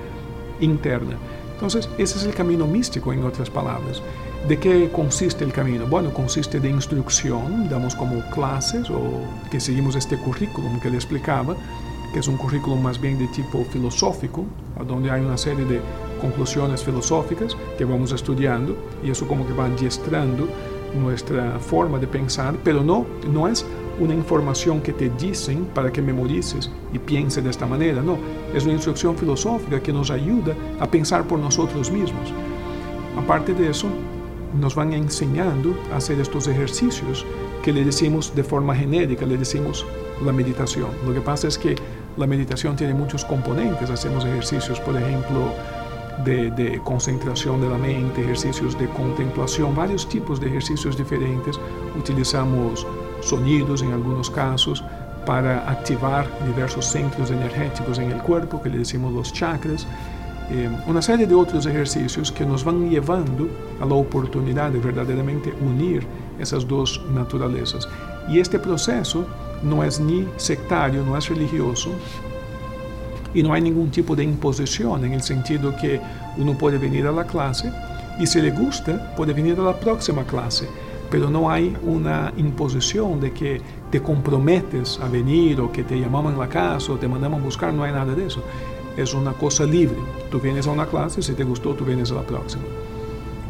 interna. 0.60 1.16
Entonces, 1.54 1.88
ese 1.98 2.18
es 2.18 2.24
el 2.24 2.34
camino 2.34 2.66
místico, 2.66 3.12
en 3.12 3.24
otras 3.24 3.48
palabras. 3.48 4.02
¿De 4.48 4.58
qué 4.58 4.90
consiste 4.90 5.44
el 5.44 5.52
camino? 5.52 5.86
Bueno, 5.86 6.12
consiste 6.12 6.60
de 6.60 6.68
instrucción, 6.68 7.68
damos 7.68 7.94
como 7.94 8.20
clases 8.30 8.90
o 8.90 9.00
que 9.50 9.58
seguimos 9.58 9.96
este 9.96 10.18
currículum 10.18 10.78
que 10.80 10.90
le 10.90 10.96
explicaba, 10.96 11.56
que 12.12 12.20
es 12.20 12.28
un 12.28 12.36
currículum 12.36 12.82
más 12.82 13.00
bien 13.00 13.18
de 13.18 13.26
tipo 13.28 13.64
filosófico, 13.64 14.44
donde 14.86 15.10
hay 15.10 15.22
una 15.22 15.38
serie 15.38 15.64
de 15.64 15.80
conclusiones 16.20 16.84
filosóficas 16.84 17.56
que 17.78 17.84
vamos 17.84 18.12
estudiando 18.12 18.76
y 19.02 19.10
eso 19.10 19.26
como 19.26 19.46
que 19.46 19.52
va 19.52 19.66
adiestrando 19.66 20.46
nuestra 20.94 21.58
forma 21.58 21.98
de 21.98 22.06
pensar, 22.06 22.54
pero 22.62 22.82
no, 22.82 23.06
no 23.32 23.48
es 23.48 23.64
una 24.00 24.14
información 24.14 24.80
que 24.80 24.92
te 24.92 25.10
dicen 25.10 25.66
para 25.74 25.92
que 25.92 26.02
memorices 26.02 26.70
y 26.92 26.98
pienses 26.98 27.44
de 27.44 27.50
esta 27.50 27.66
manera, 27.66 28.02
no, 28.02 28.18
es 28.54 28.64
una 28.64 28.74
instrucción 28.74 29.16
filosófica 29.16 29.80
que 29.80 29.92
nos 29.92 30.10
ayuda 30.10 30.54
a 30.80 30.90
pensar 30.90 31.24
por 31.24 31.38
nosotros 31.38 31.90
mismos. 31.90 32.32
Aparte 33.16 33.54
de 33.54 33.70
eso, 33.70 33.88
nos 34.58 34.74
van 34.74 34.92
enseñando 34.92 35.74
a 35.92 35.96
hacer 35.96 36.20
estos 36.20 36.46
ejercicios 36.46 37.26
que 37.62 37.72
le 37.72 37.84
decimos 37.84 38.34
de 38.34 38.44
forma 38.44 38.74
genérica, 38.74 39.26
le 39.26 39.36
decimos 39.36 39.86
la 40.24 40.32
meditación. 40.32 40.88
Lo 41.06 41.12
que 41.12 41.20
pasa 41.20 41.48
es 41.48 41.58
que 41.58 41.74
la 42.16 42.26
meditación 42.26 42.76
tiene 42.76 42.94
muchos 42.94 43.24
componentes, 43.24 43.90
hacemos 43.90 44.24
ejercicios, 44.24 44.78
por 44.80 44.96
ejemplo, 44.96 45.52
de, 46.24 46.80
concentración 46.84 47.60
de 47.60 47.68
la 47.68 47.78
mente, 47.78 48.22
ejercicios 48.22 48.78
de 48.78 48.88
contemplación, 48.88 49.74
varios 49.74 50.08
tipos 50.08 50.40
de 50.40 50.46
ejercicios 50.46 50.96
diferentes. 50.96 51.58
Utilizamos 51.98 52.86
sonidos 53.24 53.82
en 53.82 53.92
algunos 53.92 54.30
casos 54.30 54.84
para 55.26 55.70
activar 55.70 56.28
diversos 56.46 56.86
centros 56.86 57.30
energéticos 57.30 57.98
en 57.98 58.10
el 58.10 58.18
cuerpo, 58.18 58.60
que 58.60 58.68
le 58.68 58.78
decimos 58.78 59.12
los 59.12 59.32
chakras. 59.32 59.86
Eh, 60.50 60.68
una 60.86 61.00
serie 61.00 61.26
de 61.26 61.34
otros 61.34 61.64
ejercicios 61.64 62.30
que 62.30 62.44
nos 62.44 62.62
van 62.62 62.90
llevando 62.90 63.48
a 63.80 63.86
la 63.86 63.94
oportunidad 63.94 64.70
de 64.70 64.78
verdaderamente 64.78 65.54
unir 65.60 66.06
esas 66.38 66.68
dos 66.68 67.00
naturalezas. 67.14 67.88
Y 68.28 68.38
este 68.38 68.58
proceso 68.58 69.26
no 69.62 69.82
es 69.82 69.98
ni 69.98 70.28
sectario, 70.36 71.02
no 71.02 71.16
es 71.16 71.28
religioso, 71.28 71.90
y 73.34 73.42
no 73.42 73.52
hay 73.52 73.60
ningún 73.60 73.90
tipo 73.90 74.14
de 74.14 74.22
imposición 74.22 75.04
en 75.04 75.12
el 75.12 75.22
sentido 75.22 75.74
que 75.76 76.00
uno 76.36 76.56
puede 76.56 76.78
venir 76.78 77.06
a 77.06 77.12
la 77.12 77.24
clase 77.24 77.70
y 78.18 78.26
si 78.26 78.40
le 78.40 78.52
gusta 78.52 79.14
puede 79.16 79.32
venir 79.32 79.58
a 79.58 79.62
la 79.62 79.78
próxima 79.78 80.24
clase, 80.24 80.68
pero 81.14 81.30
no 81.30 81.48
hay 81.48 81.76
una 81.84 82.32
imposición 82.38 83.20
de 83.20 83.32
que 83.32 83.60
te 83.88 84.02
comprometes 84.02 84.98
a 85.00 85.08
venir 85.08 85.60
o 85.60 85.70
que 85.70 85.84
te 85.84 85.96
llamamos 85.96 86.32
en 86.32 86.40
la 86.40 86.48
casa 86.48 86.92
o 86.92 86.96
te 86.96 87.06
mandamos 87.06 87.40
a 87.40 87.44
buscar, 87.44 87.72
no 87.72 87.84
hay 87.84 87.92
nada 87.92 88.16
de 88.16 88.26
eso. 88.26 88.42
Es 88.96 89.14
una 89.14 89.32
cosa 89.32 89.62
libre. 89.62 89.94
Tú 90.28 90.40
vienes 90.40 90.66
a 90.66 90.72
una 90.72 90.86
clase, 90.86 91.22
si 91.22 91.34
te 91.34 91.44
gustó, 91.44 91.72
tú 91.74 91.84
vienes 91.84 92.10
a 92.10 92.16
la 92.16 92.22
próxima. 92.22 92.64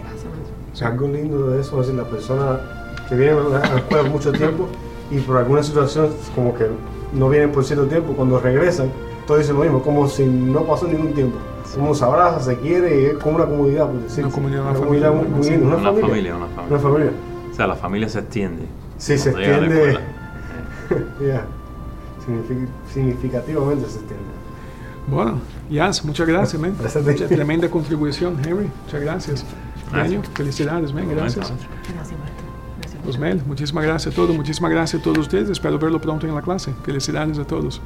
Gracias. 0.03 0.83
Algo 0.83 1.09
lindo 1.09 1.49
de 1.49 1.63
eso 1.63 1.81
es 1.81 1.89
la 1.89 2.05
persona 2.05 2.61
que 3.09 3.15
viene 3.15 3.33
a 3.33 3.45
la 3.45 3.77
escuela 3.79 4.11
mucho 4.11 4.31
tiempo 4.31 4.69
y 5.11 5.21
por 5.21 5.39
alguna 5.39 5.63
situación 5.63 6.11
como 6.35 6.55
que 6.55 6.67
no 7.15 7.31
vienen 7.31 7.51
por 7.51 7.65
cierto 7.65 7.87
tiempo, 7.87 8.13
cuando 8.13 8.41
regresan, 8.41 8.91
todos 9.27 9.41
dicen 9.41 9.57
lo 9.57 9.63
mismo, 9.63 9.83
como 9.83 10.07
si 10.07 10.27
no 10.27 10.65
pasó 10.65 10.87
ningún 10.87 11.15
tiempo. 11.15 11.39
Como 11.75 11.95
se 11.95 12.05
abraza, 12.05 12.41
se 12.41 12.59
quiere, 12.59 13.01
y 13.01 13.05
es 13.07 13.15
como 13.15 13.37
una 13.37 13.47
comunidad, 13.47 13.87
por 13.87 14.03
decir. 14.03 14.23
Una 14.23 14.35
comunidad, 14.35 14.63
una, 14.65 14.75
familia, 14.75 15.11
muy, 15.11 15.27
una, 15.27 15.37
familia. 15.37 15.67
una, 15.67 15.77
familia. 15.79 16.37
una 16.69 16.79
familia. 16.79 17.13
O 17.55 17.57
sea, 17.57 17.69
la 17.69 17.77
familia 17.77 18.09
se 18.09 18.19
extiende. 18.19 18.65
Sí, 18.99 19.17
se 19.17 19.31
extiende. 19.31 20.01
ya. 21.25 21.47
Significativamente 22.93 23.89
se 23.89 23.99
extiende. 23.99 24.25
Bueno, 25.07 25.39
Jans, 25.71 26.05
muchas 26.05 26.27
gracias, 26.27 26.61
men. 26.61 26.77
Mucha 26.77 27.29
tremenda 27.29 27.71
contribución, 27.71 28.41
Henry. 28.45 28.69
Muchas 28.85 29.01
gracias. 29.01 29.45
gracias. 29.93 30.29
felicidades, 30.35 30.93
men. 30.93 31.09
Gracias. 31.11 31.53
Gracias, 31.95 32.19
Osmel, 33.07 33.41
muchísimas 33.47 33.85
gracias 33.85 34.13
a 34.13 34.17
todos, 34.17 34.35
muchísimas 34.35 34.73
gracias 34.73 35.01
a 35.01 35.05
todos 35.05 35.19
ustedes. 35.19 35.49
Espero 35.49 35.79
verlo 35.79 36.01
pronto 36.01 36.27
en 36.27 36.35
la 36.35 36.43
clase. 36.43 36.75
Felicidades 36.85 37.39
a 37.39 37.45
todos. 37.45 37.81